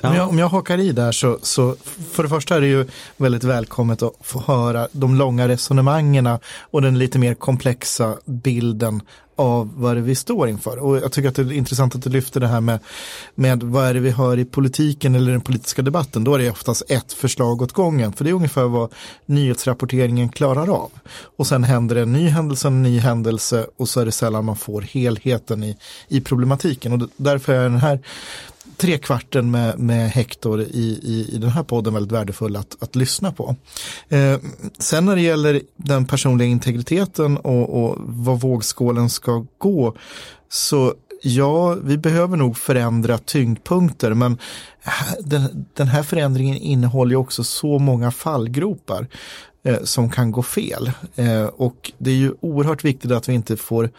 Ja. 0.00 0.08
Om, 0.08 0.14
jag, 0.16 0.28
om 0.28 0.38
jag 0.38 0.48
hakar 0.48 0.78
i 0.78 0.92
där 0.92 1.12
så, 1.12 1.38
så 1.42 1.76
för 2.12 2.22
det 2.22 2.28
första 2.28 2.56
är 2.56 2.60
det 2.60 2.66
ju 2.66 2.86
väldigt 3.16 3.44
välkommet 3.44 4.02
att 4.02 4.12
få 4.20 4.40
höra 4.40 4.88
de 4.92 5.14
långa 5.14 5.48
resonemangen 5.48 6.38
och 6.60 6.82
den 6.82 6.98
lite 6.98 7.18
mer 7.18 7.34
komplexa 7.34 8.16
bilden 8.24 9.02
av 9.40 9.70
vad 9.76 9.96
det 9.96 10.00
är 10.00 10.02
vi 10.02 10.14
står 10.14 10.48
inför. 10.48 10.78
Och 10.78 10.96
jag 10.96 11.12
tycker 11.12 11.28
att 11.28 11.34
det 11.34 11.42
är 11.42 11.52
intressant 11.52 11.94
att 11.94 12.02
du 12.02 12.10
lyfter 12.10 12.40
det 12.40 12.46
här 12.46 12.60
med, 12.60 12.78
med 13.34 13.62
vad 13.62 13.84
är 13.84 13.94
det 13.94 14.00
vi 14.00 14.10
hör 14.10 14.38
i 14.38 14.44
politiken 14.44 15.14
eller 15.14 15.32
den 15.32 15.40
politiska 15.40 15.82
debatten. 15.82 16.24
Då 16.24 16.34
är 16.34 16.38
det 16.38 16.50
oftast 16.50 16.82
ett 16.88 17.12
förslag 17.12 17.62
åt 17.62 17.72
gången. 17.72 18.12
För 18.12 18.24
det 18.24 18.30
är 18.30 18.34
ungefär 18.34 18.64
vad 18.64 18.92
nyhetsrapporteringen 19.26 20.28
klarar 20.28 20.68
av. 20.68 20.90
Och 21.36 21.46
sen 21.46 21.64
händer 21.64 21.94
det 21.94 22.02
en 22.02 22.12
ny 22.12 22.28
händelse, 22.28 22.68
en 22.68 22.82
ny 22.82 22.98
händelse 22.98 23.66
och 23.76 23.88
så 23.88 24.00
är 24.00 24.04
det 24.04 24.12
sällan 24.12 24.44
man 24.44 24.56
får 24.56 24.82
helheten 24.82 25.64
i, 25.64 25.76
i 26.08 26.20
problematiken. 26.20 26.92
Och 26.92 27.08
därför 27.16 27.52
är 27.52 27.62
den 27.62 27.76
här 27.76 28.00
trekvarten 28.80 29.50
med, 29.50 29.78
med 29.78 30.10
Hector 30.10 30.60
i, 30.60 31.00
i, 31.02 31.28
i 31.32 31.38
den 31.38 31.50
här 31.50 31.62
podden 31.62 31.94
väldigt 31.94 32.12
värdefull 32.12 32.56
att, 32.56 32.82
att 32.82 32.96
lyssna 32.96 33.32
på. 33.32 33.56
Eh, 34.08 34.38
sen 34.78 35.04
när 35.04 35.16
det 35.16 35.22
gäller 35.22 35.60
den 35.76 36.06
personliga 36.06 36.48
integriteten 36.48 37.36
och, 37.36 37.84
och 37.84 37.96
vad 37.98 38.40
vågskålen 38.40 39.10
ska 39.10 39.46
gå 39.58 39.96
så 40.48 40.94
ja, 41.22 41.74
vi 41.74 41.98
behöver 41.98 42.36
nog 42.36 42.56
förändra 42.56 43.18
tyngdpunkter 43.18 44.14
men 44.14 44.38
den, 45.20 45.66
den 45.74 45.88
här 45.88 46.02
förändringen 46.02 46.56
innehåller 46.56 47.16
också 47.16 47.44
så 47.44 47.78
många 47.78 48.10
fallgropar 48.10 49.06
eh, 49.62 49.82
som 49.82 50.10
kan 50.10 50.32
gå 50.32 50.42
fel. 50.42 50.92
Eh, 51.16 51.44
och 51.44 51.92
det 51.98 52.10
är 52.10 52.14
ju 52.14 52.34
oerhört 52.40 52.84
viktigt 52.84 53.10
att 53.10 53.28
vi 53.28 53.32
inte 53.32 53.56
får 53.56 53.90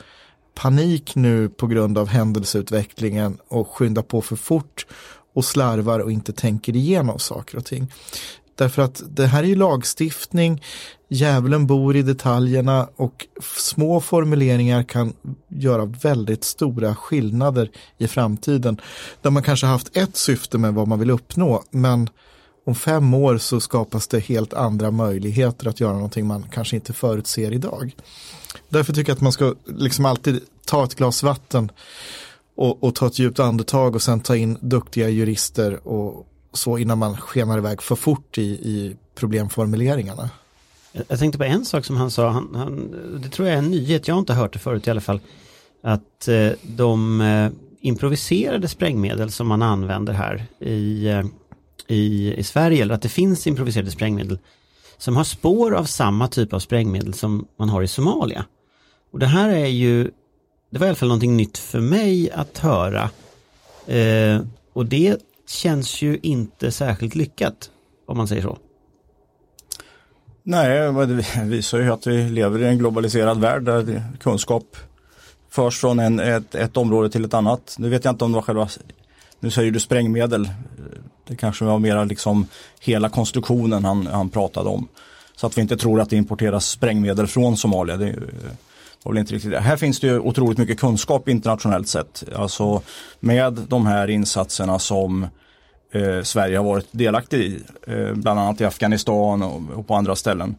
panik 0.53 1.15
nu 1.15 1.49
på 1.49 1.67
grund 1.67 1.97
av 1.97 2.07
händelseutvecklingen 2.07 3.37
och 3.47 3.67
skyndar 3.67 4.01
på 4.01 4.21
för 4.21 4.35
fort 4.35 4.85
och 5.33 5.45
slarvar 5.45 5.99
och 5.99 6.11
inte 6.11 6.33
tänker 6.33 6.75
igenom 6.75 7.19
saker 7.19 7.57
och 7.57 7.65
ting. 7.65 7.91
Därför 8.55 8.81
att 8.81 9.01
det 9.09 9.27
här 9.27 9.43
är 9.43 9.47
ju 9.47 9.55
lagstiftning, 9.55 10.63
djävulen 11.09 11.67
bor 11.67 11.95
i 11.95 12.01
detaljerna 12.01 12.89
och 12.95 13.27
små 13.57 14.01
formuleringar 14.01 14.83
kan 14.83 15.13
göra 15.47 15.85
väldigt 15.85 16.43
stora 16.43 16.95
skillnader 16.95 17.71
i 17.97 18.07
framtiden. 18.07 18.81
Där 19.21 19.29
man 19.29 19.43
kanske 19.43 19.65
haft 19.65 19.97
ett 19.97 20.17
syfte 20.17 20.57
med 20.57 20.73
vad 20.73 20.87
man 20.87 20.99
vill 20.99 21.09
uppnå 21.09 21.63
men 21.71 22.09
om 22.65 22.75
fem 22.75 23.13
år 23.13 23.37
så 23.37 23.59
skapas 23.59 24.07
det 24.07 24.19
helt 24.19 24.53
andra 24.53 24.91
möjligheter 24.91 25.67
att 25.67 25.79
göra 25.79 25.93
någonting 25.93 26.27
man 26.27 26.45
kanske 26.51 26.75
inte 26.75 26.93
förutser 26.93 27.51
idag. 27.53 27.95
Därför 28.71 28.93
tycker 28.93 29.09
jag 29.09 29.15
att 29.15 29.21
man 29.21 29.31
ska 29.31 29.55
liksom 29.65 30.05
alltid 30.05 30.39
ta 30.65 30.83
ett 30.83 30.95
glas 30.95 31.23
vatten 31.23 31.71
och, 32.55 32.83
och 32.83 32.95
ta 32.95 33.07
ett 33.07 33.19
djupt 33.19 33.39
andetag 33.39 33.95
och 33.95 34.01
sen 34.01 34.19
ta 34.19 34.35
in 34.35 34.57
duktiga 34.61 35.09
jurister 35.09 35.87
och 35.87 36.27
så 36.53 36.77
innan 36.77 36.97
man 36.97 37.17
skenar 37.17 37.57
iväg 37.57 37.81
för 37.81 37.95
fort 37.95 38.37
i, 38.37 38.41
i 38.41 38.95
problemformuleringarna. 39.15 40.29
Jag 41.07 41.19
tänkte 41.19 41.37
på 41.37 41.43
en 41.43 41.65
sak 41.65 41.85
som 41.85 41.95
han 41.97 42.11
sa, 42.11 42.29
han, 42.29 42.49
han, 42.55 42.91
det 43.21 43.29
tror 43.29 43.47
jag 43.47 43.55
är 43.55 43.59
en 43.59 43.71
nyhet, 43.71 44.07
jag 44.07 44.15
har 44.15 44.19
inte 44.19 44.33
hört 44.33 44.53
det 44.53 44.59
förut 44.59 44.87
i 44.87 44.91
alla 44.91 45.01
fall, 45.01 45.19
att 45.83 46.27
eh, 46.27 46.51
de 46.61 47.21
eh, 47.21 47.51
improviserade 47.81 48.67
sprängmedel 48.67 49.31
som 49.31 49.47
man 49.47 49.61
använder 49.61 50.13
här 50.13 50.45
i, 50.59 51.07
eh, 51.07 51.25
i, 51.87 52.33
i 52.33 52.43
Sverige, 52.43 52.81
eller 52.81 52.93
att 52.95 53.01
det 53.01 53.09
finns 53.09 53.47
improviserade 53.47 53.91
sprängmedel 53.91 54.39
som 54.97 55.15
har 55.15 55.23
spår 55.23 55.73
av 55.73 55.83
samma 55.83 56.27
typ 56.27 56.53
av 56.53 56.59
sprängmedel 56.59 57.13
som 57.13 57.47
man 57.57 57.69
har 57.69 57.81
i 57.83 57.87
Somalia. 57.87 58.45
Och 59.11 59.19
det 59.19 59.25
här 59.25 59.49
är 59.49 59.65
ju, 59.65 60.11
det 60.69 60.79
var 60.79 60.87
i 60.87 60.89
alla 60.89 60.95
fall 60.95 61.07
någonting 61.07 61.37
nytt 61.37 61.57
för 61.57 61.79
mig 61.79 62.31
att 62.31 62.57
höra. 62.57 63.09
Eh, 63.87 64.41
och 64.73 64.85
det 64.85 65.17
känns 65.47 66.01
ju 66.01 66.19
inte 66.21 66.71
särskilt 66.71 67.15
lyckat, 67.15 67.69
om 68.05 68.17
man 68.17 68.27
säger 68.27 68.41
så. 68.41 68.57
Nej, 70.43 70.93
det 70.93 71.43
visar 71.43 71.79
ju 71.79 71.91
att 71.91 72.07
vi 72.07 72.29
lever 72.29 72.61
i 72.61 72.67
en 72.67 72.77
globaliserad 72.77 73.39
värld 73.39 73.63
där 73.63 74.03
kunskap 74.19 74.77
förs 75.49 75.79
från 75.79 75.99
en, 75.99 76.19
ett, 76.19 76.55
ett 76.55 76.77
område 76.77 77.09
till 77.09 77.25
ett 77.25 77.33
annat. 77.33 77.75
Nu 77.79 77.89
vet 77.89 78.05
jag 78.05 78.13
inte 78.13 78.25
om 78.25 78.31
det 78.31 78.35
var 78.35 78.41
själva, 78.41 78.69
nu 79.39 79.51
säger 79.51 79.71
du 79.71 79.79
sprängmedel, 79.79 80.49
det 81.27 81.35
kanske 81.35 81.65
var 81.65 81.79
mera 81.79 82.03
liksom 82.03 82.47
hela 82.79 83.09
konstruktionen 83.09 83.85
han, 83.85 84.07
han 84.07 84.29
pratade 84.29 84.69
om. 84.69 84.87
Så 85.35 85.47
att 85.47 85.57
vi 85.57 85.61
inte 85.61 85.77
tror 85.77 86.01
att 86.01 86.09
det 86.09 86.15
importeras 86.15 86.69
sprängmedel 86.69 87.27
från 87.27 87.57
Somalia. 87.57 87.97
Det 87.97 88.15
var 89.03 89.11
väl 89.11 89.19
inte 89.19 89.33
riktigt 89.33 89.51
det. 89.51 89.59
Här 89.59 89.77
finns 89.77 89.99
det 89.99 90.07
ju 90.07 90.19
otroligt 90.19 90.57
mycket 90.57 90.79
kunskap 90.79 91.29
internationellt 91.29 91.87
sett. 91.87 92.23
Alltså 92.35 92.81
med 93.19 93.53
de 93.53 93.85
här 93.85 94.09
insatserna 94.09 94.79
som 94.79 95.27
eh, 95.91 96.21
Sverige 96.23 96.57
har 96.57 96.65
varit 96.65 96.87
delaktig 96.91 97.39
i, 97.39 97.63
eh, 97.87 98.13
bland 98.13 98.39
annat 98.39 98.61
i 98.61 98.65
Afghanistan 98.65 99.43
och, 99.43 99.61
och, 99.75 99.87
på 99.87 99.95
andra 99.95 100.15
ställen, 100.15 100.55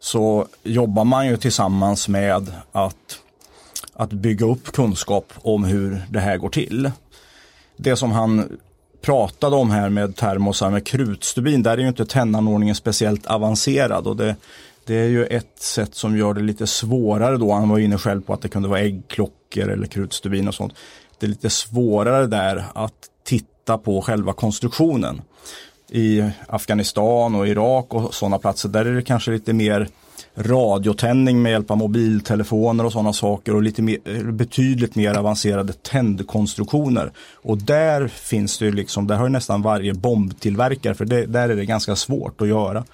så 0.00 0.46
jobbar 0.62 1.04
man 1.04 1.26
ju 1.26 1.36
tillsammans 1.36 2.08
med 2.08 2.52
att, 2.72 3.18
att 3.92 4.10
bygga 4.10 4.46
upp 4.46 4.72
kunskap 4.72 5.32
om 5.36 5.64
hur 5.64 6.02
det 6.08 6.20
här 6.20 6.36
går 6.36 6.48
till. 6.48 6.90
Det 7.76 7.96
som 7.96 8.12
han 8.12 8.58
pratade 9.00 9.56
om 9.56 9.70
här 9.70 9.88
med 9.88 10.16
termosar 10.16 10.70
med 10.70 10.86
krutstubin, 10.86 11.62
där 11.62 11.72
är 11.72 11.78
ju 11.78 11.88
inte 11.88 12.06
tännanordningen 12.06 12.74
speciellt 12.74 13.26
avancerad 13.26 14.06
och 14.06 14.16
det, 14.16 14.36
det 14.86 14.94
är 14.94 15.08
ju 15.08 15.24
ett 15.24 15.58
sätt 15.58 15.94
som 15.94 16.16
gör 16.16 16.34
det 16.34 16.40
lite 16.40 16.66
svårare 16.66 17.36
då. 17.36 17.52
Han 17.52 17.68
var 17.68 17.78
inne 17.78 17.98
själv 17.98 18.20
på 18.20 18.32
att 18.32 18.42
det 18.42 18.48
kunde 18.48 18.68
vara 18.68 18.80
äggklockor 18.80 19.68
eller 19.68 19.86
krutstubin 19.86 20.48
och 20.48 20.54
sånt. 20.54 20.74
Det 21.18 21.26
är 21.26 21.28
lite 21.28 21.50
svårare 21.50 22.26
där 22.26 22.64
att 22.74 22.92
titta 23.24 23.78
på 23.78 24.02
själva 24.02 24.32
konstruktionen. 24.32 25.22
I 25.90 26.30
Afghanistan 26.48 27.34
och 27.34 27.48
Irak 27.48 27.94
och 27.94 28.14
sådana 28.14 28.38
platser, 28.38 28.68
där 28.68 28.84
är 28.84 28.94
det 28.94 29.02
kanske 29.02 29.30
lite 29.30 29.52
mer 29.52 29.88
radiotändning 30.34 31.42
med 31.42 31.52
hjälp 31.52 31.70
av 31.70 31.76
mobiltelefoner 31.76 32.84
och 32.84 32.92
sådana 32.92 33.12
saker 33.12 33.54
och 33.54 33.62
lite 33.62 33.82
mer, 33.82 34.30
betydligt 34.32 34.94
mer 34.94 35.14
avancerade 35.14 35.72
tändkonstruktioner. 35.72 37.12
Och 37.34 37.58
där 37.58 38.08
finns 38.08 38.58
det 38.58 38.64
ju 38.64 38.72
liksom, 38.72 39.06
där 39.06 39.16
har 39.16 39.28
nästan 39.28 39.62
varje 39.62 39.94
bombtillverkare, 39.94 40.94
för 40.94 41.04
det, 41.04 41.26
där 41.26 41.48
är 41.48 41.56
det 41.56 41.64
ganska 41.64 41.96
svårt 41.96 42.40
att 42.40 42.48
göra 42.48 42.84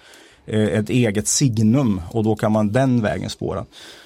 Eh, 0.47 0.79
ett 0.79 0.91
eget 0.91 1.29
signum 1.29 2.01
och 2.11 2.25
då 2.25 2.37
kan 2.37 2.53
man 2.53 2.73
den 2.73 3.03
vägen 3.03 3.31
spåra. 3.31 3.65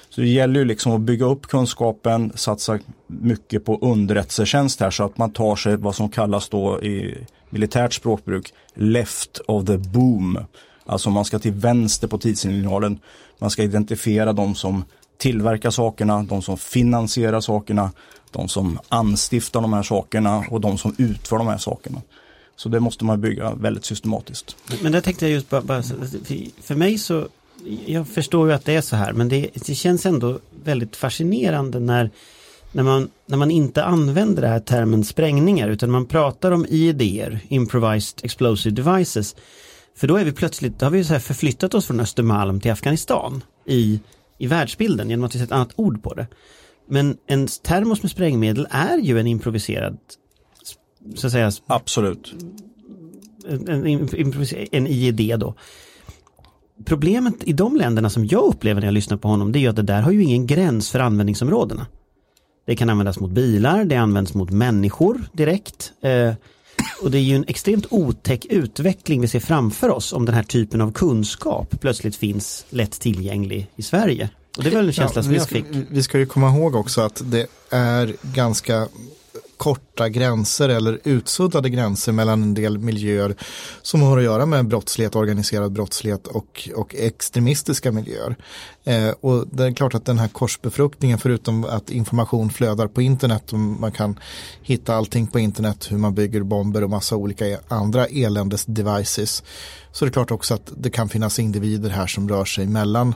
Så 0.09 0.21
det 0.21 0.27
gäller 0.27 0.59
ju 0.59 0.65
liksom 0.65 0.91
att 0.91 1.01
bygga 1.01 1.25
upp 1.25 1.47
kunskapen, 1.47 2.31
satsa 2.35 2.79
mycket 3.07 3.65
på 3.65 3.79
underrättelsetjänst 3.81 4.79
här 4.79 4.91
så 4.91 5.03
att 5.03 5.17
man 5.17 5.31
tar 5.31 5.55
sig 5.55 5.77
vad 5.77 5.95
som 5.95 6.09
kallas 6.09 6.49
då 6.49 6.81
i 6.83 7.17
militärt 7.49 7.93
språkbruk 7.93 8.53
left 8.73 9.39
of 9.47 9.65
the 9.65 9.77
boom. 9.77 10.39
Alltså 10.85 11.09
man 11.09 11.25
ska 11.25 11.39
till 11.39 11.51
vänster 11.51 12.07
på 12.07 12.17
tidsignalen. 12.17 12.99
Man 13.39 13.49
ska 13.49 13.63
identifiera 13.63 14.33
de 14.33 14.55
som 14.55 14.83
tillverkar 15.17 15.69
sakerna, 15.69 16.23
de 16.23 16.41
som 16.41 16.57
finansierar 16.57 17.41
sakerna, 17.41 17.91
de 18.31 18.47
som 18.47 18.79
anstiftar 18.89 19.61
de 19.61 19.73
här 19.73 19.83
sakerna 19.83 20.45
och 20.51 20.61
de 20.61 20.77
som 20.77 20.95
utför 20.97 21.37
de 21.37 21.47
här 21.47 21.57
sakerna. 21.57 22.01
Så 22.57 22.69
det 22.69 22.79
måste 22.79 23.05
man 23.05 23.21
bygga 23.21 23.55
väldigt 23.55 23.85
systematiskt. 23.85 24.55
Men 24.81 24.91
det 24.91 25.01
tänkte 25.01 25.25
jag 25.25 25.31
just 25.31 25.49
bara, 25.49 25.61
bara 25.61 25.83
för 26.61 26.75
mig 26.75 26.97
så, 26.97 27.27
jag 27.85 28.07
förstår 28.07 28.47
ju 28.47 28.53
att 28.53 28.65
det 28.65 28.75
är 28.75 28.81
så 28.81 28.95
här, 28.95 29.13
men 29.13 29.29
det, 29.29 29.49
det 29.53 29.75
känns 29.75 30.05
ändå 30.05 30.39
väldigt 30.63 30.95
fascinerande 30.95 31.79
när, 31.79 32.11
när, 32.71 32.83
man, 32.83 33.09
när 33.25 33.37
man 33.37 33.51
inte 33.51 33.83
använder 33.83 34.41
det 34.41 34.47
här 34.47 34.59
termen 34.59 35.03
sprängningar, 35.03 35.69
utan 35.69 35.91
man 35.91 36.05
pratar 36.05 36.51
om 36.51 36.65
IEDer, 36.69 37.39
Improvised 37.47 38.25
Explosive 38.25 38.75
Devices. 38.75 39.35
För 39.95 40.07
då 40.07 40.17
är 40.17 40.25
vi 40.25 40.31
plötsligt, 40.31 40.79
då 40.79 40.85
har 40.85 40.91
vi 40.91 41.03
så 41.03 41.13
här 41.13 41.19
förflyttat 41.19 41.73
oss 41.73 41.85
från 41.85 41.99
Östermalm 41.99 42.59
till 42.59 42.71
Afghanistan 42.71 43.43
i, 43.65 43.99
i 44.37 44.47
världsbilden 44.47 45.09
genom 45.09 45.25
att 45.25 45.35
vi 45.35 45.39
sätter 45.39 45.53
ett 45.53 45.59
annat 45.59 45.73
ord 45.75 46.03
på 46.03 46.13
det. 46.13 46.27
Men 46.89 47.17
en 47.27 47.47
termos 47.47 48.01
med 48.03 48.11
sprängmedel 48.11 48.67
är 48.69 48.97
ju 48.97 49.19
en 49.19 49.27
improviserad, 49.27 49.97
så 51.15 51.27
att 51.27 51.33
säga. 51.33 51.51
Absolut. 51.67 52.33
En, 53.49 53.85
en, 53.85 54.09
en 54.71 54.87
IED 54.87 55.39
då. 55.39 55.55
problemet 56.85 57.35
i 57.43 57.53
de 57.53 57.75
länderna 57.75 58.09
som 58.09 58.25
jag 58.25 58.43
upplever 58.43 58.81
när 58.81 58.87
jag 58.87 58.93
lyssnar 58.93 59.17
på 59.17 59.27
honom, 59.27 59.51
det 59.51 59.59
är 59.59 59.61
ju 59.61 59.67
att 59.67 59.75
det 59.75 59.81
där 59.81 60.01
har 60.01 60.11
ju 60.11 60.23
ingen 60.23 60.47
gräns 60.47 60.91
för 60.91 60.99
användningsområdena. 60.99 61.85
Det 62.65 62.75
kan 62.75 62.89
användas 62.89 63.19
mot 63.19 63.31
bilar, 63.31 63.85
det 63.85 63.95
används 63.95 64.33
mot 64.33 64.49
människor 64.49 65.23
direkt. 65.33 65.91
Eh, 66.01 66.33
och 67.01 67.11
det 67.11 67.17
är 67.17 67.21
ju 67.21 67.35
en 67.35 67.45
extremt 67.47 67.85
otäck 67.89 68.45
utveckling 68.45 69.21
vi 69.21 69.27
ser 69.27 69.39
framför 69.39 69.89
oss 69.89 70.13
om 70.13 70.25
den 70.25 70.35
här 70.35 70.43
typen 70.43 70.81
av 70.81 70.91
kunskap 70.91 71.79
plötsligt 71.81 72.15
finns 72.15 72.65
lätt 72.69 72.91
tillgänglig 72.91 73.71
i 73.75 73.81
Sverige. 73.81 74.29
Och 74.57 74.63
det 74.63 74.69
är 74.69 74.75
väl 74.75 74.87
en 74.87 74.93
känsla 74.93 75.19
ja, 75.19 75.23
som 75.23 75.33
jag 75.33 75.49
fick. 75.49 75.65
Vi 75.89 76.03
ska 76.03 76.19
ju 76.19 76.25
komma 76.25 76.49
ihåg 76.49 76.75
också 76.75 77.01
att 77.01 77.21
det 77.25 77.47
är 77.69 78.15
ganska 78.21 78.87
korta 79.57 80.09
gränser 80.09 80.69
eller 80.69 80.99
utsuddade 81.03 81.69
gränser 81.69 82.11
mellan 82.11 82.43
en 82.43 82.53
del 82.53 82.77
miljöer 82.77 83.35
som 83.81 84.01
har 84.01 84.17
att 84.17 84.23
göra 84.23 84.45
med 84.45 84.67
brottslighet, 84.67 85.15
organiserad 85.15 85.71
brottslighet 85.71 86.27
och, 86.27 86.69
och 86.75 86.95
extremistiska 86.95 87.91
miljöer. 87.91 88.35
Eh, 88.83 89.09
och 89.21 89.47
det 89.47 89.63
är 89.63 89.71
klart 89.71 89.95
att 89.95 90.05
den 90.05 90.19
här 90.19 90.27
korsbefruktningen, 90.27 91.17
förutom 91.17 91.65
att 91.65 91.89
information 91.89 92.49
flödar 92.49 92.87
på 92.87 93.01
internet 93.01 93.53
och 93.53 93.59
man 93.59 93.91
kan 93.91 94.19
hitta 94.61 94.95
allting 94.95 95.27
på 95.27 95.39
internet, 95.39 95.87
hur 95.91 95.97
man 95.97 96.15
bygger 96.15 96.43
bomber 96.43 96.83
och 96.83 96.89
massa 96.89 97.15
olika 97.15 97.47
e-, 97.47 97.59
andra 97.67 98.05
eländes 98.05 98.65
devices, 98.65 99.43
så 99.91 100.05
det 100.05 100.09
är 100.09 100.13
klart 100.13 100.31
också 100.31 100.53
att 100.53 100.71
det 100.77 100.89
kan 100.89 101.09
finnas 101.09 101.39
individer 101.39 101.89
här 101.89 102.07
som 102.07 102.29
rör 102.29 102.45
sig 102.45 102.67
mellan 102.67 103.15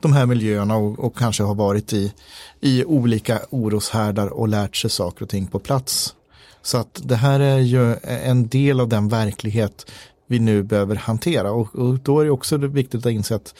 de 0.00 0.12
här 0.12 0.26
miljöerna 0.26 0.76
och, 0.76 0.98
och, 0.98 1.16
kanske 1.16 1.42
har 1.42 1.54
varit 1.54 1.92
i, 1.92 2.12
i 2.60 2.84
olika 2.84 3.40
oroshärdar 3.50 4.26
och 4.26 4.48
lärt 4.48 4.76
sig 4.76 4.90
saker 4.90 5.22
och 5.22 5.28
ting 5.28 5.46
på 5.46 5.58
plats. 5.58 6.14
Så 6.62 6.78
att 6.78 7.00
det 7.04 7.16
här 7.16 7.40
är 7.40 7.58
ju 7.58 7.96
en 8.04 8.48
del 8.48 8.80
av 8.80 8.88
den 8.88 9.08
verklighet 9.08 9.90
vi 10.26 10.38
nu 10.38 10.62
behöver 10.62 10.96
hantera 10.96 11.52
och, 11.52 11.74
och 11.74 11.98
då 11.98 12.20
är 12.20 12.24
det 12.24 12.30
också 12.30 12.56
viktigt 12.56 13.06
att 13.06 13.12
inse 13.12 13.34
att 13.34 13.54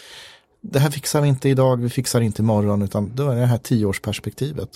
det 0.60 0.78
här 0.78 0.90
fixar 0.90 1.20
vi 1.20 1.28
inte 1.28 1.48
idag, 1.48 1.76
vi 1.76 1.90
fixar 1.90 2.20
inte 2.20 2.42
imorgon 2.42 2.82
utan 2.82 3.12
då 3.14 3.30
är 3.30 3.36
det 3.36 3.46
här 3.46 3.58
tioårsperspektivet 3.58 4.68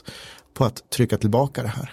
på 0.54 0.64
att 0.64 0.90
trycka 0.90 1.16
tillbaka 1.18 1.62
det 1.62 1.68
här 1.68 1.90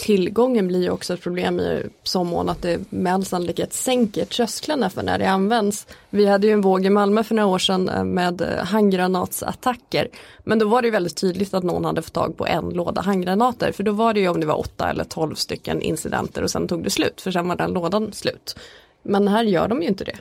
tillgången 0.00 0.68
blir 0.68 0.90
också 0.90 1.14
ett 1.14 1.22
problem 1.22 1.60
i 1.60 1.82
så 2.02 2.24
mån 2.24 2.48
att 2.48 2.62
det 2.62 2.80
med 2.90 3.14
all 3.14 3.24
sannolikhet 3.24 3.72
sänker 3.72 4.24
trösklarna 4.24 4.90
för 4.90 5.02
när 5.02 5.18
det 5.18 5.30
används. 5.30 5.86
Vi 6.10 6.26
hade 6.26 6.46
ju 6.46 6.52
en 6.52 6.60
våg 6.60 6.86
i 6.86 6.90
Malmö 6.90 7.24
för 7.24 7.34
några 7.34 7.48
år 7.48 7.58
sedan 7.58 7.88
eh, 7.88 8.04
med 8.04 8.40
eh, 8.40 8.64
handgranatsattacker. 8.64 10.08
Men 10.44 10.58
då 10.58 10.68
var 10.68 10.82
det 10.82 10.90
väldigt 10.90 11.16
tydligt 11.16 11.54
att 11.54 11.64
någon 11.64 11.84
hade 11.84 12.02
fått 12.02 12.12
tag 12.12 12.36
på 12.36 12.46
en 12.46 12.70
låda 12.70 13.00
handgranater. 13.00 13.72
För 13.72 13.82
då 13.82 13.92
var 13.92 14.14
det 14.14 14.20
ju 14.20 14.28
om 14.28 14.40
det 14.40 14.46
var 14.46 14.58
åtta 14.58 14.90
eller 14.90 15.04
tolv 15.04 15.34
stycken 15.34 15.82
incidenter 15.82 16.42
och 16.42 16.50
sen 16.50 16.68
tog 16.68 16.84
det 16.84 16.90
slut. 16.90 17.20
För 17.20 17.30
sen 17.30 17.48
var 17.48 17.56
den 17.56 17.72
lådan 17.72 18.12
slut. 18.12 18.56
Men 19.02 19.28
här 19.28 19.44
gör 19.44 19.68
de 19.68 19.82
ju 19.82 19.88
inte 19.88 20.04
det. 20.04 20.18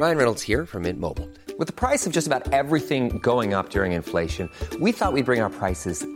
Ryan 0.00 0.16
Reynolds 0.16 0.48
här 0.48 0.66
från 0.66 0.82
Mint 0.82 1.00
Mobile. 1.00 1.28
Med 1.58 1.76
priset 1.76 2.12
på 2.12 2.18
nästan 2.18 2.42
allt 2.52 2.88
som 2.88 3.20
går 3.20 3.58
upp 3.58 3.76
under 3.76 3.86
inflationen, 3.86 4.48
trodde 4.70 4.84
vi 4.84 4.90
att 4.90 4.90
vi 4.90 4.92
skulle 4.92 5.24
bring 5.24 5.42
våra 5.42 5.50
priser 5.50 6.15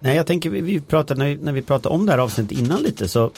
Nej, 0.00 0.16
jag 0.16 0.26
tänker 0.26 0.50
vi 0.50 0.80
pratade 0.80 1.24
när, 1.24 1.36
när 1.36 1.52
vi 1.52 1.62
pratade 1.62 1.94
om 1.94 2.06
det 2.06 2.12
här 2.12 2.18
avsnittet 2.18 2.58
innan 2.58 2.82
lite 2.82 3.08
så 3.08 3.30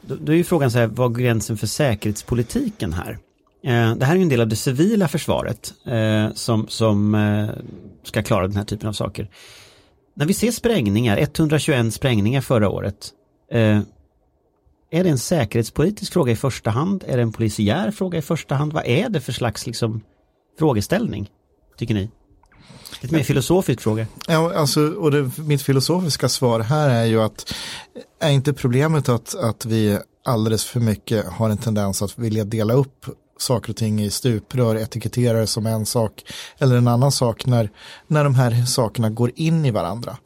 då, 0.00 0.16
då 0.20 0.32
är 0.32 0.36
ju 0.36 0.44
frågan 0.44 0.70
så 0.70 0.78
här, 0.78 0.86
vad 0.86 1.18
gränsen 1.18 1.56
för 1.56 1.66
säkerhetspolitiken 1.66 2.92
här? 2.92 3.18
Eh, 3.64 3.96
det 3.96 4.04
här 4.04 4.12
är 4.12 4.16
ju 4.16 4.22
en 4.22 4.28
del 4.28 4.40
av 4.40 4.48
det 4.48 4.56
civila 4.56 5.08
försvaret 5.08 5.74
eh, 5.86 6.32
som, 6.34 6.68
som 6.68 7.14
eh, 7.14 7.48
ska 8.02 8.22
klara 8.22 8.46
den 8.46 8.56
här 8.56 8.64
typen 8.64 8.88
av 8.88 8.92
saker. 8.92 9.28
När 10.14 10.26
vi 10.26 10.34
ser 10.34 10.50
sprängningar, 10.50 11.18
121 11.18 11.94
sprängningar 11.94 12.40
förra 12.40 12.68
året, 12.68 13.10
eh, 13.52 13.80
är 14.90 15.04
det 15.04 15.10
en 15.10 15.18
säkerhetspolitisk 15.18 16.12
fråga 16.12 16.32
i 16.32 16.36
första 16.36 16.70
hand? 16.70 17.04
Är 17.06 17.16
det 17.16 17.22
en 17.22 17.32
polisiär 17.32 17.90
fråga 17.90 18.18
i 18.18 18.22
första 18.22 18.54
hand? 18.54 18.72
Vad 18.72 18.86
är 18.86 19.08
det 19.08 19.20
för 19.20 19.32
slags 19.32 19.66
liksom, 19.66 20.00
frågeställning, 20.58 21.30
tycker 21.76 21.94
ni? 21.94 22.10
Lite 23.00 23.14
mer 23.14 23.22
filosofisk 23.22 23.80
fråga. 23.80 24.06
Ja, 24.26 24.54
alltså, 24.54 24.80
och 24.80 25.10
det, 25.10 25.30
mitt 25.38 25.62
filosofiska 25.62 26.28
svar 26.28 26.60
här 26.60 26.88
är 26.88 27.04
ju 27.04 27.22
att 27.22 27.54
är 28.20 28.30
inte 28.30 28.52
problemet 28.52 29.08
att, 29.08 29.34
att 29.34 29.64
vi 29.64 29.98
alldeles 30.24 30.64
för 30.64 30.80
mycket 30.80 31.26
har 31.26 31.50
en 31.50 31.58
tendens 31.58 32.02
att 32.02 32.18
vilja 32.18 32.44
dela 32.44 32.74
upp 32.74 33.06
saker 33.38 33.70
och 33.70 33.76
ting 33.76 34.02
i 34.02 34.10
stuprör, 34.10 34.76
etikettera 34.76 35.38
det 35.38 35.46
som 35.46 35.66
en 35.66 35.86
sak 35.86 36.24
eller 36.58 36.76
en 36.76 36.88
annan 36.88 37.12
sak 37.12 37.46
när, 37.46 37.70
när 38.06 38.24
de 38.24 38.34
här 38.34 38.64
sakerna 38.64 39.10
går 39.10 39.32
in 39.34 39.64
i 39.64 39.70
varandra. 39.70 40.16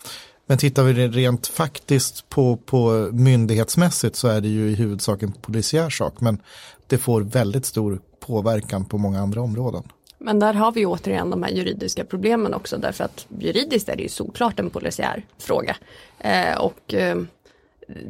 Men 0.46 0.58
tittar 0.58 0.82
vi 0.82 1.08
rent 1.08 1.46
faktiskt 1.46 2.28
på, 2.28 2.56
på 2.56 3.08
myndighetsmässigt 3.12 4.16
så 4.16 4.28
är 4.28 4.40
det 4.40 4.48
ju 4.48 4.70
i 4.70 4.74
huvudsak 4.74 5.22
en 5.22 5.32
polisiär 5.32 5.90
sak 5.90 6.20
men 6.20 6.38
det 6.86 6.98
får 6.98 7.20
väldigt 7.20 7.66
stor 7.66 8.00
påverkan 8.20 8.84
på 8.84 8.98
många 8.98 9.20
andra 9.20 9.40
områden. 9.40 9.82
Men 10.24 10.38
där 10.38 10.54
har 10.54 10.72
vi 10.72 10.86
återigen 10.86 11.30
de 11.30 11.42
här 11.42 11.50
juridiska 11.50 12.04
problemen 12.04 12.54
också 12.54 12.76
därför 12.76 13.04
att 13.04 13.26
juridiskt 13.38 13.88
är 13.88 13.96
det 13.96 14.02
ju 14.02 14.08
såklart 14.08 14.60
en 14.60 14.70
polisiär 14.70 15.22
fråga. 15.38 15.76
Eh, 16.18 16.58
och 16.60 16.94
eh, 16.94 17.16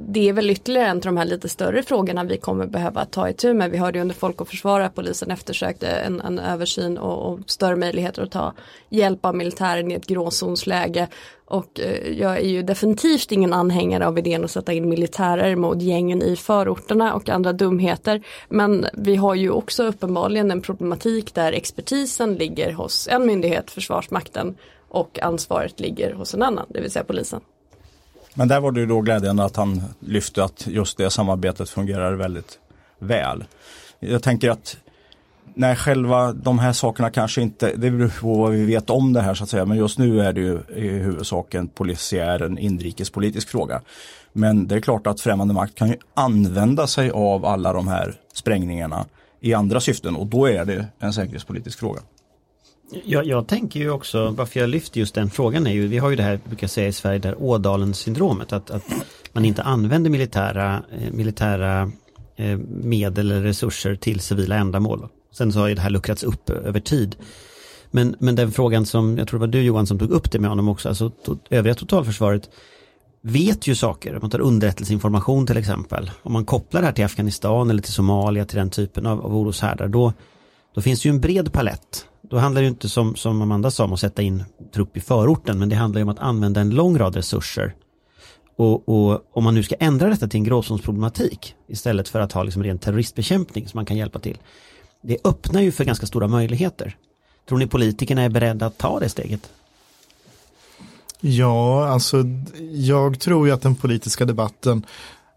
det 0.08 0.28
är 0.28 0.32
väl 0.32 0.50
ytterligare 0.50 0.88
en 0.88 0.96
av 0.96 1.02
de 1.02 1.16
här 1.16 1.24
lite 1.24 1.48
större 1.48 1.82
frågorna 1.82 2.24
vi 2.24 2.36
kommer 2.36 2.66
behöva 2.66 3.04
ta 3.04 3.28
itu 3.28 3.54
med. 3.54 3.70
Vi 3.70 3.78
hörde 3.78 3.98
ju 3.98 4.02
under 4.02 4.14
Folk 4.14 4.40
och 4.40 4.48
Försvara 4.48 4.86
att 4.86 4.94
polisen 4.94 5.30
eftersökte 5.30 5.88
en, 5.88 6.20
en 6.20 6.38
översyn 6.38 6.98
och, 6.98 7.32
och, 7.32 7.40
större 7.46 7.76
möjligheter 7.76 8.22
att 8.22 8.30
ta 8.30 8.52
hjälp 8.88 9.24
av 9.24 9.36
militären 9.36 9.90
i 9.90 9.94
ett 9.94 10.06
gråzonsläge. 10.06 11.08
Och 11.44 11.80
eh, 11.80 12.12
jag 12.20 12.36
är 12.36 12.48
ju 12.48 12.62
definitivt 12.62 13.32
ingen 13.32 13.52
anhängare 13.52 14.06
av 14.06 14.18
idén 14.18 14.44
att 14.44 14.50
sätta 14.50 14.72
in 14.72 14.88
militärer 14.88 15.56
mot 15.56 15.82
gängen 15.82 16.22
i 16.22 16.36
förorterna 16.36 17.14
och 17.14 17.28
andra 17.28 17.52
dumheter. 17.52 18.22
Men 18.48 18.86
vi 18.92 19.16
har 19.16 19.34
ju 19.34 19.50
också 19.50 19.84
uppenbarligen 19.84 20.50
en 20.50 20.60
problematik 20.60 21.34
där 21.34 21.52
expertisen 21.52 22.34
ligger 22.34 22.72
hos 22.72 23.08
en 23.08 23.26
myndighet, 23.26 23.70
Försvarsmakten, 23.70 24.56
och 24.88 25.18
ansvaret 25.22 25.80
ligger 25.80 26.12
hos 26.12 26.34
en 26.34 26.42
annan, 26.42 26.66
det 26.68 26.80
vill 26.80 26.90
säga 26.90 27.04
polisen. 27.04 27.40
Men 28.34 28.48
där 28.48 28.60
var 28.60 28.72
det 28.72 28.80
ju 28.80 28.86
då 28.86 29.00
glädjande 29.00 29.44
att 29.44 29.56
han 29.56 29.82
lyfte 30.00 30.44
att 30.44 30.66
just 30.66 30.98
det 30.98 31.10
samarbetet 31.10 31.68
fungerar 31.68 32.12
väldigt 32.12 32.58
väl. 32.98 33.44
Jag 34.00 34.22
tänker 34.22 34.50
att 34.50 34.76
när 35.54 35.74
själva 35.74 36.32
de 36.32 36.58
här 36.58 36.72
sakerna 36.72 37.10
kanske 37.10 37.42
inte, 37.42 37.72
det 37.76 37.90
beror 37.90 38.20
på 38.20 38.34
vad 38.34 38.52
vi 38.52 38.64
vet 38.64 38.90
om 38.90 39.12
det 39.12 39.20
här 39.20 39.34
så 39.34 39.44
att 39.44 39.50
säga, 39.50 39.64
men 39.64 39.78
just 39.78 39.98
nu 39.98 40.20
är 40.20 40.32
det 40.32 40.40
ju 40.40 40.58
i 40.76 40.88
huvudsak 40.88 41.54
en 41.54 41.68
polisiär, 41.68 42.42
en 42.42 42.58
inrikespolitisk 42.58 43.48
fråga. 43.48 43.80
Men 44.32 44.68
det 44.68 44.74
är 44.74 44.80
klart 44.80 45.06
att 45.06 45.20
främmande 45.20 45.54
makt 45.54 45.74
kan 45.74 45.88
ju 45.88 45.96
använda 46.14 46.86
sig 46.86 47.10
av 47.10 47.44
alla 47.44 47.72
de 47.72 47.88
här 47.88 48.14
sprängningarna 48.32 49.04
i 49.40 49.54
andra 49.54 49.80
syften 49.80 50.16
och 50.16 50.26
då 50.26 50.46
är 50.46 50.64
det 50.64 50.86
en 50.98 51.12
säkerhetspolitisk 51.12 51.78
fråga. 51.78 52.00
Jag, 53.04 53.26
jag, 53.26 53.46
tänker 53.46 53.80
ju 53.80 53.90
också, 53.90 54.30
varför 54.30 54.60
jag 54.60 54.68
lyfter 54.68 55.00
just 55.00 55.14
den 55.14 55.30
frågan 55.30 55.66
är 55.66 55.72
ju, 55.72 55.86
vi 55.86 55.98
har 55.98 56.10
ju 56.10 56.16
det 56.16 56.22
här, 56.22 56.40
brukar 56.44 56.64
jag 56.64 56.70
säga 56.70 56.88
i 56.88 56.92
Sverige, 56.92 57.18
där 57.18 57.42
Ådalen 57.42 57.94
syndromet, 57.94 58.52
att, 58.52 58.70
att 58.70 58.84
man 59.32 59.44
inte 59.44 59.62
använder 59.62 60.10
militära, 60.10 60.82
eh, 60.98 61.12
militära 61.12 61.90
eh, 62.36 62.58
medel 62.68 63.30
eller 63.30 63.42
resurser 63.42 63.96
till 63.96 64.20
civila 64.20 64.56
ändamål. 64.56 65.08
Sen 65.32 65.52
så 65.52 65.58
har 65.58 65.68
ju 65.68 65.74
det 65.74 65.80
här 65.80 65.90
luckrats 65.90 66.22
upp 66.22 66.50
över 66.50 66.80
tid. 66.80 67.16
Men, 67.90 68.16
men 68.18 68.34
den 68.34 68.52
frågan 68.52 68.86
som, 68.86 69.18
jag 69.18 69.28
tror 69.28 69.40
det 69.40 69.46
var 69.46 69.52
du 69.52 69.62
Johan 69.62 69.86
som 69.86 69.98
tog 69.98 70.10
upp 70.10 70.30
det 70.30 70.38
med 70.38 70.50
honom 70.50 70.68
också, 70.68 70.88
alltså 70.88 71.10
to, 71.10 71.36
övriga 71.50 71.74
totalförsvaret 71.74 72.50
vet 73.20 73.66
ju 73.66 73.74
saker, 73.74 74.14
om 74.14 74.18
man 74.20 74.30
tar 74.30 74.40
underrättelseinformation 74.40 75.46
till 75.46 75.56
exempel. 75.56 76.10
Om 76.22 76.32
man 76.32 76.44
kopplar 76.44 76.80
det 76.80 76.86
här 76.86 76.94
till 76.94 77.04
Afghanistan 77.04 77.70
eller 77.70 77.82
till 77.82 77.92
Somalia, 77.92 78.44
till 78.44 78.58
den 78.58 78.70
typen 78.70 79.06
av, 79.06 79.20
av 79.26 79.36
oroshärdar, 79.36 79.88
då, 79.88 80.12
då 80.74 80.80
finns 80.80 81.02
det 81.02 81.08
ju 81.08 81.10
en 81.10 81.20
bred 81.20 81.52
palett 81.52 82.06
då 82.30 82.38
handlar 82.38 82.62
det 82.62 82.68
inte 82.68 82.88
som, 82.88 83.16
som 83.16 83.42
Amanda 83.42 83.70
sa 83.70 83.84
om 83.84 83.92
att 83.92 84.00
sätta 84.00 84.22
in 84.22 84.44
trupp 84.74 84.96
i 84.96 85.00
förorten, 85.00 85.58
men 85.58 85.68
det 85.68 85.76
handlar 85.76 86.02
om 86.02 86.08
att 86.08 86.18
använda 86.18 86.60
en 86.60 86.70
lång 86.70 86.98
rad 86.98 87.16
resurser. 87.16 87.74
Och, 88.56 88.88
och 88.88 89.24
om 89.32 89.44
man 89.44 89.54
nu 89.54 89.62
ska 89.62 89.74
ändra 89.74 90.08
detta 90.08 90.28
till 90.28 90.38
en 90.38 90.44
gråzonsproblematik 90.44 91.54
istället 91.66 92.08
för 92.08 92.20
att 92.20 92.32
ha 92.32 92.42
liksom 92.42 92.62
ren 92.62 92.78
terroristbekämpning 92.78 93.68
som 93.68 93.78
man 93.78 93.86
kan 93.86 93.96
hjälpa 93.96 94.18
till. 94.18 94.38
Det 95.02 95.18
öppnar 95.24 95.60
ju 95.60 95.72
för 95.72 95.84
ganska 95.84 96.06
stora 96.06 96.28
möjligheter. 96.28 96.96
Tror 97.48 97.58
ni 97.58 97.66
politikerna 97.66 98.22
är 98.22 98.28
beredda 98.28 98.66
att 98.66 98.78
ta 98.78 99.00
det 99.00 99.08
steget? 99.08 99.50
Ja, 101.20 101.88
alltså 101.88 102.24
jag 102.72 103.20
tror 103.20 103.46
ju 103.46 103.52
att 103.52 103.62
den 103.62 103.74
politiska 103.74 104.24
debatten 104.24 104.86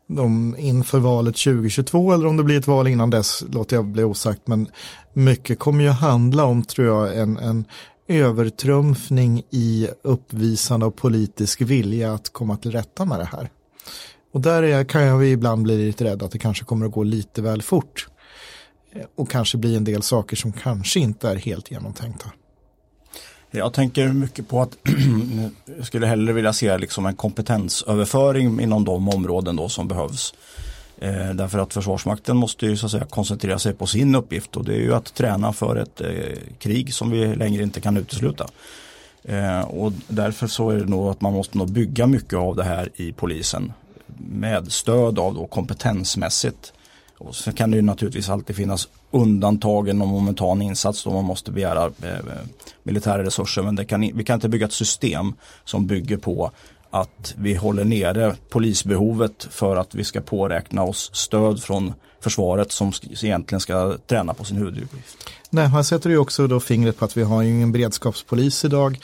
de 0.08 0.56
inför 0.58 1.00
valet 1.00 1.36
2022 1.36 2.14
eller 2.14 2.28
om 2.28 2.38
det 2.38 2.44
blir 2.44 2.60
ett 2.60 2.68
val 2.68 2.88
innan 2.88 3.10
dess 3.10 3.44
låter 3.50 3.76
jag 3.76 3.86
bli 3.86 4.04
osagt. 4.04 4.42
Men 4.46 4.68
mycket 5.14 5.60
kommer 5.60 5.84
ju 5.84 5.90
handla 5.90 6.44
om, 6.46 6.64
tror 6.64 6.88
jag, 6.88 7.18
en, 7.18 7.38
en 7.38 7.66
övertrumfning 8.08 9.44
i 9.50 9.88
uppvisande 10.02 10.86
av 10.86 10.92
politisk 10.92 11.62
vilja 11.62 12.14
att 12.14 12.30
komma 12.34 12.58
till 12.58 12.72
rätta 12.72 13.06
med 13.06 13.20
det 13.20 13.30
här. 13.32 13.50
Och 14.34 14.42
där 14.42 14.64
är, 14.64 14.84
kan 14.84 15.04
jag 15.04 15.28
ibland 15.28 15.64
bli 15.64 15.86
lite 15.86 16.04
rädd 16.04 16.24
att 16.24 16.32
det 16.32 16.40
kanske 16.40 16.66
kommer 16.66 16.86
att 16.86 16.92
gå 16.92 17.04
lite 17.04 17.42
väl 17.42 17.62
fort. 17.62 18.08
Eh, 18.92 19.06
och 19.16 19.30
kanske 19.30 19.58
bli 19.58 19.76
en 19.76 19.84
del 19.84 20.02
saker 20.02 20.36
som 20.36 20.54
kanske 20.54 21.00
inte 21.00 21.30
är 21.30 21.36
helt 21.36 21.72
genomtänkta. 21.72 22.32
Jag 23.52 23.74
tänker 23.74 24.08
mycket 24.08 24.48
på 24.48 24.62
att 24.62 24.78
jag 25.78 25.86
skulle 25.86 26.08
hellre 26.08 26.34
vilja 26.34 26.54
se 26.54 26.78
liksom 26.78 27.06
en 27.06 27.16
kompetensöverföring 27.16 28.60
inom 28.60 28.86
de 28.86 29.10
områden 29.10 29.56
då 29.56 29.70
som 29.70 29.88
behövs. 29.88 30.34
Eh, 30.98 31.30
därför 31.34 31.60
att 31.60 31.74
Försvarsmakten 31.74 32.38
måste 32.38 32.66
ju 32.66 32.78
så 32.78 32.86
att 32.86 32.92
säga 32.92 33.06
koncentrera 33.06 33.60
sig 33.60 33.74
på 33.74 33.88
sin 33.88 34.16
uppgift 34.16 34.58
och 34.58 34.66
det 34.66 34.74
är 34.74 34.80
ju 34.80 34.94
att 34.94 35.14
träna 35.14 35.54
för 35.54 35.76
ett 35.76 36.02
eh, 36.02 36.08
krig 36.60 36.94
som 36.94 37.10
vi 37.10 37.36
längre 37.36 37.64
inte 37.64 37.82
kan 37.82 37.98
utesluta. 37.98 38.48
Eh, 39.24 39.60
och 39.60 39.94
därför 40.08 40.48
så 40.48 40.70
är 40.70 40.78
det 40.78 40.86
nog 40.86 41.08
att 41.08 41.22
man 41.22 41.34
måste 41.34 41.58
nog 41.58 41.72
bygga 41.72 42.08
mycket 42.08 42.40
av 42.40 42.56
det 42.56 42.64
här 42.64 42.90
i 42.96 43.12
polisen 43.12 43.74
med 44.18 44.72
stöd 44.72 45.20
av 45.20 45.34
då 45.34 45.48
kompetensmässigt. 45.48 46.74
Och 47.18 47.36
sen 47.36 47.54
kan 47.54 47.72
det 47.72 47.78
ju 47.78 47.82
naturligtvis 47.82 48.30
alltid 48.30 48.56
finnas 48.56 48.88
undantagen 49.12 50.02
om 50.02 50.10
momentan 50.10 50.62
insats 50.62 51.04
då 51.04 51.12
man 51.12 51.24
måste 51.24 51.52
begära 51.52 51.86
eh, 51.86 52.36
militära 52.84 53.24
resurser. 53.24 53.62
Men 53.62 53.76
det 53.76 53.86
kan, 53.86 54.02
vi 54.02 54.24
kan 54.24 54.34
inte 54.34 54.50
bygga 54.50 54.66
ett 54.66 54.74
system 54.74 55.34
som 55.66 55.88
bygger 55.88 56.18
på 56.18 56.52
att 56.90 57.34
vi 57.38 57.56
håller 57.56 57.86
nere 57.86 58.36
polisbehovet 58.50 59.48
för 59.52 59.76
att 59.76 59.96
vi 59.96 60.04
ska 60.04 60.22
påräkna 60.22 60.84
oss 60.84 61.10
stöd 61.14 61.64
från 61.64 61.94
försvaret 62.22 62.72
som 62.72 62.92
egentligen 63.24 63.60
ska 63.60 63.98
träna 64.08 64.34
på 64.34 64.44
sin 64.44 64.58
huvuduppgift. 64.58 65.30
Nej, 65.50 65.68
här 65.68 65.84
sätter 65.84 66.10
du 66.10 66.18
också 66.18 66.48
då 66.48 66.60
fingret 66.60 66.98
på 66.98 67.06
att 67.06 67.18
vi 67.18 67.24
har 67.24 67.44
ingen 67.44 67.72
beredskapspolis 67.72 68.66
idag. 68.66 69.00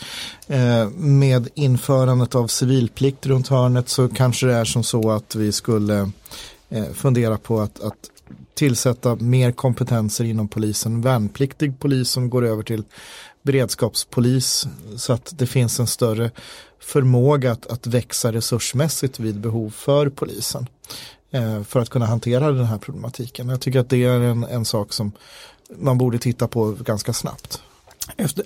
Eh, 0.47 0.89
med 0.89 1.49
införandet 1.53 2.35
av 2.35 2.47
civilplikt 2.47 3.25
runt 3.25 3.47
hörnet 3.47 3.89
så 3.89 4.09
kanske 4.09 4.47
det 4.47 4.53
är 4.53 4.65
som 4.65 4.83
så 4.83 5.11
att 5.11 5.35
vi 5.35 5.51
skulle 5.51 6.11
Eh, 6.73 6.93
fundera 6.93 7.37
på 7.37 7.61
att, 7.61 7.79
att 7.79 8.11
tillsätta 8.53 9.15
mer 9.15 9.51
kompetenser 9.51 10.23
inom 10.23 10.47
polisen. 10.47 11.01
Värnpliktig 11.01 11.79
polis 11.79 12.09
som 12.09 12.29
går 12.29 12.45
över 12.45 12.63
till 12.63 12.83
beredskapspolis 13.41 14.67
så 14.97 15.13
att 15.13 15.33
det 15.37 15.47
finns 15.47 15.79
en 15.79 15.87
större 15.87 16.31
förmåga 16.79 17.51
att, 17.51 17.67
att 17.67 17.87
växa 17.87 18.31
resursmässigt 18.31 19.19
vid 19.19 19.39
behov 19.39 19.69
för 19.69 20.09
polisen. 20.09 20.67
Eh, 21.31 21.63
för 21.63 21.79
att 21.79 21.89
kunna 21.89 22.05
hantera 22.05 22.51
den 22.51 22.65
här 22.65 22.77
problematiken. 22.77 23.49
Jag 23.49 23.61
tycker 23.61 23.79
att 23.79 23.89
det 23.89 24.03
är 24.03 24.19
en, 24.19 24.43
en 24.43 24.65
sak 24.65 24.93
som 24.93 25.11
man 25.77 25.97
borde 25.97 26.19
titta 26.19 26.47
på 26.47 26.71
ganska 26.71 27.13
snabbt. 27.13 27.61
Efter, 28.17 28.45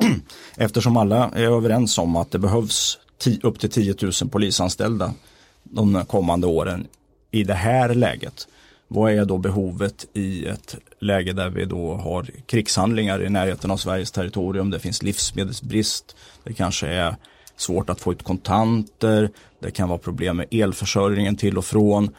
eftersom 0.56 0.96
alla 0.96 1.30
är 1.34 1.56
överens 1.56 1.98
om 1.98 2.16
att 2.16 2.30
det 2.30 2.38
behövs 2.38 2.98
upp 3.42 3.60
till 3.60 3.70
10 3.70 3.94
000 4.02 4.12
polisanställda 4.30 5.14
de 5.62 6.04
kommande 6.06 6.46
åren 6.46 6.86
i 7.30 7.44
det 7.44 7.54
här 7.54 7.94
läget. 7.94 8.48
Vad 8.88 9.12
är 9.12 9.24
då 9.24 9.38
behovet 9.38 10.06
i 10.12 10.46
ett 10.46 10.76
läge 11.00 11.32
där 11.32 11.50
vi 11.50 11.64
då 11.64 11.94
har 11.94 12.26
krigshandlingar 12.46 13.22
i 13.22 13.28
närheten 13.28 13.70
av 13.70 13.76
Sveriges 13.76 14.10
territorium. 14.10 14.70
Det 14.70 14.78
finns 14.78 15.02
livsmedelsbrist. 15.02 16.16
Det 16.44 16.52
kanske 16.52 16.88
är 16.88 17.16
svårt 17.56 17.90
att 17.90 18.00
få 18.00 18.12
ut 18.12 18.22
kontanter. 18.22 19.30
Det 19.60 19.70
kan 19.70 19.88
vara 19.88 19.98
problem 19.98 20.36
med 20.36 20.46
elförsörjningen 20.50 21.36
till 21.36 21.58
och 21.58 21.64
från. 21.64 22.14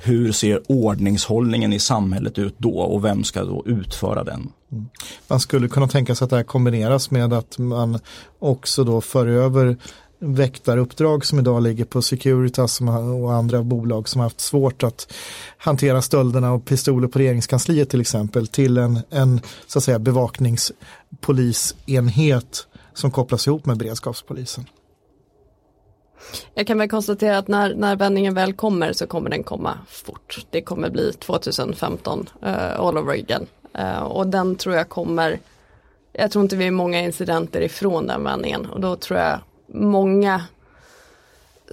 Hur 0.00 0.32
ser 0.32 0.62
ordningshållningen 0.72 1.72
i 1.72 1.78
samhället 1.78 2.38
ut 2.38 2.54
då 2.58 2.80
och 2.80 3.04
vem 3.04 3.24
ska 3.24 3.44
då 3.44 3.62
utföra 3.66 4.24
den? 4.24 4.52
Mm. 4.72 4.88
Man 5.28 5.40
skulle 5.40 5.68
kunna 5.68 5.88
tänka 5.88 6.14
sig 6.14 6.24
att 6.24 6.30
det 6.30 6.36
här 6.36 6.42
kombineras 6.42 7.10
med 7.10 7.32
att 7.32 7.58
man 7.58 7.98
också 8.38 8.84
då 8.84 9.00
för 9.00 9.26
över 9.26 9.76
väktaruppdrag 10.18 11.24
som 11.24 11.38
idag 11.38 11.62
ligger 11.62 11.84
på 11.84 12.02
Securitas 12.02 12.80
och 13.22 13.32
andra 13.32 13.62
bolag 13.62 14.08
som 14.08 14.20
har 14.20 14.26
haft 14.26 14.40
svårt 14.40 14.82
att 14.82 15.12
hantera 15.58 16.02
stölderna 16.02 16.52
och 16.52 16.64
pistoler 16.64 17.08
på 17.08 17.18
regeringskansliet 17.18 17.90
till 17.90 18.00
exempel 18.00 18.46
till 18.46 18.78
en, 18.78 19.00
en 19.10 19.40
så 19.66 19.78
att 19.78 19.84
säga 19.84 19.98
bevakningspolisenhet 19.98 22.66
som 22.94 23.10
kopplas 23.10 23.46
ihop 23.46 23.66
med 23.66 23.78
beredskapspolisen. 23.78 24.64
Jag 26.54 26.66
kan 26.66 26.78
väl 26.78 26.88
konstatera 26.88 27.38
att 27.38 27.48
när, 27.48 27.74
när 27.74 27.96
vändningen 27.96 28.34
väl 28.34 28.52
kommer 28.52 28.92
så 28.92 29.06
kommer 29.06 29.30
den 29.30 29.42
komma 29.42 29.78
fort. 29.88 30.46
Det 30.50 30.62
kommer 30.62 30.90
bli 30.90 31.12
2015 31.12 32.28
uh, 32.42 32.48
eh, 32.48 32.80
all 32.80 32.98
over 32.98 33.12
again. 33.12 33.46
Uh, 33.78 34.02
och 34.02 34.26
den 34.26 34.56
tror 34.56 34.74
jag 34.74 34.88
kommer, 34.88 35.38
jag 36.12 36.30
tror 36.30 36.42
inte 36.42 36.56
vi 36.56 36.66
är 36.66 36.70
många 36.70 37.00
incidenter 37.00 37.60
ifrån 37.60 38.06
den 38.06 38.24
vändningen 38.24 38.66
och 38.66 38.80
då 38.80 38.96
tror 38.96 39.18
jag 39.18 39.40
många 39.68 40.42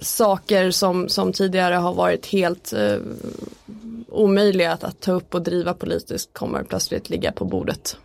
saker 0.02 0.70
som, 0.70 1.08
som 1.08 1.32
tidigare 1.32 1.74
har 1.74 1.94
varit 1.94 2.26
helt 2.26 2.72
uh, 2.76 2.98
omöjliga 4.08 4.72
att, 4.72 4.84
att 4.84 5.00
ta 5.00 5.12
upp 5.12 5.34
och 5.34 5.42
driva 5.42 5.74
politiskt 5.74 6.32
kommer 6.32 6.62
plötsligt 6.62 7.10
ligga 7.10 7.32
på 7.32 7.44
bordet. 7.44 7.96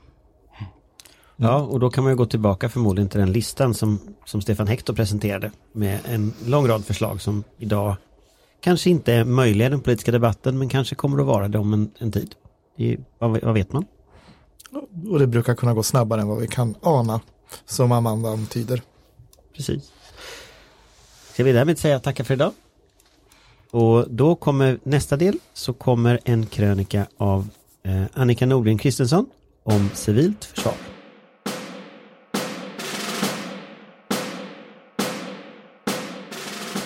Ja, 1.35 1.55
och 1.55 1.79
då 1.79 1.89
kan 1.89 2.03
man 2.03 2.13
ju 2.13 2.17
gå 2.17 2.25
tillbaka 2.25 2.69
förmodligen 2.69 3.09
till 3.09 3.19
den 3.19 3.31
listan 3.31 3.73
som, 3.73 3.99
som 4.25 4.41
Stefan 4.41 4.67
Hector 4.67 4.93
presenterade 4.93 5.51
med 5.71 5.99
en 6.05 6.33
lång 6.45 6.67
rad 6.67 6.85
förslag 6.85 7.21
som 7.21 7.43
idag 7.57 7.95
kanske 8.61 8.89
inte 8.89 9.13
är 9.13 9.23
möjliga 9.23 9.67
i 9.67 9.69
den 9.69 9.81
politiska 9.81 10.11
debatten 10.11 10.57
men 10.57 10.69
kanske 10.69 10.95
kommer 10.95 11.19
att 11.19 11.25
vara 11.25 11.47
det 11.47 11.57
om 11.57 11.73
en, 11.73 11.91
en 11.97 12.11
tid. 12.11 12.35
Det, 12.77 12.97
vad, 13.19 13.41
vad 13.41 13.53
vet 13.53 13.73
man? 13.73 13.85
Och 15.09 15.19
det 15.19 15.27
brukar 15.27 15.55
kunna 15.55 15.73
gå 15.73 15.83
snabbare 15.83 16.21
än 16.21 16.27
vad 16.27 16.39
vi 16.39 16.47
kan 16.47 16.75
ana, 16.81 17.21
som 17.65 17.91
Amanda 17.91 18.29
antyder. 18.29 18.81
Precis. 19.55 19.91
Ska 21.33 21.43
vi 21.43 21.51
därmed 21.51 21.79
säga 21.79 21.99
tackar 21.99 22.23
för 22.23 22.33
idag? 22.33 22.53
Och 23.71 24.05
då 24.09 24.35
kommer 24.35 24.79
nästa 24.83 25.17
del 25.17 25.37
så 25.53 25.73
kommer 25.73 26.19
en 26.23 26.45
krönika 26.45 27.07
av 27.17 27.47
eh, 27.83 28.03
Annika 28.13 28.45
Nordgren 28.45 28.77
Kristensson 28.77 29.25
om 29.63 29.89
civilt 29.93 30.45
försvar. 30.45 30.73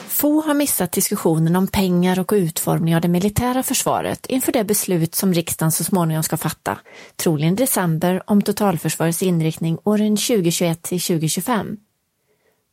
Få 0.07 0.41
har 0.41 0.53
missat 0.53 0.91
diskussionen 0.91 1.55
om 1.55 1.67
pengar 1.67 2.19
och 2.19 2.31
utformning 2.35 2.95
av 2.95 3.01
det 3.01 3.07
militära 3.07 3.63
försvaret 3.63 4.25
inför 4.25 4.51
det 4.51 4.63
beslut 4.63 5.15
som 5.15 5.33
riksdagen 5.33 5.71
så 5.71 5.83
småningom 5.83 6.23
ska 6.23 6.37
fatta, 6.37 6.77
troligen 7.15 7.53
i 7.53 7.55
december, 7.55 8.23
om 8.27 8.41
totalförsvarets 8.41 9.23
inriktning 9.23 9.77
åren 9.83 10.17
2021 10.17 10.81
till 10.81 11.01
2025. 11.01 11.77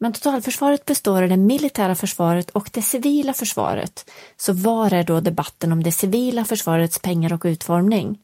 Men 0.03 0.13
totalförsvaret 0.13 0.85
består 0.85 1.23
av 1.23 1.29
det 1.29 1.37
militära 1.37 1.95
försvaret 1.95 2.51
och 2.51 2.71
det 2.73 2.83
civila 2.83 3.33
försvaret. 3.33 4.11
Så 4.37 4.53
var 4.53 4.93
är 4.93 5.03
då 5.03 5.21
debatten 5.21 5.73
om 5.73 5.83
det 5.83 5.93
civila 5.93 6.45
försvarets 6.45 6.99
pengar 6.99 7.33
och 7.33 7.45
utformning? 7.45 8.19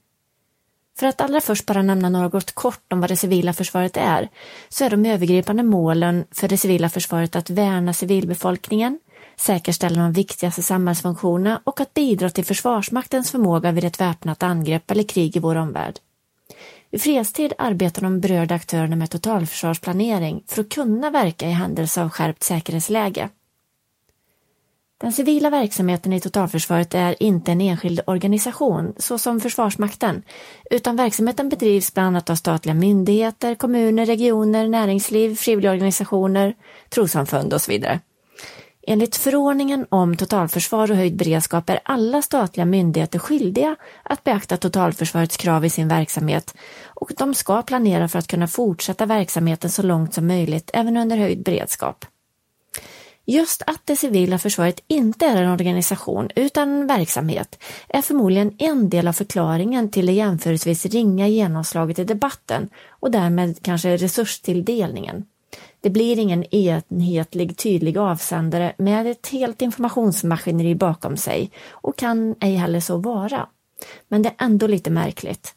För 0.98 1.06
att 1.06 1.20
allra 1.20 1.40
först 1.40 1.66
bara 1.66 1.82
nämna 1.82 2.08
något 2.08 2.52
kort 2.54 2.92
om 2.92 3.00
vad 3.00 3.10
det 3.10 3.16
civila 3.16 3.52
försvaret 3.52 3.96
är, 3.96 4.28
så 4.68 4.84
är 4.84 4.90
de 4.90 5.06
övergripande 5.06 5.62
målen 5.62 6.24
för 6.30 6.48
det 6.48 6.58
civila 6.58 6.88
försvaret 6.88 7.36
att 7.36 7.50
värna 7.50 7.92
civilbefolkningen, 7.92 8.98
säkerställa 9.36 10.02
de 10.02 10.12
viktigaste 10.12 10.62
samhällsfunktionerna 10.62 11.60
och 11.64 11.80
att 11.80 11.94
bidra 11.94 12.30
till 12.30 12.44
Försvarsmaktens 12.44 13.30
förmåga 13.30 13.72
vid 13.72 13.84
ett 13.84 14.00
väpnat 14.00 14.42
angrepp 14.42 14.90
eller 14.90 15.02
krig 15.02 15.36
i 15.36 15.40
vår 15.40 15.56
omvärld. 15.56 15.98
I 16.90 16.98
fredstid 16.98 17.52
arbetar 17.58 18.02
de 18.02 18.20
berörda 18.20 18.54
aktörerna 18.54 18.96
med 18.96 19.10
totalförsvarsplanering 19.10 20.44
för 20.46 20.60
att 20.60 20.68
kunna 20.68 21.10
verka 21.10 21.46
i 21.46 21.50
händelse 21.50 22.02
av 22.02 22.10
skärpt 22.10 22.42
säkerhetsläge. 22.42 23.28
Den 25.00 25.12
civila 25.12 25.50
verksamheten 25.50 26.12
i 26.12 26.20
totalförsvaret 26.20 26.94
är 26.94 27.22
inte 27.22 27.52
en 27.52 27.60
enskild 27.60 28.00
organisation, 28.06 28.94
såsom 28.96 29.40
Försvarsmakten, 29.40 30.22
utan 30.70 30.96
verksamheten 30.96 31.48
bedrivs 31.48 31.94
bland 31.94 32.06
annat 32.06 32.30
av 32.30 32.34
statliga 32.34 32.74
myndigheter, 32.74 33.54
kommuner, 33.54 34.06
regioner, 34.06 34.68
näringsliv, 34.68 35.36
frivilligorganisationer, 35.36 36.54
trossamfund 36.88 37.54
och 37.54 37.62
så 37.62 37.70
vidare. 37.70 38.00
Enligt 38.90 39.16
förordningen 39.16 39.86
om 39.88 40.16
totalförsvar 40.16 40.90
och 40.90 40.96
höjd 40.96 41.16
beredskap 41.16 41.70
är 41.70 41.80
alla 41.82 42.22
statliga 42.22 42.64
myndigheter 42.64 43.18
skyldiga 43.18 43.76
att 44.02 44.24
beakta 44.24 44.56
totalförsvarets 44.56 45.36
krav 45.36 45.64
i 45.64 45.70
sin 45.70 45.88
verksamhet 45.88 46.54
och 46.84 47.12
de 47.18 47.34
ska 47.34 47.62
planera 47.62 48.08
för 48.08 48.18
att 48.18 48.26
kunna 48.26 48.48
fortsätta 48.48 49.06
verksamheten 49.06 49.70
så 49.70 49.82
långt 49.82 50.14
som 50.14 50.26
möjligt 50.26 50.70
även 50.74 50.96
under 50.96 51.16
höjd 51.16 51.42
beredskap. 51.42 52.04
Just 53.26 53.62
att 53.66 53.80
det 53.84 53.96
civila 53.96 54.38
försvaret 54.38 54.80
inte 54.86 55.26
är 55.26 55.42
en 55.42 55.50
organisation 55.50 56.30
utan 56.36 56.68
en 56.68 56.86
verksamhet 56.86 57.62
är 57.88 58.02
förmodligen 58.02 58.54
en 58.58 58.88
del 58.90 59.08
av 59.08 59.12
förklaringen 59.12 59.90
till 59.90 60.06
det 60.06 60.12
jämförelsevis 60.12 60.86
ringa 60.86 61.28
genomslaget 61.28 61.98
i 61.98 62.04
debatten 62.04 62.68
och 62.88 63.10
därmed 63.10 63.62
kanske 63.62 63.96
resurstilldelningen. 63.96 65.24
Det 65.88 65.92
blir 65.92 66.18
ingen 66.18 66.54
enhetlig 66.54 67.56
tydlig 67.56 67.98
avsändare 67.98 68.72
med 68.78 69.06
ett 69.06 69.28
helt 69.28 69.62
informationsmaskineri 69.62 70.74
bakom 70.74 71.16
sig 71.16 71.50
och 71.70 71.98
kan 71.98 72.34
ej 72.40 72.54
heller 72.54 72.80
så 72.80 72.96
vara. 72.96 73.46
Men 74.08 74.22
det 74.22 74.28
är 74.28 74.44
ändå 74.44 74.66
lite 74.66 74.90
märkligt. 74.90 75.54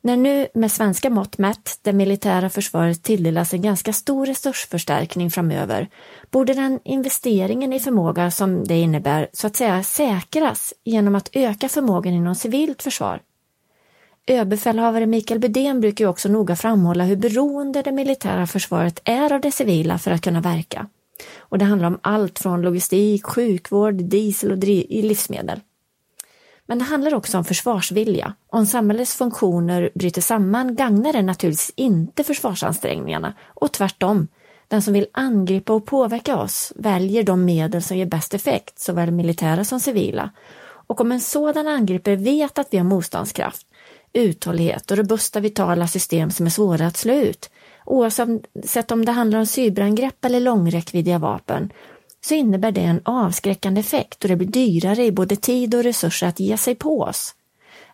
När 0.00 0.16
nu 0.16 0.46
med 0.54 0.72
svenska 0.72 1.10
mått 1.10 1.38
mätt 1.38 1.78
det 1.82 1.92
militära 1.92 2.50
försvaret 2.50 3.02
tilldelas 3.02 3.54
en 3.54 3.62
ganska 3.62 3.92
stor 3.92 4.26
resursförstärkning 4.26 5.30
framöver 5.30 5.88
borde 6.30 6.54
den 6.54 6.80
investeringen 6.84 7.72
i 7.72 7.80
förmåga 7.80 8.30
som 8.30 8.64
det 8.64 8.78
innebär 8.80 9.28
så 9.32 9.46
att 9.46 9.56
säga 9.56 9.82
säkras 9.82 10.74
genom 10.84 11.14
att 11.14 11.30
öka 11.32 11.68
förmågan 11.68 12.14
inom 12.14 12.34
civilt 12.34 12.82
försvar. 12.82 13.20
Överbefälhavare 14.30 15.06
Mikael 15.06 15.40
Bedén 15.40 15.80
brukar 15.80 16.04
ju 16.04 16.08
också 16.08 16.28
noga 16.28 16.56
framhålla 16.56 17.04
hur 17.04 17.16
beroende 17.16 17.82
det 17.82 17.92
militära 17.92 18.46
försvaret 18.46 19.00
är 19.04 19.32
av 19.32 19.40
det 19.40 19.52
civila 19.52 19.98
för 19.98 20.10
att 20.10 20.20
kunna 20.20 20.40
verka. 20.40 20.86
Och 21.38 21.58
det 21.58 21.64
handlar 21.64 21.88
om 21.88 21.98
allt 22.02 22.38
från 22.38 22.62
logistik, 22.62 23.26
sjukvård, 23.26 23.94
diesel 23.94 24.52
och 24.52 24.58
livsmedel. 24.58 25.60
Men 26.66 26.78
det 26.78 26.84
handlar 26.84 27.14
också 27.14 27.38
om 27.38 27.44
försvarsvilja. 27.44 28.34
Om 28.50 28.66
samhällets 28.66 29.14
funktioner 29.14 29.90
bryter 29.94 30.20
samman 30.20 30.74
gagnar 30.74 31.12
det 31.12 31.22
naturligtvis 31.22 31.72
inte 31.76 32.24
försvarsansträngningarna 32.24 33.34
och 33.54 33.72
tvärtom. 33.72 34.28
Den 34.68 34.82
som 34.82 34.94
vill 34.94 35.06
angripa 35.12 35.72
och 35.72 35.86
påverka 35.86 36.36
oss 36.36 36.72
väljer 36.76 37.22
de 37.22 37.44
medel 37.44 37.82
som 37.82 37.96
ger 37.96 38.06
bäst 38.06 38.34
effekt, 38.34 38.78
såväl 38.78 39.10
militära 39.10 39.64
som 39.64 39.80
civila. 39.80 40.30
Och 40.88 41.00
om 41.00 41.12
en 41.12 41.20
sådan 41.20 41.68
angripare 41.68 42.16
vet 42.16 42.58
att 42.58 42.68
vi 42.70 42.78
har 42.78 42.84
motståndskraft, 42.84 43.67
uthållighet 44.12 44.90
och 44.90 44.96
robusta 44.96 45.40
vitala 45.40 45.88
system 45.88 46.30
som 46.30 46.46
är 46.46 46.50
svåra 46.50 46.86
att 46.86 46.96
slå 46.96 47.14
ut, 47.14 47.50
oavsett 47.84 48.90
om 48.90 49.04
det 49.04 49.12
handlar 49.12 49.38
om 49.38 49.46
cyberangrepp 49.46 50.24
eller 50.24 50.40
långräckviddiga 50.40 51.18
vapen, 51.18 51.72
så 52.20 52.34
innebär 52.34 52.72
det 52.72 52.80
en 52.80 53.00
avskräckande 53.04 53.80
effekt 53.80 54.24
och 54.24 54.28
det 54.28 54.36
blir 54.36 54.48
dyrare 54.48 55.04
i 55.04 55.12
både 55.12 55.36
tid 55.36 55.74
och 55.74 55.82
resurser 55.82 56.26
att 56.26 56.40
ge 56.40 56.56
sig 56.56 56.74
på 56.74 57.00
oss. 57.00 57.34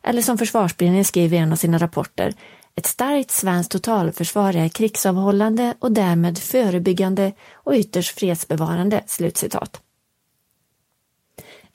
Eller 0.02 0.22
som 0.22 0.38
Försvarsberedningen 0.38 1.04
skriver 1.04 1.36
i 1.36 1.40
en 1.40 1.52
av 1.52 1.56
sina 1.56 1.78
rapporter, 1.78 2.34
ett 2.76 2.86
starkt 2.86 3.30
svenskt 3.30 3.72
totalförsvar 3.72 4.56
är 4.56 4.68
krigsavhållande 4.68 5.74
och 5.78 5.92
därmed 5.92 6.38
förebyggande 6.38 7.32
och 7.52 7.74
ytterst 7.74 8.18
fredsbevarande." 8.18 9.02
Slutcitat. 9.06 9.80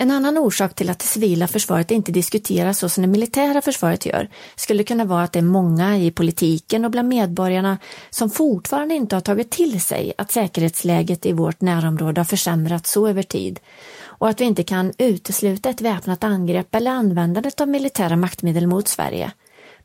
En 0.02 0.12
annan 0.12 0.38
orsak 0.38 0.76
till 0.76 0.90
att 0.90 1.00
det 1.00 1.06
civila 1.06 1.48
försvaret 1.48 1.92
inte 1.92 2.12
diskuteras 2.12 2.80
så 2.80 2.90
som 2.90 3.02
det 3.02 3.08
militära 3.08 3.62
försvaret 3.62 4.06
gör 4.06 4.30
skulle 4.56 4.84
kunna 4.84 5.06
vara 5.06 5.24
att 5.24 5.32
det 5.32 5.40
är 5.40 5.44
många 5.44 5.98
i 5.98 6.12
politiken 6.12 6.86
och 6.86 6.92
bland 6.92 7.08
medborgarna 7.08 7.78
som 8.10 8.30
fortfarande 8.30 8.96
inte 8.96 9.16
har 9.16 9.22
tagit 9.22 9.52
till 9.52 9.82
sig 9.82 10.14
att 10.18 10.32
säkerhetsläget 10.32 11.26
i 11.26 11.32
vårt 11.32 11.62
närområde 11.62 12.20
har 12.20 12.26
försämrats 12.26 12.92
så 12.92 13.08
över 13.08 13.24
tid 13.24 13.60
och 14.04 14.30
att 14.30 14.42
vi 14.42 14.46
inte 14.46 14.64
kan 14.64 14.94
utesluta 14.98 15.70
ett 15.70 15.82
väpnat 15.82 16.24
angrepp 16.24 16.76
eller 16.76 16.92
användandet 16.92 17.62
av 17.62 17.68
militära 17.68 18.16
maktmedel 18.16 18.68
mot 18.68 18.88
Sverige. 18.88 19.32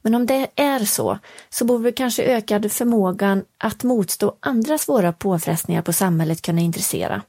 Men 0.02 0.14
om 0.14 0.26
det 0.26 0.46
är 0.56 0.80
så, 0.84 1.18
så 1.50 1.64
borde 1.64 1.92
kanske 1.92 2.22
ökad 2.22 2.72
förmågan 2.72 3.44
att 3.58 3.82
motstå 3.82 4.36
andra 4.40 4.78
svåra 4.78 5.12
påfrestningar 5.12 5.82
på 5.82 5.92
samhället 5.92 6.42
kunna 6.42 6.60
intressera. 6.60 7.22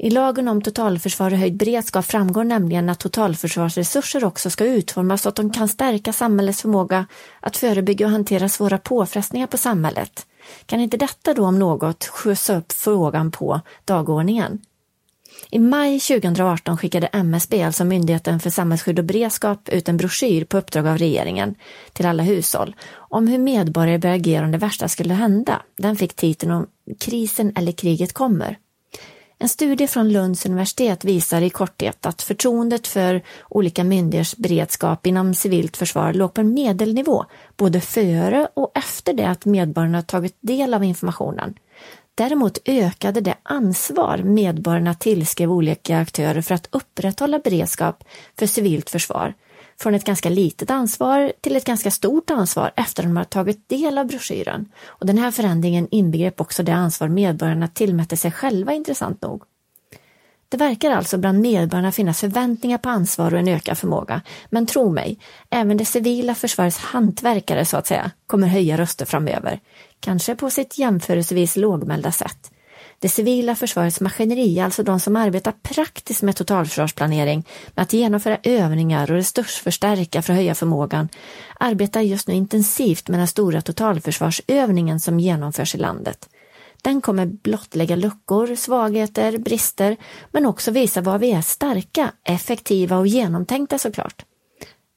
I 0.00 0.10
lagen 0.10 0.48
om 0.48 0.62
totalförsvar 0.62 1.32
och 1.32 1.38
höjd 1.38 1.56
beredskap 1.56 2.04
framgår 2.04 2.44
nämligen 2.44 2.88
att 2.88 2.98
totalförsvarsresurser 2.98 4.24
också 4.24 4.50
ska 4.50 4.64
utformas 4.64 5.22
så 5.22 5.28
att 5.28 5.36
de 5.36 5.52
kan 5.52 5.68
stärka 5.68 6.12
samhällets 6.12 6.62
förmåga 6.62 7.06
att 7.40 7.56
förebygga 7.56 8.06
och 8.06 8.12
hantera 8.12 8.48
svåra 8.48 8.78
påfrestningar 8.78 9.46
på 9.46 9.56
samhället. 9.56 10.26
Kan 10.66 10.80
inte 10.80 10.96
detta 10.96 11.34
då 11.34 11.44
om 11.46 11.58
något 11.58 12.04
skjutsa 12.04 12.56
upp 12.56 12.72
frågan 12.72 13.30
på 13.30 13.60
dagordningen? 13.84 14.58
I 15.50 15.58
maj 15.58 16.00
2018 16.00 16.76
skickade 16.76 17.06
MSB, 17.06 17.62
alltså 17.62 17.84
Myndigheten 17.84 18.40
för 18.40 18.50
samhällsskydd 18.50 18.98
och 18.98 19.04
beredskap, 19.04 19.68
ut 19.68 19.88
en 19.88 19.96
broschyr 19.96 20.44
på 20.44 20.58
uppdrag 20.58 20.86
av 20.86 20.98
regeringen 20.98 21.54
till 21.92 22.06
alla 22.06 22.22
hushåll 22.22 22.76
om 22.94 23.28
hur 23.28 23.38
medborgare 23.38 23.98
bör 23.98 24.08
agera 24.08 24.44
om 24.44 24.52
det 24.52 24.58
värsta 24.58 24.88
skulle 24.88 25.14
hända. 25.14 25.62
Den 25.76 25.96
fick 25.96 26.14
titeln 26.14 26.52
om 26.52 26.66
Krisen 27.00 27.52
eller 27.56 27.72
kriget 27.72 28.12
kommer. 28.12 28.58
En 29.40 29.48
studie 29.48 29.86
från 29.86 30.08
Lunds 30.08 30.46
universitet 30.46 31.04
visar 31.04 31.42
i 31.42 31.50
korthet 31.50 32.06
att 32.06 32.22
förtroendet 32.22 32.86
för 32.86 33.22
olika 33.48 33.84
myndigheters 33.84 34.36
beredskap 34.36 35.06
inom 35.06 35.34
civilt 35.34 35.76
försvar 35.76 36.12
låg 36.12 36.34
på 36.34 36.40
en 36.40 36.54
medelnivå 36.54 37.24
både 37.56 37.80
före 37.80 38.48
och 38.54 38.72
efter 38.74 39.12
det 39.12 39.28
att 39.28 39.44
medborgarna 39.44 40.02
tagit 40.02 40.36
del 40.40 40.74
av 40.74 40.84
informationen. 40.84 41.54
Däremot 42.14 42.58
ökade 42.64 43.20
det 43.20 43.34
ansvar 43.42 44.18
medborgarna 44.18 44.94
tillskrev 44.94 45.52
olika 45.52 45.98
aktörer 45.98 46.40
för 46.40 46.54
att 46.54 46.68
upprätthålla 46.70 47.38
beredskap 47.38 48.04
för 48.38 48.46
civilt 48.46 48.90
försvar 48.90 49.34
från 49.80 49.94
ett 49.94 50.04
ganska 50.04 50.28
litet 50.28 50.70
ansvar 50.70 51.32
till 51.40 51.56
ett 51.56 51.64
ganska 51.64 51.90
stort 51.90 52.30
ansvar 52.30 52.72
efter 52.76 53.02
att 53.02 53.08
de 53.08 53.16
har 53.16 53.24
tagit 53.24 53.68
del 53.68 53.98
av 53.98 54.06
broschyren. 54.06 54.68
Och 54.86 55.06
den 55.06 55.18
här 55.18 55.30
förändringen 55.30 55.88
inbegrep 55.90 56.40
också 56.40 56.62
det 56.62 56.74
ansvar 56.74 57.08
medborgarna 57.08 57.68
tillmätte 57.68 58.16
sig 58.16 58.30
själva 58.30 58.72
intressant 58.72 59.22
nog. 59.22 59.42
Det 60.48 60.56
verkar 60.56 60.90
alltså 60.90 61.18
bland 61.18 61.40
medborgarna 61.40 61.92
finnas 61.92 62.20
förväntningar 62.20 62.78
på 62.78 62.88
ansvar 62.88 63.32
och 63.34 63.38
en 63.38 63.48
ökad 63.48 63.78
förmåga. 63.78 64.22
Men 64.50 64.66
tro 64.66 64.90
mig, 64.90 65.18
även 65.50 65.76
det 65.76 65.84
civila 65.84 66.34
försvarets 66.34 66.78
hantverkare 66.78 67.64
så 67.64 67.76
att 67.76 67.86
säga 67.86 68.10
kommer 68.26 68.46
höja 68.46 68.78
röster 68.78 69.06
framöver. 69.06 69.60
Kanske 70.00 70.34
på 70.34 70.50
sitt 70.50 70.78
jämförelsevis 70.78 71.56
lågmälda 71.56 72.12
sätt. 72.12 72.50
Det 73.00 73.08
civila 73.08 73.54
försvarets 73.54 74.00
maskineri, 74.00 74.60
alltså 74.60 74.82
de 74.82 75.00
som 75.00 75.16
arbetar 75.16 75.52
praktiskt 75.52 76.22
med 76.22 76.36
totalförsvarsplanering, 76.36 77.46
med 77.74 77.82
att 77.82 77.92
genomföra 77.92 78.38
övningar 78.42 79.10
och 79.10 79.16
resursförstärka 79.16 80.22
för 80.22 80.32
att 80.32 80.36
höja 80.36 80.54
förmågan, 80.54 81.08
arbetar 81.60 82.00
just 82.00 82.28
nu 82.28 82.34
intensivt 82.34 83.08
med 83.08 83.20
den 83.20 83.28
stora 83.28 83.60
totalförsvarsövningen 83.60 85.00
som 85.00 85.20
genomförs 85.20 85.74
i 85.74 85.78
landet. 85.78 86.28
Den 86.82 87.00
kommer 87.00 87.26
blottlägga 87.26 87.96
luckor, 87.96 88.54
svagheter, 88.54 89.38
brister, 89.38 89.96
men 90.32 90.46
också 90.46 90.70
visa 90.70 91.00
var 91.00 91.18
vi 91.18 91.32
är 91.32 91.40
starka, 91.40 92.12
effektiva 92.24 92.98
och 92.98 93.06
genomtänkta 93.06 93.78
såklart. 93.78 94.24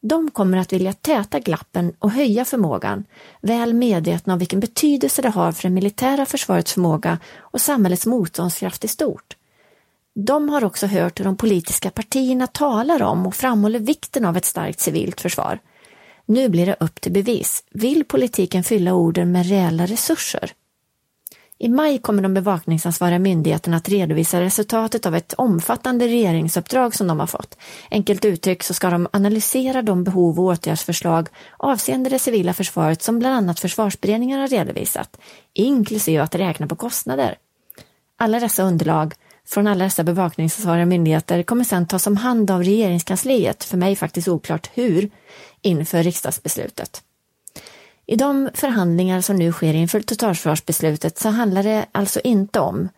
De 0.02 0.32
kommer 0.32 0.58
att 0.58 0.74
vilja 0.74 0.94
täta 0.94 1.40
glappen 1.40 1.94
och 2.00 2.12
höja 2.12 2.46
förmågan, 2.46 3.04
väl 3.42 3.74
medvetna 3.74 4.34
om 4.34 4.40
vilken 4.40 4.60
betydelse 4.60 5.22
det 5.22 5.30
har 5.30 5.52
för 5.52 5.64
det 5.64 5.74
militära 5.74 6.26
försvarets 6.26 6.74
förmåga 6.74 7.20
och 7.38 7.62
samhällets 7.62 8.06
motståndskraft 8.06 8.86
i 8.86 8.88
stort. 8.88 9.36
De 10.14 10.50
har 10.50 10.64
också 10.64 10.88
hört 10.88 11.20
hur 11.20 11.26
de 11.26 11.38
politiska 11.38 11.90
partierna 11.90 12.48
talar 12.48 13.02
om 13.02 13.28
och 13.28 13.36
framhåller 13.36 13.80
vikten 13.80 14.26
av 14.26 14.38
ett 14.38 14.46
starkt 14.46 14.80
civilt 14.80 15.22
försvar. 15.22 15.60
Nu 16.26 16.50
blir 16.50 16.66
det 16.66 16.76
upp 16.80 17.02
till 17.02 17.12
bevis. 17.12 17.64
Vill 17.72 18.06
politiken 18.06 18.64
fylla 18.64 18.94
orden 18.94 19.32
med 19.32 19.50
reella 19.50 19.86
resurser? 19.86 20.52
I 21.64 21.70
maj 21.70 21.98
kommer 21.98 22.24
de 22.24 22.34
bevakningsansvariga 22.34 23.20
myndigheterna 23.20 23.78
att 23.78 23.90
redovisa 23.90 24.42
resultatet 24.42 25.06
av 25.06 25.16
ett 25.16 25.34
omfattande 25.34 26.08
regeringsuppdrag 26.08 26.96
som 26.96 27.08
de 27.08 27.20
har 27.20 27.28
fått. 27.28 27.58
Enkelt 27.92 28.26
uttryckt 28.26 28.66
så 28.66 28.74
ska 28.74 28.90
de 28.90 29.08
analysera 29.14 29.82
de 29.82 30.04
behov 30.04 30.40
och 30.40 30.46
åtgärdsförslag 30.46 31.30
avseende 31.58 32.10
det 32.10 32.20
civila 32.20 32.54
försvaret 32.54 33.02
som 33.02 33.20
bland 33.20 33.36
annat 33.36 33.60
försvarsberedningen 33.60 34.40
har 34.40 34.48
redovisat, 34.48 35.18
inklusive 35.54 36.24
att 36.24 36.36
räkna 36.36 36.68
på 36.68 36.76
kostnader. 36.76 37.38
Alla 38.18 38.40
dessa 38.40 38.64
underlag 38.64 39.14
från 39.48 39.68
alla 39.68 39.84
dessa 39.84 40.04
bevakningsansvariga 40.04 40.86
myndigheter 40.86 41.44
kommer 41.44 41.64
sedan 41.64 41.88
tas 41.88 42.08
om 42.08 42.18
hand 42.18 42.52
av 42.52 42.64
regeringskansliet, 42.64 43.64
för 43.64 43.78
mig 43.78 43.96
faktiskt 43.96 44.28
oklart 44.28 44.70
hur, 44.74 45.10
inför 45.62 46.04
riksdagsbeslutet. 46.04 47.04
I 48.12 48.16
de 48.16 48.50
förhandlingar 48.54 49.22
som 49.22 49.36
nu 49.36 49.52
sker 49.52 49.74
inför 49.74 50.02
totalförsvarsbeslutet 50.02 51.18
så 51.18 51.30
handlar 51.30 51.64
det 51.64 51.86
alltså 51.92 52.20
inte 52.20 52.60
om 52.60 52.90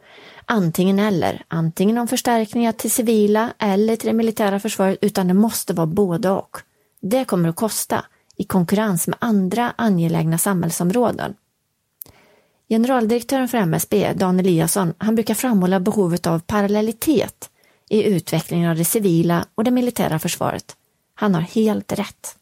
antingen 0.45 0.99
eller, 0.99 1.45
antingen 1.47 1.97
om 1.97 2.07
förstärkningar 2.07 2.71
till 2.71 2.91
civila 2.91 3.53
eller 3.59 3.95
till 3.95 4.07
det 4.07 4.13
militära 4.13 4.59
försvaret, 4.59 4.97
utan 5.01 5.27
det 5.27 5.33
måste 5.33 5.73
vara 5.73 5.87
både 5.87 6.29
och. 6.29 6.57
Det 7.01 7.25
kommer 7.25 7.49
att 7.49 7.55
kosta 7.55 8.05
i 8.37 8.43
konkurrens 8.43 9.07
med 9.07 9.17
andra 9.21 9.73
angelägna 9.75 10.37
samhällsområden. 10.37 11.33
Generaldirektören 12.69 13.47
för 13.47 13.57
MSB, 13.57 14.13
Dan 14.13 14.39
Eliasson, 14.39 14.93
han 14.97 15.15
brukar 15.15 15.33
framhålla 15.33 15.79
behovet 15.79 16.27
av 16.27 16.39
parallellitet 16.39 17.49
i 17.89 18.03
utvecklingen 18.03 18.69
av 18.69 18.77
det 18.77 18.85
civila 18.85 19.45
och 19.55 19.63
det 19.63 19.71
militära 19.71 20.19
försvaret. 20.19 20.75
Han 21.15 21.35
har 21.35 21.41
helt 21.41 21.93
rätt. 21.93 22.37